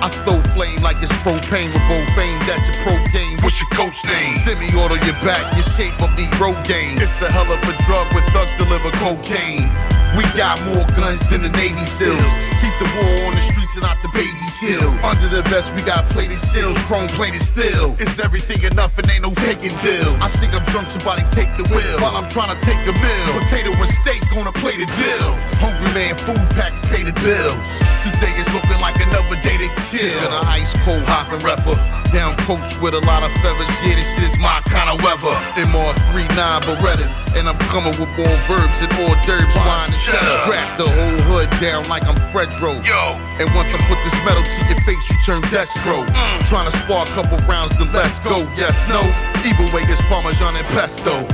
I 0.00 0.08
throw 0.24 0.40
flame 0.56 0.80
like 0.80 0.96
it's 1.04 1.12
propane 1.20 1.68
with 1.68 1.84
fame. 2.16 2.40
That's 2.48 2.64
your 2.64 2.76
pro 2.80 2.96
game. 3.12 3.36
What's 3.44 3.60
your 3.60 3.68
coach 3.76 4.00
name? 4.08 4.40
Send 4.48 4.58
me 4.58 4.72
auto 4.72 4.96
your 5.04 5.16
back, 5.20 5.44
your 5.52 5.68
shape 5.76 6.00
of 6.00 6.08
me 6.16 6.24
game. 6.64 6.96
It's 6.96 7.20
a 7.20 7.28
hell 7.28 7.44
of 7.44 7.60
a 7.60 7.74
drug 7.84 8.08
with 8.16 8.24
thugs 8.32 8.56
deliver 8.56 8.88
cocaine. 8.96 9.68
We 10.16 10.24
got 10.32 10.56
more 10.64 10.88
guns 10.96 11.20
than 11.28 11.42
the 11.44 11.52
Navy 11.52 11.84
SEALs. 12.00 12.16
Keep 12.64 12.74
the 12.80 12.88
war 12.96 13.28
on 13.28 13.34
the 13.36 13.44
streets 13.44 13.76
and 13.76 13.84
not 13.84 14.00
the 14.02 14.08
babies 14.16 14.50
killed. 14.58 14.96
Under 15.04 15.28
the 15.28 15.42
vest, 15.52 15.72
we 15.76 15.82
got 15.82 16.08
plated 16.10 16.40
shields, 16.48 16.80
chrome 16.88 17.06
plated 17.14 17.42
steel. 17.42 17.94
It's 18.00 18.18
everything 18.18 18.62
enough 18.64 18.98
and 18.98 19.08
ain't 19.10 19.22
no 19.22 19.32
taking 19.44 19.76
deals. 19.84 20.16
I 20.20 20.28
think 20.40 20.52
I'm 20.52 20.64
drunk, 20.72 20.88
somebody 20.88 21.22
take 21.36 21.52
the 21.60 21.64
wheel. 21.70 22.00
While 22.00 22.16
I'm 22.16 22.28
trying 22.28 22.56
to 22.56 22.60
take 22.64 22.80
a 22.88 22.94
meal. 22.96 23.28
Potato 23.36 23.70
and 23.76 23.92
steak 24.00 24.24
on 24.36 24.48
a 24.48 24.52
plated 24.64 24.88
bill. 24.96 25.30
Hungry 25.60 25.92
man, 25.92 26.16
food 26.16 26.40
packets 26.56 26.88
pay 26.88 27.04
the 27.04 27.14
bills. 27.20 27.60
Today 28.00 28.32
is 28.40 28.48
looking 28.56 28.80
like 28.80 28.96
another 28.96 29.36
day 29.44 29.60
to 29.60 29.68
kill. 29.92 30.08
In 30.24 30.32
a 30.32 30.40
ice 30.48 30.72
cold 30.88 31.04
hopping 31.04 31.44
rapper. 31.44 31.76
Down 32.08 32.32
coast 32.48 32.80
with 32.80 32.96
a 32.96 33.02
lot 33.04 33.20
of 33.20 33.28
feathers. 33.44 33.68
Yeah, 33.84 34.00
this 34.00 34.08
is 34.24 34.32
my 34.40 34.64
kind 34.72 34.88
of 34.88 35.04
weather. 35.04 35.36
MR 35.60 35.92
39 36.08 36.64
Berettas. 36.64 37.12
And 37.36 37.44
I'm 37.44 37.60
coming 37.68 37.92
with 38.00 38.08
more 38.16 38.36
verbs 38.48 38.78
and 38.80 38.88
hors 39.04 39.20
d'oeuvres, 39.28 39.52
wine 39.52 39.92
and 39.92 40.00
cheddar. 40.00 40.48
Strap 40.48 40.80
the 40.80 40.88
whole 40.88 41.20
hood 41.28 41.52
down 41.60 41.84
like 41.92 42.08
I'm 42.08 42.16
Fredro. 42.32 42.80
Yo. 42.80 43.20
And 43.36 43.52
once 43.52 43.68
I 43.68 43.78
put 43.84 44.00
this 44.00 44.16
metal 44.24 44.48
to 44.48 44.60
your 44.72 44.80
face, 44.88 45.04
you 45.12 45.16
turn 45.28 45.44
destro. 45.52 46.00
Mm. 46.08 46.40
Trying 46.48 46.72
to 46.72 46.76
spar 46.80 47.04
a 47.04 47.10
couple 47.12 47.36
rounds, 47.44 47.76
then 47.76 47.92
let's 47.92 48.18
go. 48.24 48.48
Yes, 48.56 48.72
no. 48.88 49.04
Either 49.44 49.68
way, 49.76 49.84
it's 49.84 50.00
Parmesan 50.08 50.56
and 50.56 50.66
pesto. 50.72 51.28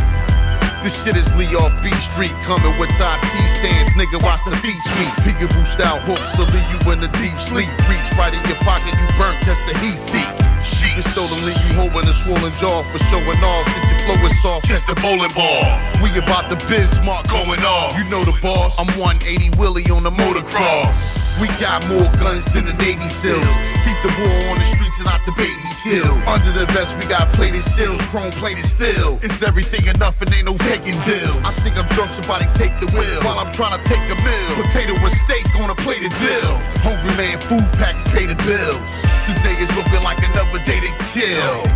This 0.87 1.03
shit 1.03 1.17
is 1.17 1.27
Lee 1.35 1.51
off 1.57 1.75
B 1.83 1.91
Street, 2.15 2.31
coming 2.47 2.79
with 2.79 2.91
top 2.91 3.19
T 3.19 3.35
stands, 3.59 3.91
nigga. 3.99 4.23
Watch 4.23 4.39
the 4.47 4.55
feet 4.63 4.79
sweep. 4.79 5.11
Peekaboo 5.27 5.67
style 5.67 5.99
hooks 6.07 6.23
will 6.39 6.47
leave 6.55 6.63
you 6.71 6.79
in 6.93 7.01
the 7.01 7.11
deep 7.19 7.35
sleep. 7.43 7.67
Reach 7.91 8.07
right 8.15 8.31
in 8.31 8.39
your 8.47 8.55
pocket, 8.63 8.95
you 8.95 9.09
burnt, 9.19 9.35
test 9.43 9.59
the 9.67 9.75
heat 9.83 9.99
seek. 9.99 10.31
Sheep 10.63 10.97
is 10.97 11.05
stolen, 11.11 11.43
leave 11.43 11.59
you 11.67 11.75
holding 11.75 12.07
a 12.07 12.15
swollen 12.23 12.53
jaw 12.63 12.87
for 12.95 13.03
showing 13.11 13.43
off. 13.43 13.67
Since 13.67 13.91
your 13.91 14.15
flow 14.15 14.27
is 14.31 14.41
soft, 14.41 14.67
catch 14.71 14.87
the 14.87 14.95
bowling 15.03 15.35
ball. 15.35 15.67
We 15.99 16.15
about 16.23 16.47
the 16.55 16.57
Bismarck 16.71 17.27
going 17.35 17.67
off. 17.67 17.99
You 17.99 18.05
know 18.05 18.23
the 18.23 18.39
boss. 18.39 18.79
I'm 18.79 18.87
180 18.95 19.59
Willie 19.59 19.91
on 19.91 20.05
the 20.05 20.13
motocross. 20.13 21.26
We 21.41 21.49
got 21.61 21.87
more 21.89 22.09
guns 22.17 22.45
than 22.57 22.65
the 22.65 22.73
Navy 22.81 23.09
SEALs. 23.21 23.45
Keep 23.85 23.99
the 24.01 24.13
war 24.17 24.37
on 24.49 24.57
the 24.57 24.65
streets 24.73 24.97
and 24.97 25.05
not 25.05 25.21
the 25.29 25.33
babies 25.37 25.77
skilled. 25.77 26.17
Under 26.25 26.51
the 26.51 26.65
vest, 26.73 26.97
we 26.97 27.05
got 27.13 27.29
plated 27.37 27.63
shields, 27.77 28.01
chrome 28.09 28.31
plated 28.33 28.65
steel. 28.65 29.21
It's 29.21 29.43
everything 29.43 29.85
enough 29.87 30.23
and 30.23 30.33
ain't 30.33 30.47
no 30.47 30.57
taking 30.65 30.97
deals. 31.05 31.37
I 31.45 31.53
think 31.61 31.77
I'm 31.77 31.85
drunk, 31.93 32.11
somebody 32.13 32.49
take 32.57 32.73
the 32.81 32.89
wheel. 32.89 33.21
While 33.21 33.39
I'm 33.39 33.53
trying 33.53 33.77
to 33.77 33.85
take 33.85 34.01
a 34.09 34.17
meal. 34.25 34.49
Potato 34.65 34.97
with 35.05 35.13
steak 35.29 35.45
on 35.61 35.69
a 35.69 35.77
plated 35.85 36.17
bill. 36.25 36.57
Hungry 36.81 37.13
man, 37.21 37.37
food 37.37 37.69
packs 37.77 38.01
pay 38.17 38.25
the 38.25 38.39
bills. 38.49 38.81
Today 39.29 39.61
is 39.61 39.69
looking 39.77 40.01
like 40.09 40.17
another 40.25 40.65
day 40.65 40.81
to 40.81 40.93
kill. 41.13 41.76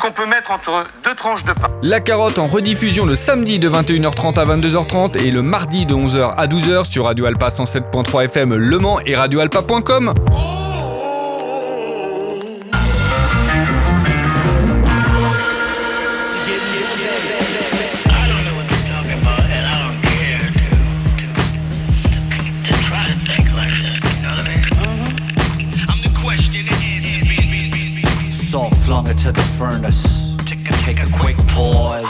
Qu'on 0.00 0.12
peut 0.12 0.26
mettre 0.26 0.50
entre 0.52 0.86
deux 1.04 1.14
tranches 1.14 1.44
de 1.44 1.52
pain 1.52 1.68
La 1.82 2.00
carotte 2.00 2.38
en 2.38 2.46
rediffusion 2.46 3.04
le 3.04 3.16
samedi 3.16 3.58
de 3.58 3.68
21h30 3.68 4.38
à 4.38 4.44
22h30 4.44 5.18
et 5.18 5.30
le 5.30 5.42
mardi 5.42 5.86
de 5.86 5.94
11h 5.94 6.34
à 6.36 6.46
12h 6.46 6.84
sur 6.84 7.04
Radio 7.06 7.26
Alpa 7.26 7.48
107.3 7.48 8.24
FM 8.26 8.54
Le 8.54 8.78
Mans 8.78 9.00
et 9.00 9.16
radioalpa.com. 9.16 10.14
Salt 10.18 10.57
furnace. 29.58 30.36
Take 30.86 31.00
a 31.02 31.10
quick 31.18 31.36
pause. 31.48 32.06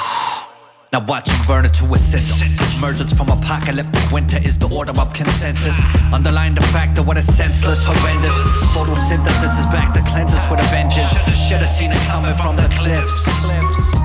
Now 0.92 1.04
watch 1.04 1.28
him 1.28 1.46
burn 1.46 1.64
it 1.64 1.72
to 1.80 1.84
a 1.92 1.98
cinder. 1.98 2.44
Emergence 2.76 3.12
from 3.12 3.28
apocalyptic 3.28 4.04
winter 4.12 4.38
is 4.44 4.58
the 4.58 4.68
order 4.68 4.92
of 5.00 5.12
consensus. 5.14 5.76
Underline 6.12 6.54
the 6.54 6.66
fact 6.76 6.94
that 6.96 7.04
what 7.04 7.16
is 7.16 7.24
senseless, 7.24 7.84
horrendous. 7.84 8.36
Photosynthesis 8.76 9.52
is 9.60 9.66
back 9.72 9.92
to 9.94 10.00
cleanse 10.12 10.34
us 10.34 10.44
with 10.50 10.60
a 10.60 10.68
vengeance. 10.68 11.12
Should 11.48 11.64
have 11.64 11.72
seen 11.72 11.90
it 11.90 12.00
coming 12.04 12.36
from 12.36 12.56
the 12.56 12.68
cliffs. 12.76 13.16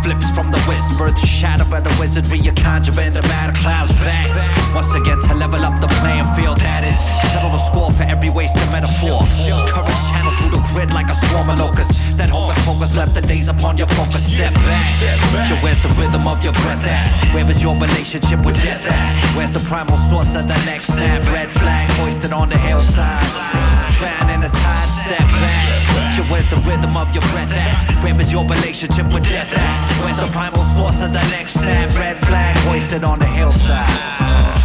Flips 0.04 0.32
from 0.32 0.52
the 0.52 0.60
whisper, 0.64 1.12
the 1.12 1.28
shadow 1.28 1.64
by 1.64 1.80
the 1.80 1.94
wizardry. 2.00 2.40
You 2.40 2.52
conjure 2.52 3.00
in 3.00 3.14
the 3.14 3.24
matter 3.28 3.56
clouds 3.60 3.92
back. 4.04 4.28
Once 4.74 4.92
again 4.96 5.20
to 5.20 5.36
level 5.36 5.64
up 5.64 5.80
the 5.80 5.88
playing 6.00 6.28
field. 6.36 6.60
That 6.60 6.84
is 6.84 6.96
settle 7.32 7.52
the 7.52 7.60
score 7.60 7.92
for 7.92 8.04
every 8.04 8.30
wasted 8.30 8.68
metaphor. 8.72 9.24
Channel 9.40 9.68
through 10.44 10.60
the 10.60 10.64
grid 10.72 10.92
like 10.92 11.10
a 11.10 11.14
swarm 11.14 11.50
of 11.50 11.60
locusts. 11.60 11.96
That 12.16 12.30
hocus 12.30 12.60
pocus 12.66 12.96
left 12.96 13.14
the 13.16 13.22
days 13.22 13.48
upon 13.48 13.78
your 13.78 13.88
focus. 13.88 14.24
Step 14.34 14.54
back. 14.54 15.48
So 15.48 15.56
where's 15.64 15.80
the 15.82 15.90
rhythm 16.00 16.28
of 16.28 16.44
your 16.44 16.54
breath 16.54 16.86
at? 16.86 17.34
Where 17.34 17.50
is 17.50 17.62
your 17.62 17.76
relationship 17.76 18.44
with 18.46 18.56
death 18.64 18.86
at? 18.86 19.36
Where's 19.36 19.52
the 19.52 19.62
primal 19.62 19.98
source 19.98 20.36
of 20.36 20.48
the 20.48 20.58
next 20.66 20.88
snap? 20.88 21.24
Red 21.32 21.52
flag 21.52 21.90
hoisted 22.00 22.34
on 22.34 22.50
the 22.50 22.58
hillside. 22.58 23.24
Drown 23.98 24.30
in 24.30 24.42
the 24.42 24.50
tide, 24.50 24.90
step 25.06 25.20
back. 25.20 26.16
So 26.18 26.24
where's 26.30 26.48
the 26.48 26.58
rhythm 26.68 26.96
of 26.98 27.14
your 27.14 27.24
breath 27.34 27.54
at? 27.54 28.04
Where 28.04 28.20
is 28.20 28.32
your 28.32 28.46
relationship 28.46 29.12
with 29.14 29.24
death 29.24 29.52
at? 29.56 30.04
Where's 30.04 30.18
the 30.18 30.28
primal 30.32 30.64
source 30.64 31.02
of 31.02 31.14
the 31.14 31.24
next 31.30 31.54
snap? 31.54 31.94
Red 31.96 32.20
flag 32.20 32.56
hoisted 32.68 33.04
on 33.04 33.20
the 33.20 33.26
hillside. 33.26 33.88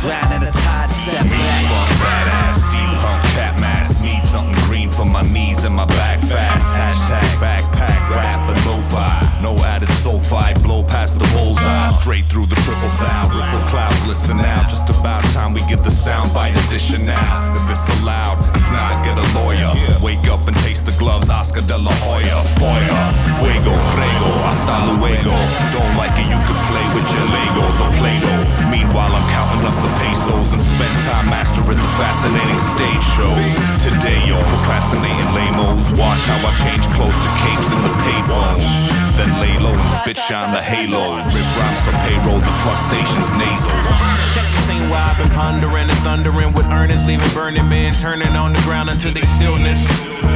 Drown 0.01 0.33
in 0.33 0.41
the 0.45 0.53
tide, 0.53 0.91
step 0.91 1.24
back. 1.24 1.62
Fuck 1.70 1.91
badass, 2.03 2.57
steampunk 2.68 3.22
cat 3.35 3.61
mask. 3.61 4.03
Need 4.03 4.22
something 4.22 4.57
for 4.99 5.05
my 5.05 5.22
knees 5.22 5.62
and 5.62 5.76
my 5.76 5.84
back 5.84 6.20
fast. 6.20 6.66
Hashtag 6.74 7.28
backpack, 7.38 7.78
rap 8.11 8.48
and 8.48 8.59
lo-fi. 8.66 9.22
No 9.42 9.56
added 9.64 9.88
sulfide, 9.88 10.62
blow 10.62 10.82
past 10.82 11.18
the 11.18 11.26
bullseye. 11.34 11.88
Straight 12.00 12.26
through 12.26 12.46
the 12.46 12.56
triple 12.66 12.92
thou. 13.00 13.28
Ripple 13.28 13.66
clouds, 13.68 14.00
listen 14.06 14.36
now. 14.36 14.66
Just 14.68 14.88
about 14.90 15.22
time 15.32 15.52
we 15.52 15.61
get 15.68 15.84
the 15.84 15.90
sound 15.90 16.32
bite 16.34 16.56
edition 16.66 17.04
now. 17.06 17.54
If 17.54 17.70
it's 17.70 17.88
allowed, 18.00 18.38
if 18.56 18.66
not, 18.72 19.04
get 19.04 19.16
a 19.18 19.26
lawyer. 19.38 19.72
Wake 20.02 20.26
up 20.28 20.46
and 20.48 20.56
taste 20.59 20.86
the 20.86 20.92
gloves, 20.92 21.28
Oscar 21.28 21.62
de 21.62 21.76
la 21.76 21.92
Hoya. 22.04 22.42
Fire, 22.59 23.02
fuego, 23.38 23.74
prego, 23.94 24.30
hasta 24.46 24.74
luego. 24.96 25.34
Don't 25.74 25.94
like 25.96 26.16
it, 26.18 26.26
you 26.26 26.38
can 26.38 26.59
play 26.70 26.86
with 26.94 27.06
your 27.14 27.26
Legos 27.28 27.78
or 27.82 27.90
Play-Doh. 27.98 28.70
Meanwhile, 28.70 29.12
I'm 29.12 29.26
counting 29.30 29.64
up 29.66 29.76
the 29.82 29.92
pesos 30.00 30.52
and 30.52 30.61
spend 30.61 30.94
time 31.04 31.30
mastering 31.30 31.78
the 31.78 31.92
fascinating 32.00 32.59
stage 32.59 33.04
shows. 33.16 33.54
Today, 33.82 34.18
yo, 34.26 34.38
procrastinating 34.48 35.30
lamos. 35.34 35.92
Watch 35.92 36.22
how 36.26 36.48
I 36.48 36.52
change 36.56 36.86
clothes 36.94 37.16
to 37.18 37.30
capes 37.44 37.70
in 37.70 37.80
the 37.82 37.94
payphones. 38.07 38.64
Then 39.16 39.40
lay 39.40 39.59
low 39.59 39.74
and 39.74 39.88
spit 39.88 40.16
shine 40.16 40.53
the 40.53 40.62
halo. 40.62 41.16
Rip 41.16 41.49
rhymes 41.59 41.82
for 41.82 41.92
payroll, 42.07 42.38
the 42.38 42.55
crustaceans 42.62 43.30
nasal. 43.34 43.70
Check 44.34 44.46
the 44.55 44.61
scene 44.66 44.88
where 44.90 45.01
I've 45.01 45.18
been 45.18 45.30
pondering 45.30 45.88
and 45.90 46.01
thundering 46.07 46.53
with 46.53 46.66
earnest, 46.66 47.07
leaving 47.07 47.28
burning 47.34 47.68
men 47.68 47.92
turning 47.94 48.34
on 48.36 48.53
the 48.53 48.61
ground 48.62 48.90
until 48.90 49.12
they 49.12 49.22
stillness. 49.22 49.82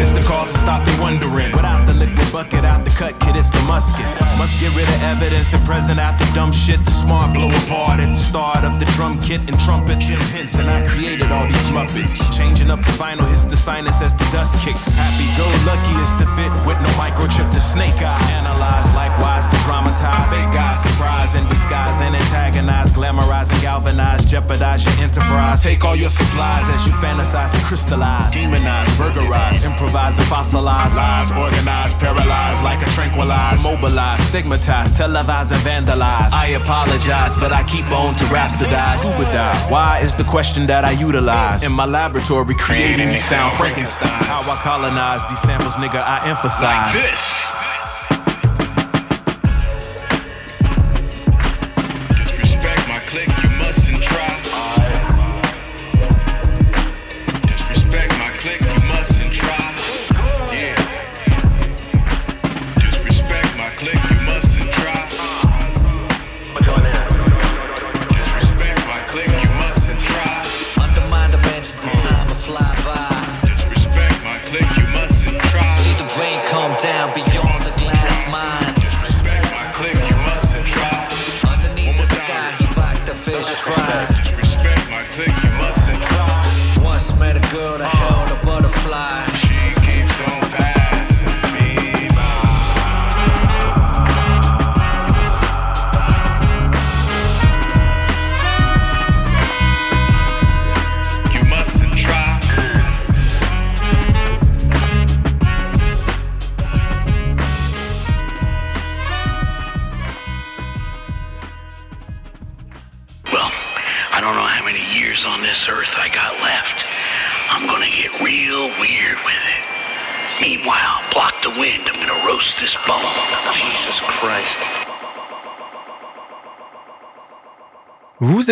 It's 0.00 0.10
the 0.10 0.22
cause 0.22 0.52
to 0.52 0.58
stop 0.58 0.84
they 0.86 0.98
wondering. 1.00 1.52
Without 1.52 1.86
the 1.86 1.94
liquid 1.94 2.30
bucket, 2.32 2.64
out 2.64 2.84
the 2.84 2.90
cut 2.90 3.18
kid, 3.20 3.36
it's 3.36 3.50
the 3.50 3.62
musket. 3.62 4.06
Must 4.36 4.58
get 4.58 4.74
rid 4.74 4.88
of 4.88 5.02
evidence 5.02 5.52
and 5.52 5.64
present 5.64 5.98
after 5.98 6.24
dumb 6.34 6.52
shit. 6.52 6.84
The 6.84 6.90
smart 6.90 7.32
blow 7.34 7.48
apart 7.64 8.00
at 8.00 8.10
the 8.10 8.16
start 8.16 8.64
of 8.64 8.80
the 8.80 8.86
drum 8.96 9.20
kit 9.20 9.46
and 9.48 9.58
trumpet. 9.60 10.00
Jim 10.00 10.18
Henson, 10.34 10.66
I 10.68 10.86
created 10.86 11.30
all 11.30 11.46
these 11.46 11.68
muppets. 11.70 12.12
Changing 12.36 12.70
up 12.70 12.80
the 12.80 12.92
vinyl 12.98 13.28
hits 13.30 13.44
the 13.44 13.56
sinus 13.56 14.02
as 14.02 14.14
the 14.14 14.26
dust 14.34 14.58
kicks. 14.58 14.88
Happy 14.98 15.30
go 15.38 15.46
lucky 15.62 15.94
is 16.02 16.10
the 16.18 16.26
fit 16.34 16.50
with 16.66 16.78
no 16.82 16.90
microchip 16.98 17.48
to 17.52 17.60
snake 17.60 17.94
eye. 18.02 18.18
Analyze 18.42 18.90
likewise 18.94 19.46
to 19.46 19.56
dramatize. 19.62 20.32
Fake 20.32 20.50
guys 20.50 20.82
surprise 20.82 21.34
and 21.36 21.48
disguise 21.48 22.00
and 22.00 22.16
antagonize, 22.16 22.90
glamorize 22.90 23.52
and 23.52 23.62
galvanize, 23.62 24.24
jeopardize 24.24 24.84
your 24.84 24.96
enterprise. 25.04 25.62
Take 25.62 25.84
all 25.84 25.94
your 25.94 26.10
supplies 26.10 26.66
as 26.74 26.86
you 26.86 26.92
fantasize 26.94 27.54
and 27.54 27.62
crystallize, 27.64 28.34
demonize, 28.34 28.90
burgerize, 28.98 29.62
improvise 29.62 29.91
and 29.94 30.26
fossilize. 30.26 30.96
Lies 30.96 31.30
organize, 31.32 31.92
paralyze 31.94 32.62
like 32.62 32.80
a 32.86 32.90
tranquilized. 32.90 33.62
Mobilized, 33.64 34.22
stigmatized, 34.22 34.96
televised 34.96 35.52
and 35.52 35.60
vandalized. 35.62 36.32
I 36.32 36.58
apologize, 36.60 37.36
but 37.36 37.52
I 37.52 37.62
keep 37.64 37.86
on 37.92 38.16
to 38.16 38.24
rhapsodize. 38.24 38.98
Scuba 39.00 39.24
dive. 39.32 39.70
Why 39.70 40.00
is 40.02 40.14
the 40.14 40.24
question 40.24 40.66
that 40.66 40.84
I 40.84 40.92
utilize 40.92 41.64
in 41.64 41.72
my 41.72 41.86
laboratory 41.86 42.54
creating 42.54 43.10
these 43.10 43.24
sound 43.24 43.56
Frankenstein? 43.56 44.08
How 44.24 44.40
I 44.40 44.56
colonize 44.62 45.26
these 45.28 45.40
samples, 45.40 45.74
nigga, 45.74 46.02
I 46.02 46.28
emphasize. 46.28 46.94
Like 46.94 47.10
this. 47.10 47.61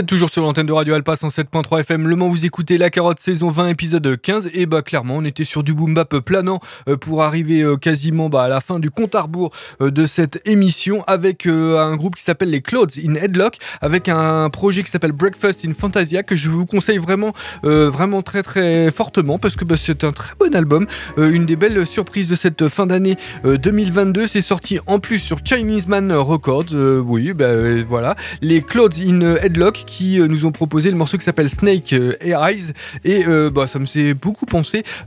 Toujours 0.06 0.30
sur 0.30 0.42
l'antenne 0.42 0.66
de 0.66 0.72
Radio 0.72 0.94
Alpa 0.94 1.14
107.3 1.14 1.80
FM 1.80 2.08
Le 2.08 2.16
Mans, 2.16 2.28
vous 2.28 2.46
écoutez 2.46 2.78
La 2.78 2.90
Carotte 2.90 3.20
saison 3.20 3.48
20 3.48 3.68
épisode 3.68 4.20
15 4.20 4.50
et 4.54 4.66
bah 4.66 4.82
clairement 4.82 5.16
on 5.16 5.24
était 5.24 5.44
sur 5.44 5.62
du 5.62 5.74
boom 5.74 5.94
bap 5.94 6.18
planant 6.20 6.60
euh, 6.88 6.96
pour 6.96 7.22
arriver 7.22 7.62
euh, 7.62 7.76
quasiment 7.76 8.28
bah, 8.28 8.44
à 8.44 8.48
la 8.48 8.60
fin 8.60 8.78
du 8.78 8.90
compte 8.90 9.14
à 9.14 9.22
rebours 9.22 9.52
euh, 9.80 9.90
de 9.90 10.06
cette 10.06 10.40
émission 10.46 11.04
avec 11.06 11.46
un 11.46 11.96
groupe 11.96 12.16
qui 12.16 12.22
s'appelle 12.22 12.50
les 12.50 12.62
Clouds 12.62 12.98
in 13.04 13.14
Headlock 13.14 13.56
avec 13.80 14.08
un 14.08 14.48
projet 14.48 14.82
qui 14.82 14.90
s'appelle 14.90 15.12
Breakfast 15.12 15.66
in 15.66 15.72
Fantasia 15.72 16.22
que 16.22 16.36
je 16.36 16.48
vous 16.50 16.66
conseille 16.66 16.98
vraiment 16.98 17.32
vraiment 17.62 18.22
très 18.22 18.42
très 18.42 18.90
fortement 18.90 19.38
parce 19.38 19.56
que 19.56 19.64
bah, 19.64 19.76
c'est 19.76 20.04
un 20.04 20.12
très 20.12 20.34
bon 20.38 20.54
album 20.54 20.86
une 21.16 21.46
des 21.46 21.56
belles 21.56 21.86
surprises 21.86 22.28
de 22.28 22.34
cette 22.34 22.68
fin 22.68 22.86
d'année 22.86 23.16
euh, 23.44 23.58
2022 23.58 24.26
c'est 24.26 24.40
sorti 24.40 24.78
en 24.86 24.98
plus 24.98 25.18
sur 25.18 25.38
Chinese 25.44 25.88
Man 25.88 26.12
Records 26.12 26.74
oui 26.74 27.32
bah 27.32 27.52
voilà. 27.86 28.14
Les 28.40 28.62
Clouds 28.62 29.00
in 29.00 29.36
Headlock 29.36 29.84
qui 29.90 30.20
euh, 30.20 30.28
nous 30.28 30.46
ont 30.46 30.52
proposé 30.52 30.90
le 30.90 30.96
morceau 30.96 31.18
qui 31.18 31.24
s'appelle 31.24 31.50
Snake 31.50 31.92
euh, 31.92 32.14
Eyes. 32.20 32.72
Et 33.04 33.26
euh, 33.26 33.50
bah, 33.50 33.66
ça 33.66 33.78
me 33.80 33.84
fait 33.86 34.14
beaucoup 34.14 34.46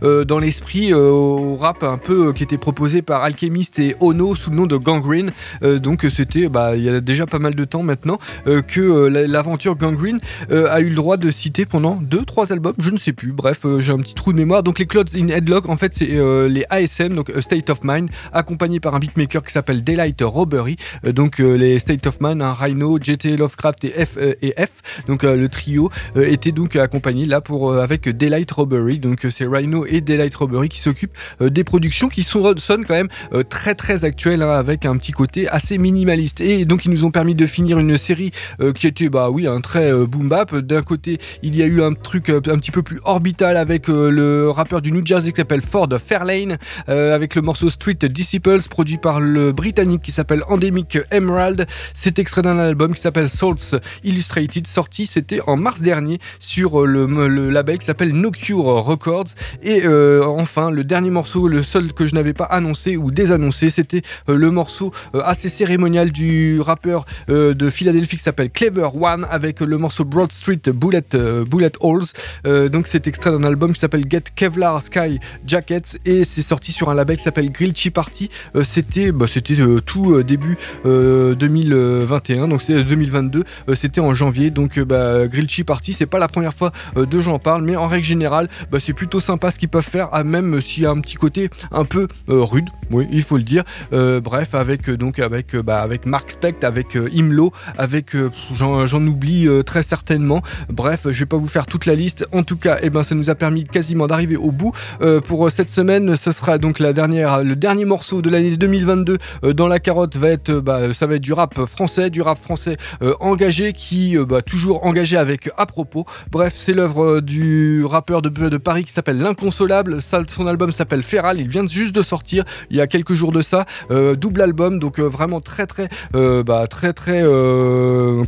euh, 0.04 0.26
dans 0.26 0.40
l'esprit 0.40 0.94
au 0.94 1.56
rap 1.56 1.84
un 1.84 1.98
peu 1.98 2.34
qui 2.34 2.44
était 2.44 2.58
proposé 2.58 3.02
par 3.02 3.24
Alchemist 3.24 3.80
et 3.80 3.96
Ono 4.02 4.36
sous 4.36 4.50
le 4.50 4.56
nom 4.58 4.66
de 4.66 4.76
Gangrene. 4.76 5.32
Donc 5.62 6.06
c'était 6.10 6.50
bah, 6.50 6.76
il 6.76 6.84
y 6.84 6.90
a 6.90 7.00
déjà 7.00 7.26
pas 7.26 7.40
mal 7.40 7.56
de 7.56 7.64
temps 7.64 7.84
maintenant 7.84 8.20
que 8.68 9.08
la- 9.08 9.28
l'aventure 9.28 9.76
Gangrene 9.76 10.20
a 10.50 10.80
eu 10.82 10.90
le 10.90 10.96
droit 10.96 11.18
de 11.18 11.32
citer 11.32 11.66
pendant 11.66 11.96
2-3 12.02 12.52
albums. 12.52 12.74
Je 12.80 12.92
ne 12.92 12.98
sais 12.98 13.14
plus. 13.14 13.32
Bref 13.32 13.66
j'ai 13.80 13.94
un 13.94 13.98
petit 14.00 14.14
trou 14.14 14.34
de 14.34 14.38
mémoire. 14.38 14.64
Donc 14.64 14.80
les 14.80 14.86
Clouds 14.86 15.16
in 15.16 15.28
Headlock 15.30 15.70
en 15.70 15.78
fait 15.78 15.94
c'est 15.96 16.08
les 16.50 16.66
ASM 16.70 17.14
donc 17.16 17.32
State 17.40 17.70
of 17.70 17.80
Mind 17.84 18.10
accompagné 18.34 18.80
par 18.80 18.96
un 18.96 19.00
beatmaker 19.00 19.42
qui 19.44 19.52
s'appelle 19.52 19.84
Daylight 19.84 20.22
Robbery. 20.22 20.76
Donc 21.04 21.40
les 21.40 21.80
State 21.80 22.06
of 22.08 22.20
Mind 22.22 22.42
un 22.42 22.54
Rhino 22.54 22.98
JT 23.00 23.38
Lovecraft 23.38 23.86
et 23.86 24.06
F 24.06 24.18
et 24.42 24.54
F 24.58 24.73
donc 25.08 25.24
euh, 25.24 25.36
le 25.36 25.50
trio 25.50 25.90
euh, 26.16 26.30
était 26.30 26.52
donc 26.52 26.76
accompagné 26.76 27.26
là 27.26 27.42
pour 27.42 27.72
euh, 27.72 27.82
avec 27.82 28.10
Daylight 28.10 28.52
Robbery. 28.52 29.00
Donc 29.00 29.26
c'est 29.30 29.46
Rhino 29.46 29.86
et 29.88 30.02
Daylight 30.02 30.34
Robbery 30.36 30.70
qui 30.70 30.80
s'occupent 30.80 31.18
des 31.42 31.64
productions 31.64 32.10
qui 32.10 32.24
sont, 32.24 32.54
sonnent 32.58 32.86
quand 32.86 32.94
même 32.94 33.10
très 33.50 33.76
très 33.76 34.06
actuelles 34.06 34.42
hein, 34.42 34.52
avec 34.52 34.86
un 34.86 34.98
petit 34.98 35.12
côté 35.12 35.48
assez 35.48 35.78
minimaliste. 35.78 36.42
Et 36.42 36.66
donc 36.66 36.86
ils 36.86 36.92
nous 36.92 37.06
ont 37.06 37.12
permis 37.12 37.36
de 37.36 37.46
finir 37.46 37.80
une 37.80 37.98
série 37.98 38.32
qui 38.76 38.88
était 38.88 39.10
bah 39.10 39.30
oui 39.30 39.48
un 39.48 39.62
très 39.62 39.94
boom 40.06 40.30
bap. 40.30 40.56
D'un 40.56 40.82
côté 40.82 41.20
il 41.42 41.56
y 41.56 41.64
a 41.64 41.66
eu 41.66 41.82
un 41.82 41.94
truc 41.94 42.30
un 42.30 42.42
petit 42.42 42.72
peu 42.72 42.84
plus 42.84 43.00
orbital 43.04 43.58
avec 43.58 43.88
le 43.88 44.50
rappeur 44.50 44.82
du 44.82 44.92
New 44.92 45.06
Jersey 45.06 45.32
qui 45.32 45.38
s'appelle 45.38 45.62
Ford 45.62 45.90
Fairlane 46.04 46.58
avec 46.88 47.36
le 47.36 47.42
morceau 47.42 47.70
Street 47.70 47.94
Disciples 47.94 48.62
produit 48.70 48.98
par 48.98 49.20
le 49.20 49.52
britannique 49.52 50.02
qui 50.02 50.12
s'appelle 50.12 50.44
Endemic 50.48 50.98
Emerald. 51.12 51.66
C'est 51.94 52.20
extrait 52.20 52.42
d'un 52.42 52.58
album 52.58 52.94
qui 52.94 53.02
s'appelle 53.02 53.30
Salts 53.30 53.76
Illustrated 54.04 54.53
sorti 54.68 55.06
c'était 55.06 55.40
en 55.48 55.58
mars 55.58 55.82
dernier 55.82 56.20
sur 56.40 56.82
euh, 56.82 56.86
le, 57.28 57.50
label 57.50 57.78
qui 57.78 57.86
s'appelle 57.86 58.14
No 58.14 58.32
Cure 58.32 58.64
Records. 58.64 59.30
Et 59.62 59.84
euh, 59.86 60.26
enfin 60.26 60.72
le 60.72 60.84
dernier 60.84 61.10
morceau 61.10 61.48
le 61.48 61.64
seul 61.64 61.94
que 61.94 62.06
je 62.06 62.16
n'avais 62.16 62.34
pas 62.34 62.46
annoncé 62.46 62.98
ou 62.98 63.12
désannoncé 63.12 63.70
c'était 63.70 64.02
euh, 64.30 64.36
le 64.36 64.52
morceau 64.52 64.92
assez 65.14 65.50
cérémonial 65.50 66.12
du 66.12 66.60
rappeur 66.62 67.06
de 67.28 67.70
Philadelphie 67.70 68.18
qui 68.18 68.24
s'appelle 68.24 68.50
Clever 68.50 68.90
One 69.00 69.26
avec 69.30 69.60
le 69.60 69.78
morceau 69.78 70.06
Broad 70.06 70.32
Street 70.32 70.62
Bullet, 70.68 71.04
Bullet 71.48 71.72
Holes. 71.80 72.06
Donc 72.46 72.88
c'est 72.88 73.08
extrait 73.08 73.32
d'un 73.32 73.44
album 73.44 73.74
qui 73.74 73.80
s'appelle 73.80 74.06
Get 74.10 74.24
Kevlar 74.36 74.82
Sky 74.82 75.20
Jackets 75.46 75.98
et 76.06 76.24
c'est 76.24 76.42
sorti 76.42 76.72
sur 76.72 76.90
un 76.90 76.96
label 76.96 77.18
qui 77.18 77.24
s'appelle 77.24 77.52
Grillchi 77.52 77.90
Party. 77.90 78.30
Euh, 78.56 78.64
c'était 78.64 79.12
bah, 79.12 79.28
c'était 79.28 79.56
tout 79.86 80.22
début 80.24 80.58
euh, 80.86 81.36
2021 81.36 82.48
donc 82.48 82.62
c'est 82.62 82.84
2022 82.84 83.44
euh, 83.70 83.76
c'était 83.76 84.02
en 84.02 84.14
janvier 84.14 84.43
donc 84.50 84.78
euh, 84.78 84.86
bah, 84.86 85.28
Party 85.66 85.94
c'est 85.94 86.06
pas 86.06 86.20
la 86.20 86.28
première 86.28 86.54
fois 86.54 86.72
euh, 86.98 87.06
de 87.06 87.22
j'en 87.22 87.40
parle 87.40 87.64
mais 87.64 87.76
en 87.76 87.88
règle 87.88 88.06
générale 88.06 88.50
bah, 88.72 88.80
c'est 88.82 88.94
plutôt 88.94 89.20
sympa 89.20 89.52
ce 89.52 89.60
qu'ils 89.60 89.70
peuvent 89.70 89.84
faire 89.84 90.10
même 90.24 90.62
s'il 90.62 90.84
y 90.84 90.86
a 90.86 90.92
un 90.92 91.00
petit 91.00 91.16
côté 91.16 91.50
un 91.72 91.86
peu 91.86 92.08
euh, 92.30 92.44
rude. 92.44 92.70
Oui 92.92 93.08
il 93.12 93.24
faut 93.24 93.38
le 93.38 93.44
dire. 93.44 93.64
Euh, 93.92 94.20
bref 94.20 94.56
avec 94.56 94.90
euh, 94.90 94.98
donc 94.98 95.20
avec 95.20 95.56
euh, 95.56 95.62
bah, 95.62 95.82
avec 95.82 96.06
Mark 96.06 96.32
Specht 96.32 96.64
avec 96.64 96.96
euh, 96.96 97.10
Imlo 97.14 97.52
avec 97.78 98.16
euh, 98.16 98.32
j'en 98.54 99.06
oublie 99.06 99.48
euh, 99.48 99.64
très 99.64 99.84
certainement. 99.84 100.42
Bref 100.70 101.02
je 101.10 101.20
vais 101.20 101.26
pas 101.26 101.38
vous 101.38 101.48
faire 101.48 101.66
toute 101.66 101.86
la 101.86 101.96
liste. 101.96 102.26
En 102.32 102.44
tout 102.44 102.58
cas 102.58 102.80
eh 102.82 102.90
ben 102.90 103.04
ça 103.04 103.16
nous 103.16 103.30
a 103.30 103.36
permis 103.36 103.64
quasiment 103.64 104.08
d'arriver 104.08 104.36
au 104.36 104.52
bout. 104.52 104.72
Euh, 105.02 105.22
pour 105.22 105.48
euh, 105.48 105.50
cette 105.50 105.72
semaine 105.72 106.16
ce 106.16 106.32
sera 106.32 106.58
donc 106.58 106.80
le 106.80 106.94
dernier 106.94 107.86
morceau 107.86 108.22
de 108.22 108.30
l'année 108.30 108.58
2022 108.58 109.18
euh, 109.44 109.54
dans 109.54 109.68
la 109.68 109.80
carotte 109.80 110.16
va 110.16 110.34
euh, 110.50 110.62
bah, 110.62 110.94
ça 110.94 111.08
va 111.08 111.16
être 111.16 111.22
du 111.22 111.34
rap 111.34 111.54
français 111.66 112.10
du 112.10 112.22
rap 112.22 112.40
français 112.40 112.78
euh, 113.02 113.14
engagé 113.20 113.74
qui 113.74 114.18
euh, 114.18 114.26
toujours 114.42 114.86
engagé 114.86 115.18
avec 115.18 115.50
à 115.58 115.66
propos. 115.66 116.06
Bref 116.32 116.54
c'est 116.56 116.74
l'œuvre 116.74 117.04
euh, 117.04 117.22
du 117.22 117.84
rappeur 117.86 118.22
de, 118.22 118.58
Paris 118.58 118.84
qui 118.84 118.92
s'appelle 118.92 119.18
l'inconsolable. 119.18 120.00
Son 120.02 120.48
album 120.48 120.72
s'appelle 120.72 121.04
Feral. 121.04 121.40
Il 121.40 121.48
vient 121.48 121.66
juste 121.68 121.94
de 121.94 122.02
sortir 122.02 122.44
il 122.70 122.78
y 122.78 122.82
a 122.82 122.88
quelques 122.88 123.14
jours 123.14 123.32
de 123.32 123.42
ça. 123.42 123.66
Euh, 123.92 124.16
double 124.16 124.42
album 124.42 124.80
donc 124.80 125.00
euh, 125.00 125.04
vraiment 125.04 125.42
très 125.42 125.68
très 125.68 125.90
bah, 126.14 126.68
très 126.68 126.94
très 126.94 127.24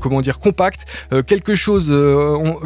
comment 0.01 0.21
dire 0.21 0.39
compact. 0.39 0.85
Quelque 1.27 1.55
chose 1.55 1.93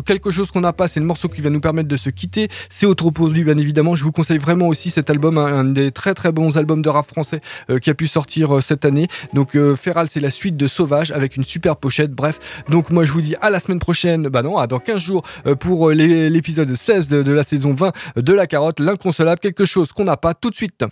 quelque 0.06 0.32
chose 0.32 0.52
qu'on 0.52 0.62
n'a 0.62 0.74
pas 0.74 0.88
c'est 0.88 1.00
le 1.00 1.06
morceau 1.06 1.30
qui 1.30 1.42
va 1.42 1.50
nous 1.50 1.60
permettre 1.60 1.88
de 1.88 1.98
se 1.98 2.10
quitter. 2.10 2.50
C'est 2.70 2.86
autoproduit 2.86 3.44
bien 3.44 3.58
évidemment. 3.58 3.96
Je 3.96 4.04
vous 4.04 4.12
conseille 4.12 4.38
vraiment 4.38 4.68
aussi 4.68 4.90
cet 4.90 5.10
album 5.10 5.38
un, 5.38 5.60
un 5.60 5.64
des 5.64 5.92
très 5.92 6.14
très 6.14 6.32
bons 6.32 6.58
albums 6.58 6.82
de 6.82 6.90
rap 6.90 7.06
français 7.06 7.42
qui 7.82 7.90
a 7.90 7.94
pu 7.94 8.08
sortir 8.08 8.62
cette 8.62 8.86
année. 8.86 9.08
Donc 9.34 9.58
Feral 9.76 10.08
c'est 10.10 10.20
la 10.20 10.30
suite 10.30 10.58
de 10.58 10.68
Sauvage 10.68 11.12
avec 11.12 11.38
une 11.38 11.44
super 11.44 11.76
pochette. 11.78 12.12
Bref 12.12 12.40
donc 12.70 12.90
moi 12.90 13.06
je 13.06 13.12
vous 13.12 13.22
dis 13.22 13.29
à 13.42 13.50
la 13.50 13.60
semaine 13.60 13.80
prochaine 13.80 14.30
bah 14.30 14.42
non 14.42 14.58
à 14.58 14.68
dans 14.68 14.80
15 14.80 15.02
jours 15.02 15.24
euh, 15.46 15.56
pour 15.56 15.90
euh, 15.90 15.94
l'épisode 15.94 16.74
16 16.76 17.08
de, 17.08 17.24
de 17.24 17.32
la 17.32 17.44
saison 17.44 17.72
20 17.72 17.92
de 18.16 18.34
la 18.34 18.48
carotte 18.48 18.80
l'inconsolable 18.80 19.40
quelque 19.40 19.66
chose 19.66 19.92
qu'on 19.92 20.04
n'a 20.06 20.18
pas 20.18 20.34
tout 20.34 20.50
de 20.50 20.56
suite 20.56 20.84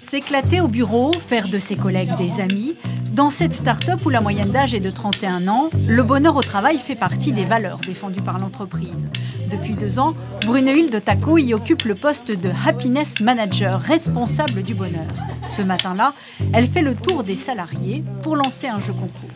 S'éclater 0.00 0.60
au 0.60 0.68
bureau, 0.68 1.12
faire 1.12 1.48
de 1.48 1.58
ses 1.58 1.76
collègues 1.76 2.16
des 2.18 2.40
amis. 2.40 2.76
Dans 3.14 3.30
cette 3.30 3.54
start-up 3.54 4.04
où 4.04 4.10
la 4.10 4.20
moyenne 4.20 4.50
d'âge 4.50 4.74
est 4.74 4.80
de 4.80 4.90
31 4.90 5.46
ans, 5.46 5.70
le 5.86 6.02
bonheur 6.02 6.34
au 6.34 6.42
travail 6.42 6.78
fait 6.78 6.96
partie 6.96 7.30
des 7.30 7.44
valeurs 7.44 7.78
défendues 7.78 8.20
par 8.20 8.40
l'entreprise. 8.40 9.06
Depuis 9.52 9.74
deux 9.74 10.00
ans, 10.00 10.14
Brunehilde 10.44 10.92
de 10.92 10.98
Taco 10.98 11.38
y 11.38 11.54
occupe 11.54 11.84
le 11.84 11.94
poste 11.94 12.32
de 12.32 12.50
Happiness 12.66 13.20
Manager, 13.20 13.80
responsable 13.80 14.64
du 14.64 14.74
bonheur. 14.74 15.06
Ce 15.46 15.62
matin-là, 15.62 16.14
elle 16.52 16.66
fait 16.66 16.82
le 16.82 16.96
tour 16.96 17.22
des 17.22 17.36
salariés 17.36 18.02
pour 18.24 18.34
lancer 18.34 18.66
un 18.66 18.80
jeu 18.80 18.92
concours. 18.92 19.30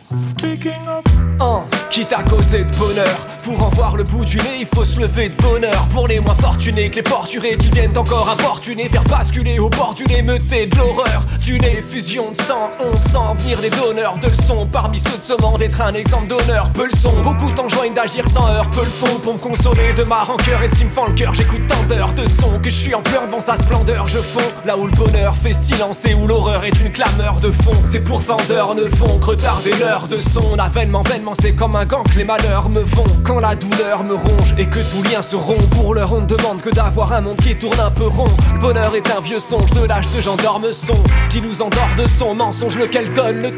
Oh, 1.39 1.61
quitte 1.89 2.11
à 2.11 2.23
causer 2.23 2.65
de 2.65 2.77
bonheur 2.77 3.27
Pour 3.43 3.63
en 3.63 3.69
voir 3.69 3.95
le 3.95 4.03
bout 4.03 4.25
du 4.25 4.37
nez, 4.37 4.59
il 4.61 4.65
faut 4.65 4.83
se 4.83 4.99
lever 4.99 5.29
de 5.29 5.35
bonheur 5.35 5.87
Pour 5.93 6.07
les 6.07 6.19
moins 6.19 6.35
fortunés, 6.35 6.89
que 6.89 6.97
les 6.97 7.03
porturés 7.03 7.57
qui 7.57 7.69
viennent 7.69 7.97
encore 7.97 8.29
importuner 8.29 8.89
Faire 8.89 9.05
basculer 9.05 9.57
au 9.59 9.69
bord 9.69 9.93
du 9.95 10.03
nez, 10.05 10.21
meuter 10.21 10.65
de 10.65 10.75
l'horreur 10.75 11.25
Du 11.41 11.57
nez, 11.59 11.81
fusion 11.81 12.31
de 12.31 12.35
sang, 12.35 12.69
on 12.81 12.97
sent 12.97 13.43
venir 13.43 13.61
des 13.69 13.77
donneurs 13.77 14.17
de 14.17 14.27
leçons. 14.27 14.67
Parmi 14.71 14.99
ceux 14.99 15.17
de 15.17 15.23
ce 15.23 15.41
monde, 15.41 15.61
être 15.61 15.81
un 15.81 15.93
exemple 15.93 16.27
d'honneur 16.27 16.69
Peu 16.73 16.85
le 16.85 16.95
son, 16.95 17.13
beaucoup 17.23 17.51
t'enjoignent 17.51 17.93
d'agir 17.93 18.25
sans 18.33 18.47
heurts 18.47 18.69
Peu 18.69 18.81
le 18.81 18.85
fond 18.85 19.19
pour 19.19 19.33
me 19.33 19.39
consoler. 19.39 19.93
De 19.93 20.03
ma 20.03 20.23
rancœur 20.23 20.61
et 20.63 20.67
de 20.67 20.73
ce 20.73 20.77
qui 20.77 20.85
me 20.85 20.89
fend 20.89 21.07
le 21.07 21.13
cœur 21.13 21.33
J'écoute 21.33 21.61
tant 21.67 21.83
d'heures 21.83 22.13
de 22.13 22.25
son 22.27 22.59
que 22.59 22.69
je 22.69 22.75
suis 22.75 22.95
en 22.95 23.01
pleurs 23.01 23.25
devant 23.27 23.41
sa 23.41 23.55
splendeur. 23.55 24.05
Je 24.05 24.17
fonds 24.17 24.51
là 24.65 24.77
où 24.77 24.85
le 24.85 24.91
bonheur 24.91 25.35
fait 25.35 25.53
silence 25.53 26.05
et 26.05 26.13
où 26.13 26.27
l'horreur 26.27 26.63
est 26.63 26.79
une 26.79 26.91
clameur 26.91 27.39
de 27.41 27.51
fond. 27.51 27.75
C'est 27.85 28.03
pour 28.03 28.19
vendeurs 28.19 28.75
ne 28.75 28.85
font 28.85 29.19
que 29.19 29.27
retarder 29.27 29.73
l'heure 29.79 30.07
de 30.07 30.19
son. 30.19 30.57
Avènement, 30.57 31.03
vainement, 31.03 31.33
c'est 31.39 31.53
comme 31.53 31.75
un 31.75 31.85
gant 31.85 32.03
que 32.03 32.17
les 32.17 32.25
malheurs 32.25 32.69
me 32.69 32.81
vont. 32.81 33.03
Quand 33.23 33.39
la 33.39 33.55
douleur 33.55 34.03
me 34.03 34.15
ronge 34.15 34.53
et 34.57 34.65
que 34.65 34.79
tout 34.79 35.03
lien 35.11 35.21
se 35.21 35.35
rompt 35.35 35.69
Pour 35.69 35.93
leur 35.95 36.13
on 36.13 36.21
demande 36.21 36.61
que 36.61 36.69
d'avoir 36.69 37.13
un 37.13 37.21
monde 37.21 37.37
qui 37.37 37.55
tourne 37.55 37.79
un 37.79 37.91
peu 37.91 38.07
rond. 38.07 38.29
Le 38.53 38.59
bonheur 38.59 38.95
est 38.95 39.09
un 39.15 39.21
vieux 39.21 39.39
songe 39.39 39.71
de 39.71 39.85
l'âge 39.85 40.11
de 40.15 40.21
gendarme 40.21 40.71
son. 40.71 40.97
Qui 41.29 41.41
nous 41.41 41.61
endort 41.61 41.89
de 41.97 42.07
son 42.07 42.35
mensonge 42.35 42.77
lequel 42.77 43.11
donne 43.13 43.41
le 43.41 43.51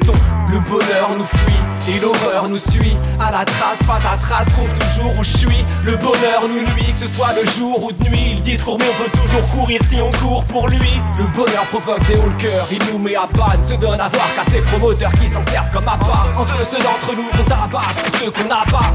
Le 0.52 0.60
bonheur 0.60 1.12
nous 1.18 1.26
fuit 1.26 1.62
et 1.90 2.00
l'horreur 2.00 2.50
nous 2.50 2.58
suit. 2.58 2.96
À 3.20 3.32
la 3.32 3.46
trace, 3.46 3.80
pas 3.88 4.00
ta 4.00 4.18
trace, 4.18 4.48
trouve 4.50 4.72
toujours 4.74 5.18
où 5.18 5.24
je 5.24 5.38
suis. 5.38 5.66
Le 5.84 5.96
bonheur 5.96 6.48
nous 6.48 6.62
nuit, 6.74 6.92
que 6.94 7.00
ce 7.00 7.08
soit 7.08 7.34
le 7.42 7.50
jour 7.52 7.84
ou 7.86 7.92
de 7.92 8.10
nuit. 8.10 8.36
Le 8.36 8.42
discours 8.42 8.78
mais 8.80 8.86
on 8.92 9.04
peut 9.04 9.18
toujours 9.18 9.48
courir 9.50 9.80
si 9.88 10.02
on 10.02 10.12
court 10.12 10.44
pour 10.46 10.68
lui. 10.68 11.02
Le 11.18 11.26
bonheur 11.28 11.66
provoque 11.70 12.06
des 12.08 12.16
hauts 12.16 12.30
le 12.30 12.44
cœur, 12.44 12.68
il 12.72 12.80
nous 12.92 13.00
met 13.00 13.16
à 13.16 13.28
panne. 13.28 13.64
Se 13.64 13.76
donne 13.76 14.00
à 14.00 14.08
voir 14.08 14.28
qu'à 14.36 14.44
ces 14.44 14.62
promoteurs 14.62 15.14
qui 15.14 15.28
s'en 15.28 15.42
servent 15.44 15.72
comme 15.72 15.88
à 15.88 15.98
pas 15.98 16.28
Entre 16.38 16.66
ceux 16.66 16.80
d'entre 16.80 17.16
nous 17.16 17.30
qu'on 17.30 17.44
tabasse 17.44 18.08
et 18.08 18.18
ceux 18.18 18.32
qu'on 18.32 18.48
n'a 18.48 18.64
pas 18.70 18.94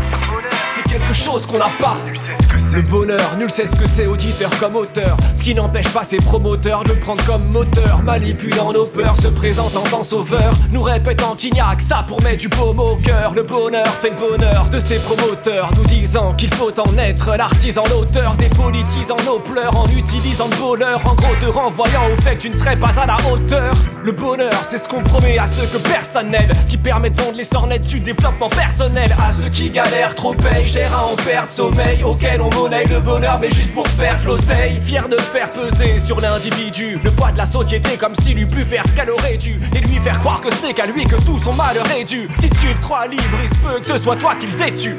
quelque 0.98 1.14
chose 1.14 1.46
qu'on 1.46 1.58
n'a 1.58 1.70
pas. 1.78 1.96
Le 2.72 2.82
bonheur, 2.82 3.36
nul 3.38 3.50
sait 3.50 3.66
ce 3.66 3.76
que 3.76 3.86
c'est, 3.86 4.06
auditeur 4.06 4.50
comme 4.58 4.76
auteur. 4.76 5.16
Ce 5.34 5.42
qui 5.42 5.54
n'empêche 5.54 5.88
pas 5.88 6.04
ses 6.04 6.18
promoteurs 6.18 6.84
de 6.84 6.92
prendre 6.92 7.24
comme 7.24 7.44
moteur. 7.50 8.02
Manipulant 8.02 8.72
nos 8.72 8.86
peurs, 8.86 9.16
se 9.16 9.28
présentant 9.28 9.84
en 9.92 10.02
sauveur. 10.02 10.54
Nous 10.72 10.82
répétant 10.82 11.34
qu'il 11.34 11.52
n'y 11.52 11.60
a 11.60 11.74
que 11.74 11.82
ça 11.82 12.04
pour 12.06 12.22
mettre 12.22 12.38
du 12.38 12.48
baume 12.48 12.80
au 12.80 12.96
cœur. 12.96 13.34
Le 13.34 13.42
bonheur 13.42 13.86
fait 13.86 14.10
le 14.10 14.16
bonheur 14.16 14.68
de 14.70 14.78
ses 14.80 14.98
promoteurs. 14.98 15.70
Nous 15.76 15.84
disant 15.84 16.34
qu'il 16.34 16.52
faut 16.54 16.72
en 16.80 16.96
être 16.98 17.36
l'artisan 17.36 17.84
l'auteur. 17.90 18.34
Dépolitisant 18.36 19.16
nos 19.26 19.38
pleurs 19.38 19.76
en 19.76 19.88
utilisant 19.88 20.48
le 20.50 20.56
bonheur. 20.56 21.00
En 21.06 21.14
gros, 21.14 21.34
te 21.36 21.46
renvoyant 21.46 22.10
au 22.12 22.20
fait 22.22 22.36
que 22.36 22.42
tu 22.42 22.50
ne 22.50 22.56
serais 22.56 22.78
pas 22.78 22.98
à 22.98 23.06
la 23.06 23.16
hauteur. 23.30 23.74
Le 24.02 24.12
bonheur, 24.12 24.52
c'est 24.68 24.78
ce 24.78 24.88
qu'on 24.88 25.02
promet 25.02 25.38
à 25.38 25.46
ceux 25.46 25.66
que 25.66 25.82
personne 25.88 26.30
n'aide. 26.30 26.54
Qui 26.66 26.76
permet 26.76 27.10
de 27.10 27.20
vendre 27.20 27.36
les 27.36 27.44
sornettes 27.44 27.86
du 27.86 28.00
développement 28.00 28.48
personnel. 28.48 29.14
À 29.18 29.32
ceux 29.32 29.48
qui 29.48 29.70
galèrent, 29.70 30.14
trop 30.14 30.34
payent, 30.34 30.66
à 30.92 31.04
en 31.04 31.16
perdre 31.16 31.50
sommeil. 31.50 32.02
Auquel 32.04 32.40
on 32.40 32.50
monnaie 32.50 32.84
le 32.86 33.00
bonheur, 33.00 33.38
mais 33.40 33.50
juste 33.50 33.72
pour 33.72 33.86
faire 33.88 34.20
de 34.20 34.26
l'oseille. 34.26 34.80
Fier 34.80 35.08
de 35.08 35.16
faire 35.18 35.50
peser 35.50 36.00
sur 36.00 36.20
l'individu 36.20 36.98
le 37.02 37.10
poids 37.10 37.32
de 37.32 37.38
la 37.38 37.46
société 37.46 37.96
comme 37.96 38.14
s'il 38.16 38.38
eût 38.38 38.46
pu 38.46 38.64
faire 38.64 38.84
ce 38.88 38.94
qu'elle 38.94 39.10
aurait 39.10 39.36
dû. 39.36 39.60
Et 39.74 39.80
lui 39.80 39.98
faire 40.00 40.18
croire 40.20 40.40
que 40.40 40.54
ce 40.54 40.66
n'est 40.66 40.74
qu'à 40.74 40.86
lui 40.86 41.04
que 41.04 41.16
tout 41.16 41.38
son 41.38 41.54
malheur 41.54 41.86
est 41.98 42.04
dû. 42.04 42.28
Si 42.40 42.48
tu 42.50 42.74
te 42.74 42.80
crois 42.80 43.06
libre, 43.06 43.22
il 43.42 43.48
se 43.48 43.54
peut 43.56 43.80
que 43.80 43.86
ce 43.86 43.98
soit 43.98 44.16
toi 44.16 44.34
qu'ils 44.34 44.62
aient 44.62 44.74
tu. 44.74 44.96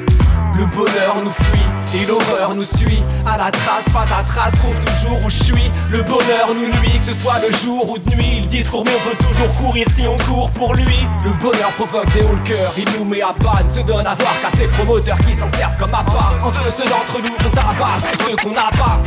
Le 0.58 0.66
bonheur 0.66 1.22
nous 1.22 1.30
fuit 1.30 1.68
et 1.94 2.04
l'horreur 2.06 2.52
nous 2.52 2.64
suit. 2.64 3.00
À 3.24 3.38
la 3.38 3.48
trace, 3.50 3.84
pas 3.92 4.04
ta 4.06 4.24
trace, 4.24 4.52
trouve 4.56 4.76
toujours 4.80 5.24
où 5.24 5.30
je 5.30 5.44
suis. 5.44 5.70
Le 5.88 6.02
bonheur 6.02 6.48
nous 6.52 6.66
nuit, 6.80 6.98
que 6.98 7.04
ce 7.04 7.12
soit 7.12 7.36
le 7.48 7.56
jour 7.58 7.90
ou 7.90 7.98
de 7.98 8.16
nuit. 8.16 8.40
Le 8.40 8.46
discours, 8.46 8.82
mais 8.84 8.90
on 8.96 9.08
peut 9.08 9.24
toujours 9.24 9.54
courir 9.54 9.86
si 9.94 10.02
on 10.08 10.16
court 10.16 10.50
pour 10.50 10.74
lui. 10.74 11.06
Le 11.24 11.32
bonheur 11.34 11.70
provoque 11.76 12.12
des 12.12 12.22
hauts 12.22 12.34
le 12.34 12.42
cœur, 12.42 12.72
il 12.76 12.98
nous 12.98 13.04
met 13.04 13.22
à 13.22 13.32
panne. 13.32 13.70
Se 13.70 13.82
donne 13.82 14.06
à 14.06 14.14
voir 14.14 14.40
qu'à 14.40 14.50
ces 14.50 14.66
promoteurs 14.66 15.18
qui 15.18 15.32
s'en 15.32 15.48
servent 15.48 15.76
comme 15.76 15.94
appât. 15.94 16.34
Entre 16.42 16.72
ceux 16.72 16.88
d'entre 16.88 17.22
nous 17.22 17.36
qu'on 17.36 17.50
tabasse 17.50 18.12
et 18.12 18.24
ceux 18.24 18.36
qu'on 18.36 18.50
n'a 18.50 18.70
pas. 18.76 19.00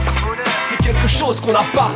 C'est 0.69 0.77
quelque 0.77 1.07
chose 1.09 1.41
qu'on 1.41 1.51
n'a 1.51 1.65
pas. 1.73 1.91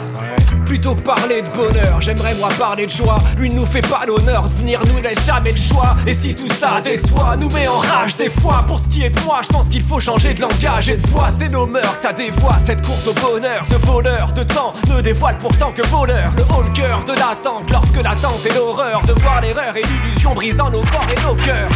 Plutôt 0.65 0.95
parler 0.95 1.41
de 1.41 1.49
bonheur, 1.49 2.01
j'aimerais 2.01 2.33
moi 2.35 2.49
parler 2.57 2.85
de 2.85 2.91
joie. 2.91 3.19
Lui 3.37 3.49
ne 3.49 3.55
nous 3.55 3.65
fait 3.65 3.87
pas 3.87 4.03
l'honneur 4.05 4.49
de 4.49 4.53
venir, 4.55 4.81
nous 4.85 5.01
laisse 5.01 5.25
jamais 5.25 5.51
le 5.51 5.57
choix. 5.57 5.95
Et 6.07 6.13
si 6.13 6.33
tout 6.33 6.49
ça 6.49 6.81
déçoit, 6.81 7.37
nous 7.37 7.49
met 7.49 7.67
en 7.67 7.77
rage 7.77 8.15
des 8.17 8.29
fois. 8.29 8.63
Pour 8.65 8.79
ce 8.79 8.87
qui 8.87 9.03
est 9.03 9.09
de 9.09 9.19
moi, 9.21 9.41
je 9.43 9.47
pense 9.49 9.69
qu'il 9.69 9.83
faut 9.83 9.99
changer 9.99 10.33
de 10.33 10.41
langage 10.41 10.89
et 10.89 10.97
de 10.97 11.07
voix. 11.07 11.29
C'est 11.37 11.49
nos 11.49 11.65
mœurs 11.65 11.95
ça 12.01 12.13
dévoie 12.13 12.57
cette 12.59 12.85
course 12.85 13.07
au 13.07 13.13
bonheur. 13.13 13.65
Ce 13.69 13.75
voleur 13.75 14.31
de 14.33 14.43
temps 14.43 14.73
ne 14.87 15.01
dévoile 15.01 15.37
pourtant 15.37 15.71
que 15.71 15.81
voleur. 15.83 16.31
Le 16.35 16.43
haut 16.43 16.63
cœur 16.73 17.03
de 17.03 17.13
l'attente 17.13 17.69
lorsque 17.71 18.01
l'attente 18.01 18.45
est 18.45 18.55
l'horreur. 18.55 19.03
De 19.05 19.13
voir 19.13 19.41
l'erreur 19.41 19.75
et 19.77 19.81
l'illusion 19.81 20.33
brisant 20.33 20.69
nos 20.69 20.81
corps 20.81 21.07
et 21.09 21.21
nos 21.27 21.35
cœurs. 21.43 21.69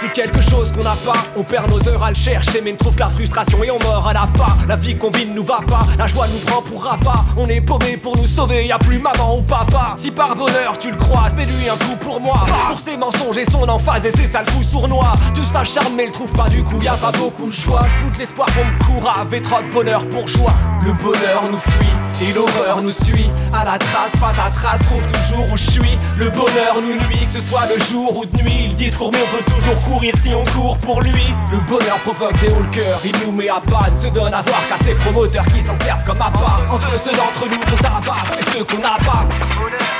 C'est 0.00 0.12
quelque 0.12 0.40
chose 0.40 0.70
qu'on 0.72 0.82
n'a 0.82 0.94
pas, 1.04 1.18
on 1.36 1.42
perd 1.42 1.70
nos 1.70 1.88
heures 1.88 2.02
à 2.02 2.10
le 2.10 2.14
chercher, 2.14 2.60
mais 2.62 2.72
ne 2.72 2.76
trouve 2.76 2.98
la 2.98 3.08
frustration 3.08 3.62
et 3.64 3.70
on 3.70 3.78
meurt 3.78 4.06
à 4.06 4.12
la 4.12 4.28
pas. 4.36 4.56
La 4.68 4.76
vie 4.76 4.96
qu'on 4.96 5.10
vit 5.10 5.26
ne 5.26 5.34
nous 5.34 5.44
va 5.44 5.60
pas, 5.66 5.86
la 5.98 6.06
joie 6.06 6.26
nous 6.28 6.38
prend 6.46 6.62
pour 6.62 6.84
rapat. 6.84 7.24
On 7.36 7.48
est 7.48 7.60
paumé 7.60 7.96
pour 7.96 8.16
nous 8.16 8.26
sauver, 8.26 8.66
y 8.66 8.72
a 8.72 8.78
plus 8.78 8.98
maman 8.98 9.38
ou 9.38 9.42
papa. 9.42 9.94
Si 9.96 10.10
par 10.10 10.36
bonheur 10.36 10.78
tu 10.78 10.90
le 10.90 10.96
croises, 10.96 11.34
mets 11.34 11.46
lui 11.46 11.68
un 11.68 11.84
coup 11.84 11.96
pour 12.00 12.20
moi. 12.20 12.44
Pour 12.68 12.80
ses 12.80 12.96
mensonges 12.96 13.38
et 13.38 13.44
son 13.44 13.68
emphase 13.68 14.04
et 14.06 14.12
ses 14.12 14.26
sales 14.26 14.46
coups 14.46 14.68
sournois. 14.68 15.16
Tu 15.34 15.44
s'acharnes 15.44 15.94
mais 15.96 16.06
le 16.06 16.12
trouve 16.12 16.32
pas 16.32 16.48
du 16.48 16.62
coup, 16.62 16.80
y 16.82 16.88
a 16.88 16.96
pas 16.96 17.12
beaucoup 17.12 17.48
de 17.48 17.54
choix. 17.54 17.82
J'boute 17.98 18.18
l'espoir 18.18 18.48
qu'on 18.54 18.64
me 18.64 19.34
et 19.34 19.42
trop 19.42 19.62
de 19.62 19.68
bonheur 19.70 20.08
pour 20.08 20.28
joie. 20.28 20.54
Le 20.82 20.92
bonheur 20.92 21.44
nous 21.50 21.58
fuit 21.58 21.86
et 22.22 22.32
l'horreur 22.32 22.80
nous 22.82 22.90
suit. 22.90 23.30
À 23.52 23.64
la 23.64 23.78
trace, 23.78 24.12
pas 24.20 24.32
ta 24.32 24.50
trace, 24.50 24.80
trouve 24.86 25.06
toujours 25.06 25.52
où 25.52 25.56
je 25.56 25.70
suis. 25.70 25.98
Le 26.18 26.30
bonheur 26.30 26.76
nous 26.80 26.94
nuit, 27.08 27.26
que 27.26 27.32
ce 27.32 27.40
soit 27.40 27.66
le 27.74 27.82
jour 27.84 28.18
ou 28.18 28.24
de 28.24 28.42
nuit. 28.42 28.68
Le 28.68 28.74
discours, 28.74 29.10
mais 29.12 29.18
on 29.22 29.36
peut 29.36 29.45
toujours 29.46 29.80
courir 29.82 30.14
si 30.20 30.34
on 30.34 30.44
court 30.44 30.78
pour 30.78 31.02
lui. 31.02 31.34
Le 31.50 31.58
bonheur 31.60 31.98
provoque 32.00 32.38
des 32.40 32.48
hauts 32.48 32.62
le 32.62 32.70
cœur, 32.70 33.00
il 33.04 33.12
nous 33.24 33.32
met 33.32 33.48
à 33.48 33.60
panne. 33.60 33.96
Se 33.96 34.08
donne 34.08 34.34
à 34.34 34.42
voir 34.42 34.68
qu'à 34.68 34.76
ces 34.84 34.94
promoteurs 34.94 35.46
qui 35.46 35.60
s'en 35.60 35.76
servent 35.76 36.04
comme 36.04 36.20
appât. 36.20 36.60
Entre 36.70 36.98
ceux 37.00 37.12
d'entre 37.12 37.48
nous 37.48 37.58
qu'on 37.58 37.76
tabasse 37.82 38.40
et 38.40 38.50
ceux 38.50 38.64
qu'on 38.64 38.78
n'a 38.78 38.98
pas. 38.98 39.26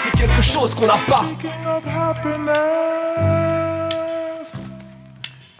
C'est 0.02 0.12
quelque 0.16 0.42
chose 0.42 0.74
qu'on 0.74 0.86
n'a 0.86 0.98
pas. 1.06 1.24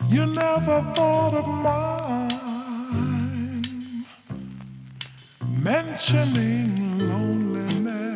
You 0.09 0.25
never 0.25 0.83
thought 0.95 1.35
of 1.35 1.47
mine. 1.49 2.37
Mentioning 5.63 6.99
loneliness. 6.99 8.07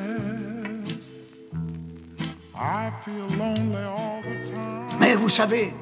I 2.55 2.91
feel 3.05 3.27
lonely 3.37 3.83
all. 3.83 4.20
Mais 5.01 5.15
vous 5.15 5.31
savez, 5.31 5.73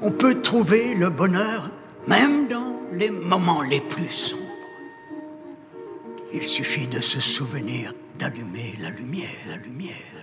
on 0.00 0.10
peut 0.10 0.40
trouver 0.40 0.94
le 0.94 1.10
bonheur 1.10 1.70
même 2.08 2.48
dans 2.48 2.80
les 2.92 3.10
moments 3.10 3.62
les 3.62 3.80
plus 3.80 4.10
sombres. 4.10 4.40
Il 6.32 6.42
suffit 6.42 6.86
de 6.86 7.00
se 7.00 7.20
souvenir 7.20 7.92
d'allumer 8.18 8.74
la 8.80 8.90
lumière, 8.90 9.28
la 9.48 9.56
lumière, 9.56 10.13